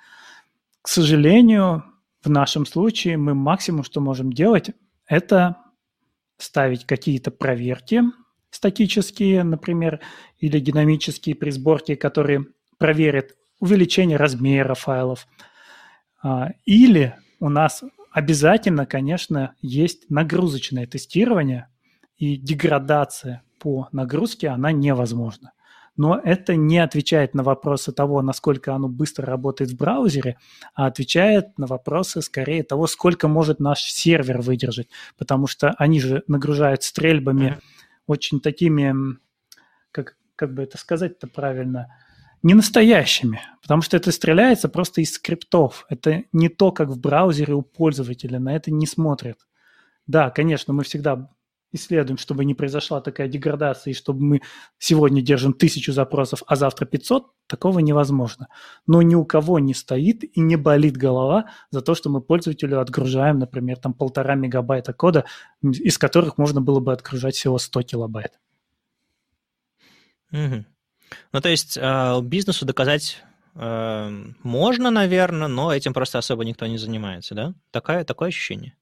К 0.81 0.89
сожалению, 0.89 1.85
в 2.21 2.29
нашем 2.29 2.65
случае 2.65 3.15
мы 3.15 3.33
максимум, 3.33 3.85
что 3.85 4.01
можем 4.01 4.33
делать, 4.33 4.71
это 5.05 5.55
ставить 6.37 6.85
какие-то 6.85 7.31
проверки 7.31 8.03
статические, 8.49 9.43
например, 9.43 10.01
или 10.39 10.59
динамические 10.59 11.35
при 11.35 11.51
сборке, 11.51 11.95
которые 11.95 12.47
проверят 12.77 13.35
увеличение 13.59 14.17
размера 14.17 14.73
файлов. 14.73 15.27
А, 16.21 16.51
или 16.65 17.15
у 17.39 17.49
нас 17.49 17.83
обязательно, 18.11 18.85
конечно, 18.85 19.55
есть 19.61 20.09
нагрузочное 20.09 20.87
тестирование, 20.87 21.67
и 22.17 22.35
деградация 22.35 23.43
по 23.59 23.89
нагрузке, 23.91 24.49
она 24.49 24.71
невозможна. 24.71 25.53
Но 25.95 26.19
это 26.23 26.55
не 26.55 26.77
отвечает 26.77 27.33
на 27.33 27.41
вопросы 27.41 27.91
того, 27.91 28.21
насколько 28.21 28.73
оно 28.75 28.87
быстро 28.87 29.25
работает 29.25 29.71
в 29.71 29.77
браузере, 29.77 30.37
а 30.75 30.85
отвечает 30.85 31.57
на 31.57 31.65
вопросы 31.65 32.21
скорее 32.21 32.63
того, 32.63 32.85
сколько 32.85 33.27
может 33.27 33.59
наш 33.59 33.81
сервер 33.81 34.41
выдержать, 34.41 34.89
потому 35.17 35.47
что 35.47 35.71
они 35.77 35.99
же 35.99 36.23
нагружают 36.27 36.83
стрельбами 36.83 37.57
очень 38.05 38.39
такими, 38.39 38.93
как, 39.91 40.17
как 40.35 40.53
бы 40.53 40.63
это 40.63 40.77
сказать-то 40.77 41.27
правильно, 41.27 41.87
не 42.47 42.53
настоящими, 42.53 43.41
потому 43.61 43.81
что 43.81 43.97
это 43.97 44.09
стреляется 44.13 44.69
просто 44.69 45.01
из 45.01 45.13
скриптов. 45.13 45.85
Это 45.89 46.23
не 46.31 46.47
то, 46.47 46.71
как 46.71 46.87
в 46.87 46.97
браузере 46.97 47.53
у 47.53 47.61
пользователя, 47.61 48.39
на 48.39 48.55
это 48.55 48.71
не 48.71 48.87
смотрят. 48.87 49.45
Да, 50.07 50.29
конечно, 50.29 50.73
мы 50.73 50.85
всегда 50.85 51.29
исследуем, 51.73 52.17
чтобы 52.17 52.45
не 52.45 52.53
произошла 52.53 53.01
такая 53.01 53.27
деградация, 53.27 53.91
и 53.91 53.93
чтобы 53.93 54.23
мы 54.23 54.41
сегодня 54.77 55.21
держим 55.21 55.51
тысячу 55.51 55.91
запросов, 55.91 56.41
а 56.47 56.55
завтра 56.55 56.85
500, 56.85 57.27
такого 57.47 57.79
невозможно. 57.79 58.47
Но 58.87 59.01
ни 59.01 59.15
у 59.15 59.25
кого 59.25 59.59
не 59.59 59.73
стоит 59.73 60.23
и 60.23 60.39
не 60.39 60.55
болит 60.55 60.95
голова 60.95 61.49
за 61.69 61.81
то, 61.81 61.95
что 61.95 62.09
мы 62.09 62.21
пользователю 62.21 62.79
отгружаем, 62.79 63.39
например, 63.39 63.77
там 63.77 63.93
полтора 63.93 64.35
мегабайта 64.35 64.93
кода, 64.93 65.25
из 65.61 65.97
которых 65.97 66.37
можно 66.37 66.61
было 66.61 66.79
бы 66.79 66.93
отгружать 66.93 67.35
всего 67.35 67.57
100 67.57 67.81
килобайт. 67.81 68.39
Угу. 70.31 70.65
Ну, 71.31 71.41
то 71.41 71.49
есть 71.49 71.77
э, 71.77 72.21
бизнесу 72.21 72.65
доказать 72.65 73.23
э, 73.55 74.09
можно, 74.43 74.91
наверное, 74.91 75.47
но 75.47 75.73
этим 75.73 75.93
просто 75.93 76.17
особо 76.17 76.45
никто 76.45 76.65
не 76.67 76.77
занимается, 76.77 77.35
да? 77.35 77.53
Такое, 77.71 78.03
такое 78.03 78.29
ощущение? 78.29 78.75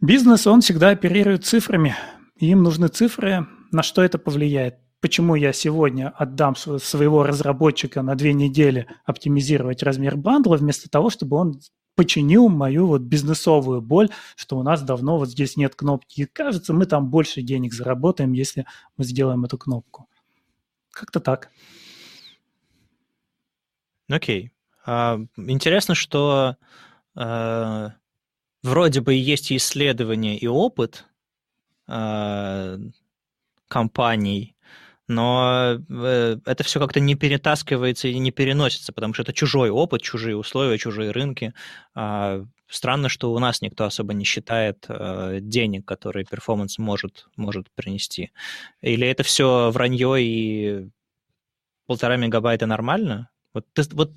Бизнес, 0.00 0.46
он 0.46 0.60
всегда 0.60 0.90
оперирует 0.90 1.44
цифрами. 1.44 1.94
им 2.36 2.62
нужны 2.62 2.88
цифры, 2.88 3.46
на 3.70 3.82
что 3.82 4.02
это 4.02 4.18
повлияет. 4.18 4.76
Почему 5.00 5.34
я 5.34 5.52
сегодня 5.52 6.10
отдам 6.10 6.54
своего 6.54 7.24
разработчика 7.24 8.02
на 8.02 8.14
две 8.14 8.32
недели 8.34 8.86
оптимизировать 9.04 9.82
размер 9.82 10.16
бандла, 10.16 10.56
вместо 10.56 10.88
того, 10.88 11.10
чтобы 11.10 11.36
он 11.36 11.60
починил 11.94 12.48
мою 12.48 12.86
вот 12.86 13.02
бизнесовую 13.02 13.82
боль, 13.82 14.08
что 14.36 14.58
у 14.58 14.62
нас 14.62 14.82
давно 14.82 15.18
вот 15.18 15.28
здесь 15.28 15.56
нет 15.56 15.74
кнопки. 15.74 16.22
И 16.22 16.24
кажется, 16.24 16.72
мы 16.72 16.86
там 16.86 17.08
больше 17.10 17.42
денег 17.42 17.72
заработаем, 17.72 18.32
если 18.32 18.66
мы 18.96 19.04
сделаем 19.04 19.44
эту 19.44 19.58
кнопку. 19.58 20.08
Как-то 20.92 21.18
так. 21.20 21.50
Окей. 24.08 24.46
Okay. 24.46 24.50
Uh, 24.84 25.28
интересно, 25.36 25.94
что 25.94 26.56
uh, 27.16 27.92
вроде 28.62 29.00
бы 29.00 29.14
есть 29.14 29.50
и 29.50 29.56
исследования, 29.56 30.38
и 30.38 30.46
опыт 30.46 31.04
э, 31.88 32.78
компаний, 33.68 34.56
но 35.08 35.78
э, 35.88 36.36
это 36.44 36.64
все 36.64 36.80
как-то 36.80 37.00
не 37.00 37.14
перетаскивается 37.14 38.08
и 38.08 38.18
не 38.18 38.30
переносится, 38.30 38.92
потому 38.92 39.14
что 39.14 39.22
это 39.22 39.32
чужой 39.32 39.70
опыт, 39.70 40.02
чужие 40.02 40.36
условия, 40.36 40.78
чужие 40.78 41.10
рынки. 41.10 41.54
Странно, 42.72 43.10
что 43.10 43.34
у 43.34 43.38
нас 43.38 43.60
никто 43.60 43.84
особо 43.84 44.14
не 44.14 44.24
считает 44.24 44.86
э, 44.88 45.40
денег, 45.42 45.84
которые 45.84 46.24
перформанс 46.24 46.78
может, 46.78 47.26
может 47.36 47.70
принести. 47.74 48.30
Или 48.80 49.06
это 49.06 49.22
все 49.24 49.70
вранье 49.70 50.16
и 50.18 50.88
полтора 51.86 52.16
мегабайта 52.16 52.64
нормально? 52.64 53.28
Вот, 53.52 53.66
ты, 53.74 53.82
вот 53.92 54.10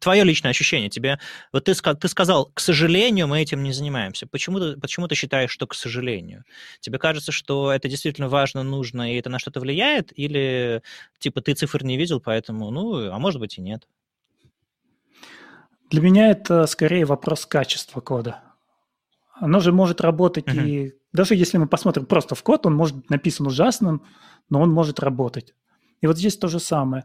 твое 0.00 0.22
личное 0.22 0.50
ощущение, 0.50 0.90
тебе, 0.90 1.18
вот 1.50 1.64
ты, 1.64 1.72
ты 1.72 2.08
сказал, 2.08 2.50
к 2.52 2.60
сожалению, 2.60 3.26
мы 3.26 3.40
этим 3.40 3.62
не 3.62 3.72
занимаемся. 3.72 4.26
Почему 4.26 4.60
ты, 4.60 4.78
почему 4.78 5.08
ты 5.08 5.14
считаешь, 5.14 5.50
что 5.50 5.66
к 5.66 5.72
сожалению? 5.72 6.44
Тебе 6.80 6.98
кажется, 6.98 7.32
что 7.32 7.72
это 7.72 7.88
действительно 7.88 8.28
важно, 8.28 8.62
нужно, 8.62 9.14
и 9.14 9.16
это 9.16 9.30
на 9.30 9.38
что-то 9.38 9.60
влияет? 9.60 10.12
Или, 10.18 10.82
типа, 11.18 11.40
ты 11.40 11.54
цифр 11.54 11.82
не 11.82 11.96
видел, 11.96 12.20
поэтому, 12.20 12.70
ну, 12.70 13.10
а 13.10 13.18
может 13.18 13.40
быть 13.40 13.56
и 13.56 13.62
нет? 13.62 13.88
Для 15.90 16.00
меня 16.00 16.30
это 16.30 16.66
скорее 16.66 17.04
вопрос 17.04 17.46
качества 17.46 18.00
кода. 18.00 18.42
Оно 19.34 19.60
же 19.60 19.72
может 19.72 20.00
работать 20.00 20.46
uh-huh. 20.46 20.66
и... 20.66 20.92
Даже 21.12 21.36
если 21.36 21.58
мы 21.58 21.68
посмотрим 21.68 22.06
просто 22.06 22.34
в 22.34 22.42
код, 22.42 22.66
он 22.66 22.74
может 22.74 22.96
быть 22.96 23.10
написан 23.10 23.46
ужасным, 23.46 24.02
но 24.50 24.60
он 24.60 24.72
может 24.72 24.98
работать. 24.98 25.54
И 26.00 26.08
вот 26.08 26.18
здесь 26.18 26.36
то 26.36 26.48
же 26.48 26.58
самое. 26.58 27.04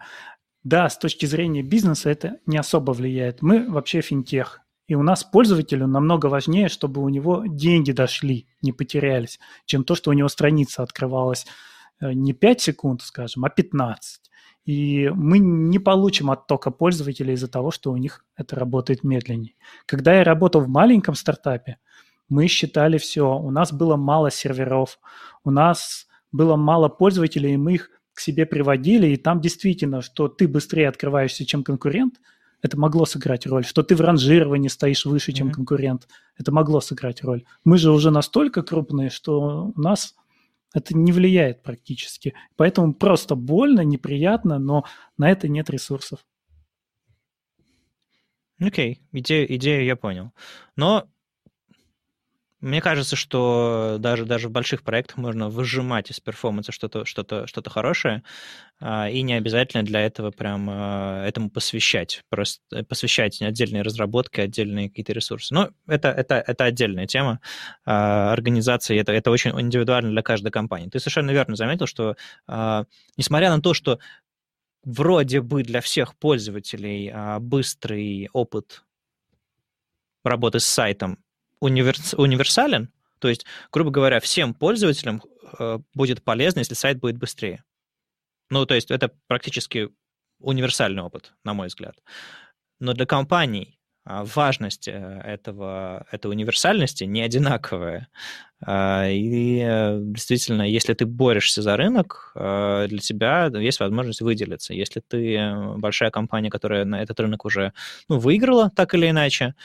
Да, 0.64 0.90
с 0.90 0.98
точки 0.98 1.26
зрения 1.28 1.62
бизнеса 1.62 2.10
это 2.10 2.40
не 2.48 2.58
особо 2.58 2.92
влияет. 2.92 3.42
Мы 3.44 3.70
вообще 3.70 4.02
финтех. 4.02 4.62
И 4.88 4.96
у 4.96 5.04
нас 5.04 5.24
пользователю 5.24 5.86
намного 5.86 6.26
важнее, 6.26 6.68
чтобы 6.68 7.02
у 7.02 7.10
него 7.10 7.44
деньги 7.46 7.92
дошли, 7.92 8.48
не 8.64 8.72
потерялись, 8.72 9.40
чем 9.66 9.84
то, 9.84 9.94
что 9.94 10.10
у 10.10 10.14
него 10.14 10.28
страница 10.28 10.82
открывалась 10.82 11.46
э, 12.02 12.12
не 12.12 12.34
5 12.34 12.62
секунд, 12.62 13.04
скажем, 13.04 13.46
а 13.46 13.50
15. 13.50 14.29
И 14.66 15.10
мы 15.16 15.40
не 15.40 15.80
получим 15.80 16.30
оттока 16.30 16.70
пользователей 16.70 17.34
из-за 17.34 17.48
того, 17.48 17.72
что 17.72 17.92
у 17.92 17.98
них 17.98 18.26
это 18.36 18.56
работает 18.56 19.04
медленнее. 19.04 19.56
Когда 19.86 20.14
я 20.14 20.24
работал 20.24 20.62
в 20.62 20.68
маленьком 20.68 21.16
стартапе, 21.16 21.78
мы 22.28 22.48
считали 22.48 22.98
все. 22.98 23.36
У 23.38 23.52
нас 23.52 23.74
было 23.74 23.96
мало 23.96 24.30
серверов, 24.30 25.00
у 25.44 25.52
нас 25.52 26.08
было 26.32 26.56
мало 26.56 26.88
пользователей, 26.90 27.54
и 27.54 27.58
мы 27.58 27.74
их 27.74 27.90
к 28.14 28.20
себе 28.20 28.46
приводили, 28.46 29.08
и 29.08 29.18
там 29.18 29.42
действительно, 29.42 30.02
что 30.02 30.28
ты 30.28 30.48
быстрее 30.48 30.90
открываешься, 30.90 31.46
чем 31.46 31.64
конкурент, 31.64 32.20
это 32.62 32.78
могло 32.78 33.06
сыграть 33.06 33.48
роль. 33.48 33.64
Что 33.64 33.84
ты 33.84 33.96
в 33.96 34.02
ранжировании 34.02 34.68
стоишь 34.68 35.06
выше, 35.06 35.32
чем 35.32 35.48
mm-hmm. 35.48 35.54
конкурент, 35.54 36.08
это 36.38 36.52
могло 36.52 36.82
сыграть 36.82 37.24
роль. 37.24 37.46
Мы 37.64 37.78
же 37.78 37.92
уже 37.92 38.12
настолько 38.12 38.62
крупные, 38.62 39.10
что 39.10 39.72
у 39.74 39.82
нас 39.82 40.16
это 40.74 40.96
не 40.96 41.12
влияет 41.12 41.64
практически. 41.64 42.36
Поэтому 42.56 42.94
просто 42.94 43.36
больно, 43.36 43.82
неприятно, 43.82 44.60
но 44.60 44.86
на 45.18 45.30
это 45.30 45.48
нет 45.48 45.70
ресурсов. 45.70 46.26
Окей, 48.60 48.94
okay. 48.94 49.20
идею, 49.20 49.56
идею 49.56 49.86
я 49.86 49.96
понял. 49.96 50.32
Но 50.76 51.08
мне 52.62 52.82
кажется, 52.82 53.16
что 53.16 53.96
даже, 54.00 54.26
даже 54.26 54.50
в 54.50 54.52
больших 54.52 54.84
проектах 54.84 55.18
можно 55.18 55.50
выжимать 55.50 56.12
из 56.12 56.20
перформанса 56.20 56.74
что-то 56.74 57.06
что 57.06 57.22
-то, 57.22 57.48
что 57.48 57.62
-то 57.62 57.70
хорошее, 57.70 58.24
а, 58.82 59.10
и 59.10 59.22
не 59.22 59.34
обязательно 59.34 59.84
для 59.84 60.02
этого 60.02 60.32
прям 60.32 60.68
а, 60.70 61.26
этому 61.26 61.50
посвящать, 61.50 62.24
просто 62.30 62.84
посвящать 62.84 63.42
отдельные 63.42 63.82
разработки, 63.82 64.42
отдельные 64.42 64.90
какие-то 64.90 65.14
ресурсы. 65.14 65.54
Но 65.54 65.70
это, 65.88 66.10
это, 66.10 66.44
это 66.46 66.66
отдельная 66.66 67.08
тема 67.08 67.40
а, 67.86 68.34
организации, 68.34 69.00
это, 69.00 69.14
это 69.14 69.32
очень 69.32 69.52
индивидуально 69.52 70.12
для 70.12 70.22
каждой 70.22 70.52
компании. 70.52 70.90
Ты 70.90 71.00
совершенно 71.00 71.32
верно 71.32 71.56
заметил, 71.56 71.88
что 71.88 72.16
несмотря 73.18 73.50
на 73.56 73.62
то, 73.62 73.74
что 73.74 74.00
вроде 74.84 75.42
бы 75.42 75.64
для 75.64 75.82
всех 75.82 76.16
пользователей 76.18 77.14
быстрый 77.40 78.30
опыт 78.34 78.84
работы 80.24 80.60
с 80.60 80.66
сайтом 80.66 81.20
универс, 81.60 82.14
универсален, 82.14 82.92
то 83.20 83.28
есть, 83.28 83.46
грубо 83.72 83.92
говоря, 83.92 84.20
всем 84.20 84.54
пользователям 84.54 85.22
э, 85.60 85.80
будет 85.94 86.24
полезно, 86.24 86.60
если 86.60 86.74
сайт 86.74 87.00
будет 87.00 87.18
быстрее. 87.18 87.64
Ну, 88.50 88.66
то 88.66 88.76
есть 88.76 88.90
это 88.90 89.12
практически 89.28 89.90
универсальный 90.40 91.04
опыт, 91.04 91.34
на 91.44 91.54
мой 91.54 91.68
взгляд. 91.68 91.96
Но 92.80 92.94
для 92.94 93.06
компаний, 93.06 93.80
а, 94.06 94.24
важность 94.24 94.88
э, 94.88 95.22
этого, 95.24 96.08
этой 96.12 96.32
универсальности 96.32 97.04
не 97.04 97.22
одинаковая. 97.22 98.08
А, 98.66 99.08
и 99.08 99.60
э, 99.62 100.00
действительно, 100.02 100.64
если 100.64 100.94
ты 100.94 101.06
борешься 101.06 101.62
за 101.62 101.76
рынок, 101.76 102.32
для 102.36 103.00
тебя 103.00 103.48
есть 103.48 103.80
возможность 103.82 104.22
выделиться. 104.22 104.74
Если 104.74 105.02
ты 105.06 105.76
большая 105.78 106.10
компания, 106.10 106.50
которая 106.50 106.86
на 106.86 107.02
этот 107.02 107.20
рынок 107.20 107.46
уже 107.46 107.74
ну, 108.08 108.18
выиграла 108.18 108.72
так 108.72 108.94
или 108.96 109.10
иначе, 109.10 109.56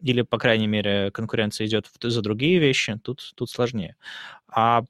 или, 0.00 0.22
по 0.22 0.38
крайней 0.38 0.66
мере, 0.66 1.10
конкуренция 1.10 1.66
идет 1.66 1.90
за 2.02 2.22
другие 2.22 2.58
вещи, 2.58 2.98
тут, 3.02 3.32
тут 3.34 3.50
сложнее. 3.50 3.96
А 4.48 4.84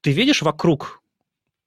ты 0.00 0.12
видишь 0.12 0.42
вокруг 0.42 1.02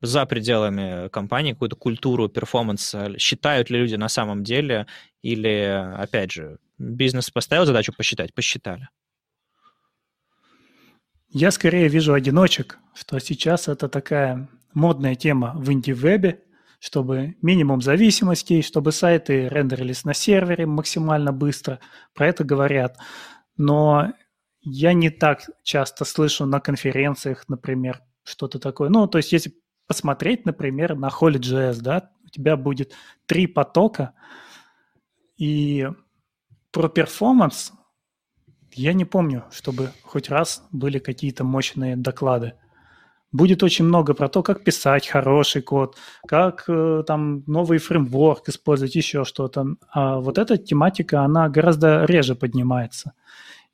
за 0.02 0.26
пределами 0.26 1.10
компании 1.10 1.54
какую-то 1.54 1.76
культуру 1.76 2.30
перформанса? 2.30 3.18
Считают 3.18 3.70
ли 3.70 3.80
люди 3.80 3.96
на 3.96 4.10
самом 4.10 4.44
деле? 4.44 4.86
Или, 5.24 5.94
опять 5.98 6.32
же, 6.32 6.60
бизнес 6.78 7.30
поставил 7.30 7.66
задачу 7.66 7.94
посчитать, 7.96 8.34
посчитали? 8.34 8.90
Я 11.30 11.52
скорее 11.52 11.88
вижу 11.88 12.14
одиночек, 12.14 12.78
что 12.94 13.20
сейчас 13.20 13.68
это 13.68 13.90
такая 13.90 14.48
модная 14.74 15.16
тема 15.16 15.54
в 15.56 15.72
инди-вебе, 15.72 16.40
чтобы 16.80 17.36
минимум 17.42 17.82
зависимостей, 17.82 18.62
чтобы 18.62 18.92
сайты 18.92 19.48
рендерились 19.50 20.06
на 20.06 20.14
сервере 20.14 20.66
максимально 20.66 21.34
быстро. 21.34 21.80
Про 22.14 22.28
это 22.28 22.44
говорят. 22.44 22.98
Но 23.58 24.14
я 24.62 24.94
не 24.94 25.10
так 25.10 25.50
часто 25.64 26.06
слышу 26.06 26.46
на 26.46 26.60
конференциях, 26.60 27.46
например, 27.48 28.02
что-то 28.24 28.60
такое. 28.60 28.90
Ну, 28.90 29.08
то 29.08 29.18
есть 29.18 29.32
если 29.32 29.54
посмотреть, 29.88 30.46
например, 30.46 30.96
на 30.96 31.08
Holy.js, 31.08 31.80
да, 31.82 32.12
у 32.24 32.30
тебя 32.30 32.58
будет 32.58 32.94
три 33.26 33.48
потока, 33.48 34.14
и 35.38 35.88
про 36.72 36.90
перформанс 36.90 37.72
я 38.74 38.94
не 38.94 39.06
помню, 39.06 39.46
чтобы 39.52 39.92
хоть 40.04 40.30
раз 40.30 40.68
были 40.72 41.00
какие-то 41.00 41.44
мощные 41.44 41.96
доклады. 41.96 42.54
Будет 43.38 43.62
очень 43.62 43.86
много 43.86 44.16
про 44.16 44.30
то, 44.30 44.42
как 44.42 44.64
писать 44.64 45.08
хороший 45.08 45.62
код, 45.62 45.96
как 46.28 46.64
э, 46.68 47.04
там 47.06 47.44
новый 47.46 47.78
фреймворк 47.78 48.50
использовать, 48.50 48.96
еще 48.96 49.26
что-то. 49.26 49.76
А 49.92 50.18
вот 50.20 50.40
эта 50.40 50.58
тематика, 50.58 51.22
она 51.22 51.48
гораздо 51.48 52.06
реже 52.06 52.34
поднимается. 52.34 53.14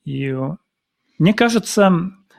И 0.03 0.37
мне 1.17 1.33
кажется, 1.33 1.89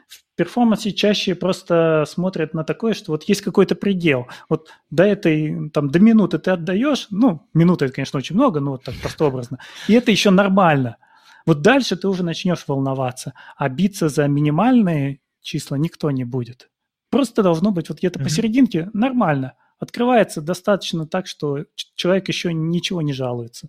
в 0.07 0.37
перформансе 0.37 0.93
чаще 0.93 1.35
просто 1.35 2.05
смотрят 2.07 2.53
на 2.53 2.62
такое, 2.62 2.93
что 2.93 3.12
вот 3.12 3.22
есть 3.22 3.41
какой-то 3.41 3.75
предел. 3.75 4.27
Вот 4.51 4.68
до 4.91 5.05
этой, 5.05 5.70
там, 5.70 5.89
до 5.89 6.01
минуты 6.01 6.39
ты 6.39 6.51
отдаешь, 6.51 7.07
ну, 7.11 7.49
минута 7.55 7.87
это, 7.87 7.95
конечно, 7.95 8.18
очень 8.18 8.37
много, 8.37 8.61
но 8.61 8.72
вот 8.72 8.85
так 8.85 8.97
простообразно, 8.97 9.61
и 9.89 9.95
это 9.95 10.11
еще 10.11 10.29
нормально. 10.29 10.99
Вот 11.47 11.62
дальше 11.62 11.97
ты 11.97 12.07
уже 12.07 12.22
начнешь 12.22 12.64
волноваться, 12.68 13.33
а 13.57 13.70
биться 13.70 14.11
за 14.11 14.29
минимальные 14.29 15.20
числа 15.41 15.77
никто 15.77 16.11
не 16.11 16.25
будет. 16.25 16.68
Просто 17.15 17.45
должно 17.45 17.71
быть 17.71 17.89
вот 17.91 17.99
где-то 17.99 18.19
mm-hmm. 18.19 18.25
посерединке 18.25 18.91
нормально. 18.93 19.55
Открывается 19.79 20.41
достаточно 20.41 21.07
так, 21.07 21.29
что 21.29 21.65
человек 21.95 22.27
еще 22.27 22.53
ничего 22.53 23.03
не 23.03 23.12
жалуется. 23.12 23.69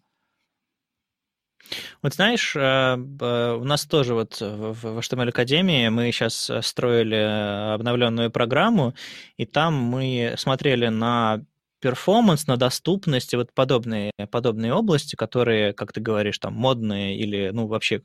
Вот 2.02 2.16
знаешь, 2.16 2.56
э, 2.56 2.96
у 2.96 3.64
нас 3.64 3.86
тоже 3.86 4.16
вот 4.16 4.42
в 4.42 4.98
HTML 4.98 5.30
Академии 5.30 5.90
мы 5.90 6.12
сейчас 6.12 6.50
строили 6.62 7.74
обновленную 7.76 8.32
программу, 8.32 8.96
и 9.38 9.46
там 9.46 9.76
мы 9.76 10.34
смотрели 10.38 10.88
на 10.88 11.46
перформанс, 11.80 12.48
на 12.48 12.58
доступность 12.58 13.34
и 13.34 13.38
вот 13.38 13.54
подобные, 13.54 14.12
подобные 14.32 14.74
области, 14.74 15.16
которые, 15.16 15.74
как 15.74 15.94
ты 15.94 16.02
говоришь, 16.02 16.40
там 16.40 16.54
модные 16.54 17.18
или, 17.18 17.50
ну, 17.54 17.68
вообще 17.68 18.02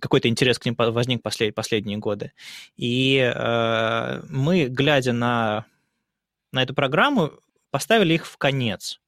какой-то 0.00 0.28
интерес 0.28 0.58
к 0.58 0.64
ним 0.64 0.76
возник 0.78 1.22
послед, 1.22 1.54
последние 1.54 1.98
годы. 1.98 2.32
И 2.76 3.18
э, 3.18 4.22
мы, 4.28 4.66
глядя 4.66 5.12
на, 5.12 5.66
на 6.52 6.62
эту 6.62 6.74
программу, 6.74 7.32
поставили 7.70 8.14
их 8.14 8.26
в 8.26 8.36
конец. 8.36 9.00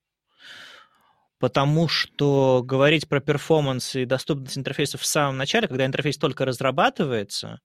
Потому 1.39 1.87
что 1.87 2.63
говорить 2.65 3.09
про 3.09 3.21
перформанс 3.21 3.95
и 3.95 4.07
доступность 4.07 4.57
интерфейсов 4.57 5.03
в 5.03 5.07
самом 5.07 5.37
начале, 5.37 5.69
когда 5.69 5.85
интерфейс 5.85 6.17
только 6.17 6.45
разрабатывается, 6.45 7.61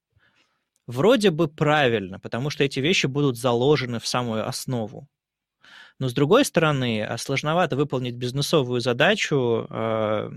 вроде 0.88 1.32
бы 1.32 1.48
правильно, 1.48 2.20
потому 2.20 2.50
что 2.50 2.64
эти 2.64 2.80
вещи 2.80 3.08
будут 3.08 3.38
заложены 3.38 4.00
в 4.00 4.08
самую 4.08 4.48
основу. 4.48 5.08
Но 6.02 6.10
с 6.10 6.14
другой 6.14 6.46
стороны, 6.46 7.04
а, 7.04 7.16
сложновато 7.20 7.76
выполнить 7.76 8.16
бизнесовую 8.16 8.82
задачу 8.82 9.68
э, 9.70 10.32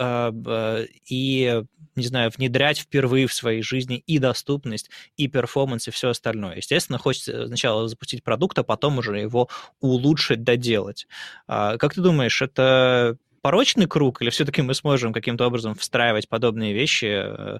э, 0.00 0.86
и, 1.08 1.62
не 1.94 2.04
знаю, 2.04 2.32
внедрять 2.36 2.78
впервые 2.80 3.28
в 3.28 3.32
своей 3.32 3.62
жизни 3.62 4.02
и 4.04 4.18
доступность, 4.18 4.90
и 5.16 5.28
перформанс, 5.28 5.86
и 5.86 5.92
все 5.92 6.08
остальное. 6.08 6.56
Естественно, 6.56 6.98
хочется 6.98 7.46
сначала 7.46 7.86
запустить 7.86 8.24
продукт, 8.24 8.58
а 8.58 8.64
потом 8.64 8.98
уже 8.98 9.20
его 9.20 9.48
улучшить, 9.78 10.42
доделать. 10.42 11.06
А, 11.46 11.78
как 11.78 11.94
ты 11.94 12.00
думаешь, 12.00 12.42
это 12.42 13.16
порочный 13.42 13.86
круг, 13.86 14.22
или 14.22 14.30
все-таки 14.30 14.62
мы 14.62 14.74
сможем 14.74 15.12
каким-то 15.12 15.46
образом 15.46 15.76
встраивать 15.76 16.28
подобные 16.28 16.74
вещи 16.74 17.06
э, 17.14 17.58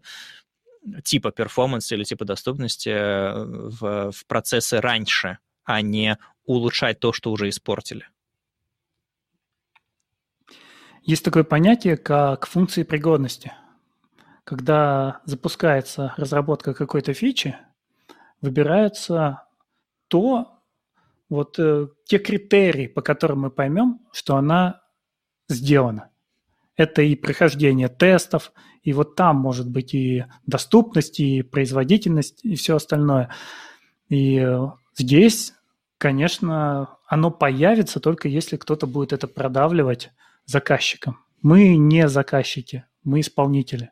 типа 1.04 1.30
перформанса 1.30 1.94
или 1.94 2.02
типа 2.02 2.24
доступности 2.24 2.90
в, 2.90 4.10
в 4.10 4.26
процессы 4.26 4.80
раньше, 4.80 5.38
а 5.64 5.80
не 5.82 6.18
улучшать 6.44 7.00
то, 7.00 7.12
что 7.12 7.30
уже 7.30 7.48
испортили. 7.48 8.06
Есть 11.02 11.24
такое 11.24 11.42
понятие, 11.42 11.96
как 11.96 12.46
функции 12.46 12.84
пригодности. 12.84 13.52
Когда 14.44 15.20
запускается 15.24 16.14
разработка 16.16 16.74
какой-то 16.74 17.12
фичи, 17.12 17.56
выбирается 18.40 19.42
то, 20.08 20.60
вот 21.28 21.58
э, 21.58 21.88
те 22.04 22.18
критерии, 22.18 22.86
по 22.86 23.02
которым 23.02 23.40
мы 23.40 23.50
поймем, 23.50 24.00
что 24.12 24.36
она 24.36 24.82
сделана. 25.48 26.10
Это 26.76 27.02
и 27.02 27.16
прохождение 27.16 27.88
тестов, 27.88 28.52
и 28.82 28.92
вот 28.92 29.14
там 29.16 29.36
может 29.36 29.68
быть 29.68 29.94
и 29.94 30.26
доступность, 30.46 31.20
и 31.20 31.42
производительность, 31.42 32.44
и 32.44 32.54
все 32.54 32.76
остальное. 32.76 33.30
И 34.08 34.38
э, 34.38 34.68
Здесь, 34.96 35.54
конечно, 35.98 36.96
оно 37.06 37.30
появится 37.30 38.00
только 38.00 38.28
если 38.28 38.56
кто-то 38.56 38.86
будет 38.86 39.12
это 39.12 39.26
продавливать 39.26 40.10
заказчикам. 40.44 41.18
Мы 41.40 41.76
не 41.76 42.08
заказчики, 42.08 42.84
мы 43.02 43.20
исполнители. 43.20 43.90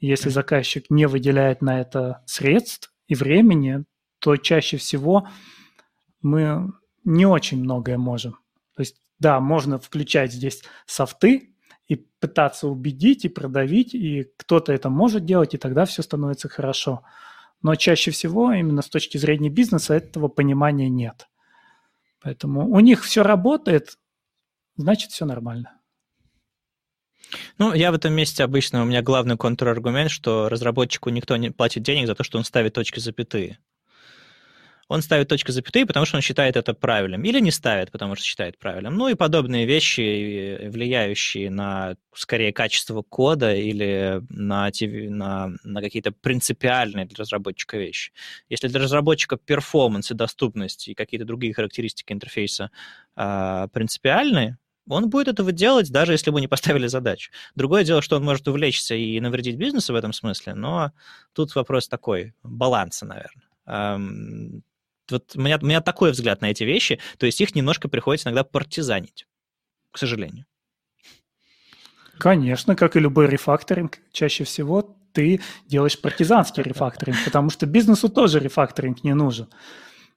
Если 0.00 0.28
заказчик 0.28 0.86
не 0.90 1.06
выделяет 1.06 1.60
на 1.60 1.80
это 1.80 2.22
средств 2.26 2.92
и 3.08 3.14
времени, 3.14 3.84
то 4.20 4.36
чаще 4.36 4.76
всего 4.76 5.28
мы 6.22 6.72
не 7.04 7.26
очень 7.26 7.60
многое 7.60 7.98
можем. 7.98 8.38
То 8.74 8.82
есть, 8.82 9.00
да, 9.18 9.40
можно 9.40 9.78
включать 9.78 10.32
здесь 10.32 10.62
софты 10.86 11.54
и 11.88 11.96
пытаться 11.96 12.68
убедить 12.68 13.24
и 13.24 13.28
продавить, 13.28 13.94
и 13.94 14.30
кто-то 14.36 14.72
это 14.72 14.90
может 14.90 15.24
делать, 15.24 15.54
и 15.54 15.58
тогда 15.58 15.84
все 15.84 16.02
становится 16.02 16.48
хорошо 16.48 17.02
но 17.62 17.74
чаще 17.74 18.10
всего 18.10 18.52
именно 18.52 18.82
с 18.82 18.88
точки 18.88 19.18
зрения 19.18 19.50
бизнеса 19.50 19.94
этого 19.94 20.28
понимания 20.28 20.88
нет. 20.88 21.28
Поэтому 22.20 22.68
у 22.68 22.80
них 22.80 23.04
все 23.04 23.22
работает, 23.22 23.98
значит 24.76 25.10
все 25.10 25.24
нормально. 25.24 25.74
Ну, 27.58 27.74
я 27.74 27.92
в 27.92 27.94
этом 27.94 28.14
месте 28.14 28.42
обычно, 28.42 28.82
у 28.82 28.86
меня 28.86 29.02
главный 29.02 29.36
контраргумент, 29.36 30.10
что 30.10 30.48
разработчику 30.48 31.10
никто 31.10 31.36
не 31.36 31.50
платит 31.50 31.82
денег 31.82 32.06
за 32.06 32.14
то, 32.14 32.24
что 32.24 32.38
он 32.38 32.44
ставит 32.44 32.74
точки 32.74 33.00
запятые 33.00 33.58
он 34.88 35.02
ставит 35.02 35.28
точки 35.28 35.50
запятые, 35.50 35.84
потому 35.86 36.06
что 36.06 36.16
он 36.16 36.22
считает 36.22 36.56
это 36.56 36.72
правильным, 36.72 37.22
или 37.22 37.40
не 37.40 37.50
ставит, 37.50 37.92
потому 37.92 38.16
что 38.16 38.24
считает 38.24 38.58
правильным. 38.58 38.96
Ну 38.96 39.08
и 39.08 39.14
подобные 39.14 39.66
вещи, 39.66 40.66
влияющие 40.68 41.50
на, 41.50 41.96
скорее, 42.14 42.52
качество 42.52 43.02
кода 43.02 43.54
или 43.54 44.22
на, 44.30 44.70
на, 44.80 45.50
на 45.62 45.80
какие-то 45.82 46.12
принципиальные 46.12 47.04
для 47.04 47.16
разработчика 47.18 47.76
вещи. 47.76 48.12
Если 48.48 48.68
для 48.68 48.80
разработчика 48.80 49.36
перформанс 49.36 50.10
и 50.10 50.14
доступность 50.14 50.88
и 50.88 50.94
какие-то 50.94 51.26
другие 51.26 51.52
характеристики 51.52 52.12
интерфейса 52.14 52.70
э, 53.14 53.68
принципиальны, 53.70 54.56
он 54.88 55.10
будет 55.10 55.28
этого 55.28 55.52
делать, 55.52 55.92
даже 55.92 56.12
если 56.12 56.30
бы 56.30 56.40
не 56.40 56.48
поставили 56.48 56.86
задачу. 56.86 57.30
Другое 57.54 57.84
дело, 57.84 58.00
что 58.00 58.16
он 58.16 58.24
может 58.24 58.48
увлечься 58.48 58.94
и 58.94 59.20
навредить 59.20 59.56
бизнесу 59.56 59.92
в 59.92 59.96
этом 59.96 60.14
смысле, 60.14 60.54
но 60.54 60.92
тут 61.34 61.54
вопрос 61.54 61.88
такой, 61.88 62.32
баланса, 62.42 63.04
наверное 63.04 64.62
вот 65.10 65.32
у 65.34 65.40
меня, 65.40 65.58
у 65.60 65.64
меня 65.64 65.80
такой 65.80 66.12
взгляд 66.12 66.40
на 66.40 66.50
эти 66.50 66.64
вещи, 66.64 66.98
то 67.18 67.26
есть 67.26 67.40
их 67.40 67.54
немножко 67.54 67.88
приходится 67.88 68.28
иногда 68.28 68.44
партизанить, 68.44 69.26
к 69.90 69.98
сожалению. 69.98 70.46
Конечно, 72.18 72.74
как 72.74 72.96
и 72.96 73.00
любой 73.00 73.28
рефакторинг, 73.28 73.98
чаще 74.12 74.44
всего 74.44 74.96
ты 75.12 75.40
делаешь 75.66 76.00
партизанский 76.00 76.62
рефакторинг, 76.62 77.16
потому 77.24 77.50
что 77.50 77.66
бизнесу 77.66 78.08
тоже 78.08 78.40
рефакторинг 78.40 79.04
не 79.04 79.14
нужен. 79.14 79.48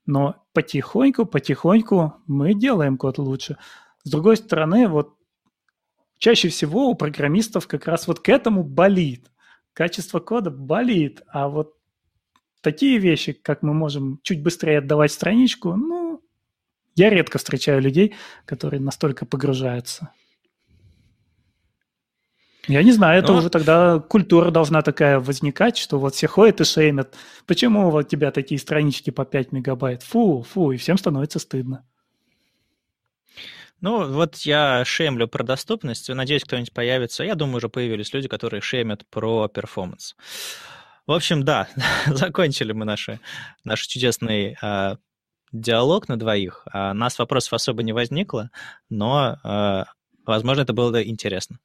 Но 0.05 0.43
потихоньку, 0.53 1.25
потихоньку 1.25 2.15
мы 2.25 2.53
делаем 2.53 2.97
код 2.97 3.19
лучше. 3.19 3.57
С 4.03 4.09
другой 4.09 4.37
стороны, 4.37 4.87
вот 4.87 5.15
чаще 6.17 6.49
всего 6.49 6.89
у 6.89 6.95
программистов 6.95 7.67
как 7.67 7.85
раз 7.87 8.07
вот 8.07 8.19
к 8.19 8.29
этому 8.29 8.63
болит. 8.63 9.31
Качество 9.73 10.19
кода 10.19 10.49
болит, 10.49 11.21
а 11.27 11.47
вот 11.47 11.75
такие 12.61 12.97
вещи, 12.97 13.33
как 13.33 13.63
мы 13.63 13.73
можем 13.73 14.19
чуть 14.23 14.41
быстрее 14.41 14.79
отдавать 14.79 15.11
страничку, 15.11 15.75
ну, 15.75 16.21
я 16.95 17.09
редко 17.09 17.37
встречаю 17.37 17.81
людей, 17.81 18.15
которые 18.45 18.79
настолько 18.79 19.25
погружаются. 19.25 20.11
Я 22.67 22.83
не 22.83 22.91
знаю, 22.91 23.19
это 23.19 23.29
Но... 23.29 23.33
Ну, 23.33 23.39
уже 23.39 23.49
тогда 23.49 23.99
культура 23.99 24.51
должна 24.51 24.81
такая 24.81 25.19
возникать, 25.19 25.77
что 25.77 25.99
вот 25.99 26.13
все 26.13 26.27
ходят 26.27 26.61
и 26.61 26.63
шеймят. 26.63 27.15
Почему 27.47 27.89
вот 27.89 28.05
у 28.05 28.07
тебя 28.07 28.31
такие 28.31 28.59
странички 28.59 29.09
по 29.09 29.25
5 29.25 29.51
мегабайт? 29.51 30.03
Фу, 30.03 30.45
фу, 30.47 30.71
и 30.71 30.77
всем 30.77 30.97
становится 30.97 31.39
стыдно. 31.39 31.83
Ну, 33.79 34.07
вот 34.13 34.35
я 34.37 34.85
шемлю 34.85 35.27
про 35.27 35.43
доступность. 35.43 36.07
Надеюсь, 36.09 36.43
кто-нибудь 36.43 36.71
появится. 36.71 37.23
Я 37.23 37.33
думаю, 37.33 37.57
уже 37.57 37.67
появились 37.67 38.13
люди, 38.13 38.27
которые 38.27 38.61
шемят 38.61 39.07
про 39.07 39.47
перформанс. 39.47 40.15
В 41.10 41.12
общем, 41.12 41.44
да, 41.44 41.68
закончили 42.06 42.72
мы 42.72 42.84
наши, 42.84 43.20
наш 43.64 43.86
чудесный 43.86 44.56
э, 44.60 44.96
диалог 45.52 46.08
на 46.08 46.16
двоих. 46.16 46.66
А 46.72 46.94
нас 46.94 47.18
вопросов 47.18 47.52
особо 47.52 47.82
не 47.82 47.92
возникло, 47.92 48.50
но, 48.90 49.38
э, 49.44 49.84
возможно, 50.26 50.62
это 50.62 50.72
было 50.72 51.02
интересно. 51.02 51.58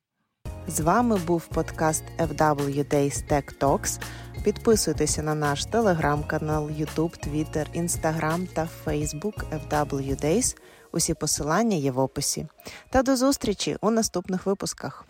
З 0.68 0.80
вами 0.80 1.18
був 1.18 1.48
подкаст 1.48 2.04
FW 2.18 2.94
Days 2.94 3.32
Tech 3.32 3.60
Talks. 3.60 4.02
Підписуйтеся 4.44 5.24
на 5.24 5.36
наш 5.36 5.66
телеграм-канал, 5.66 6.70
YouTube, 6.70 7.28
Twitter, 7.28 7.82
Instagram 7.82 8.48
та 8.54 8.68
Facebook 8.86 9.68
FW 9.70 10.26
Days. 10.26 10.58
Усі 10.92 11.14
посилання 11.14 11.78
є 11.78 11.92
в 11.92 12.00
описі. 12.00 12.48
Та 12.90 13.04
до 13.04 13.16
зустрічі 13.16 13.78
у 13.82 13.92
наступних 13.92 14.46
випусках. 14.46 15.06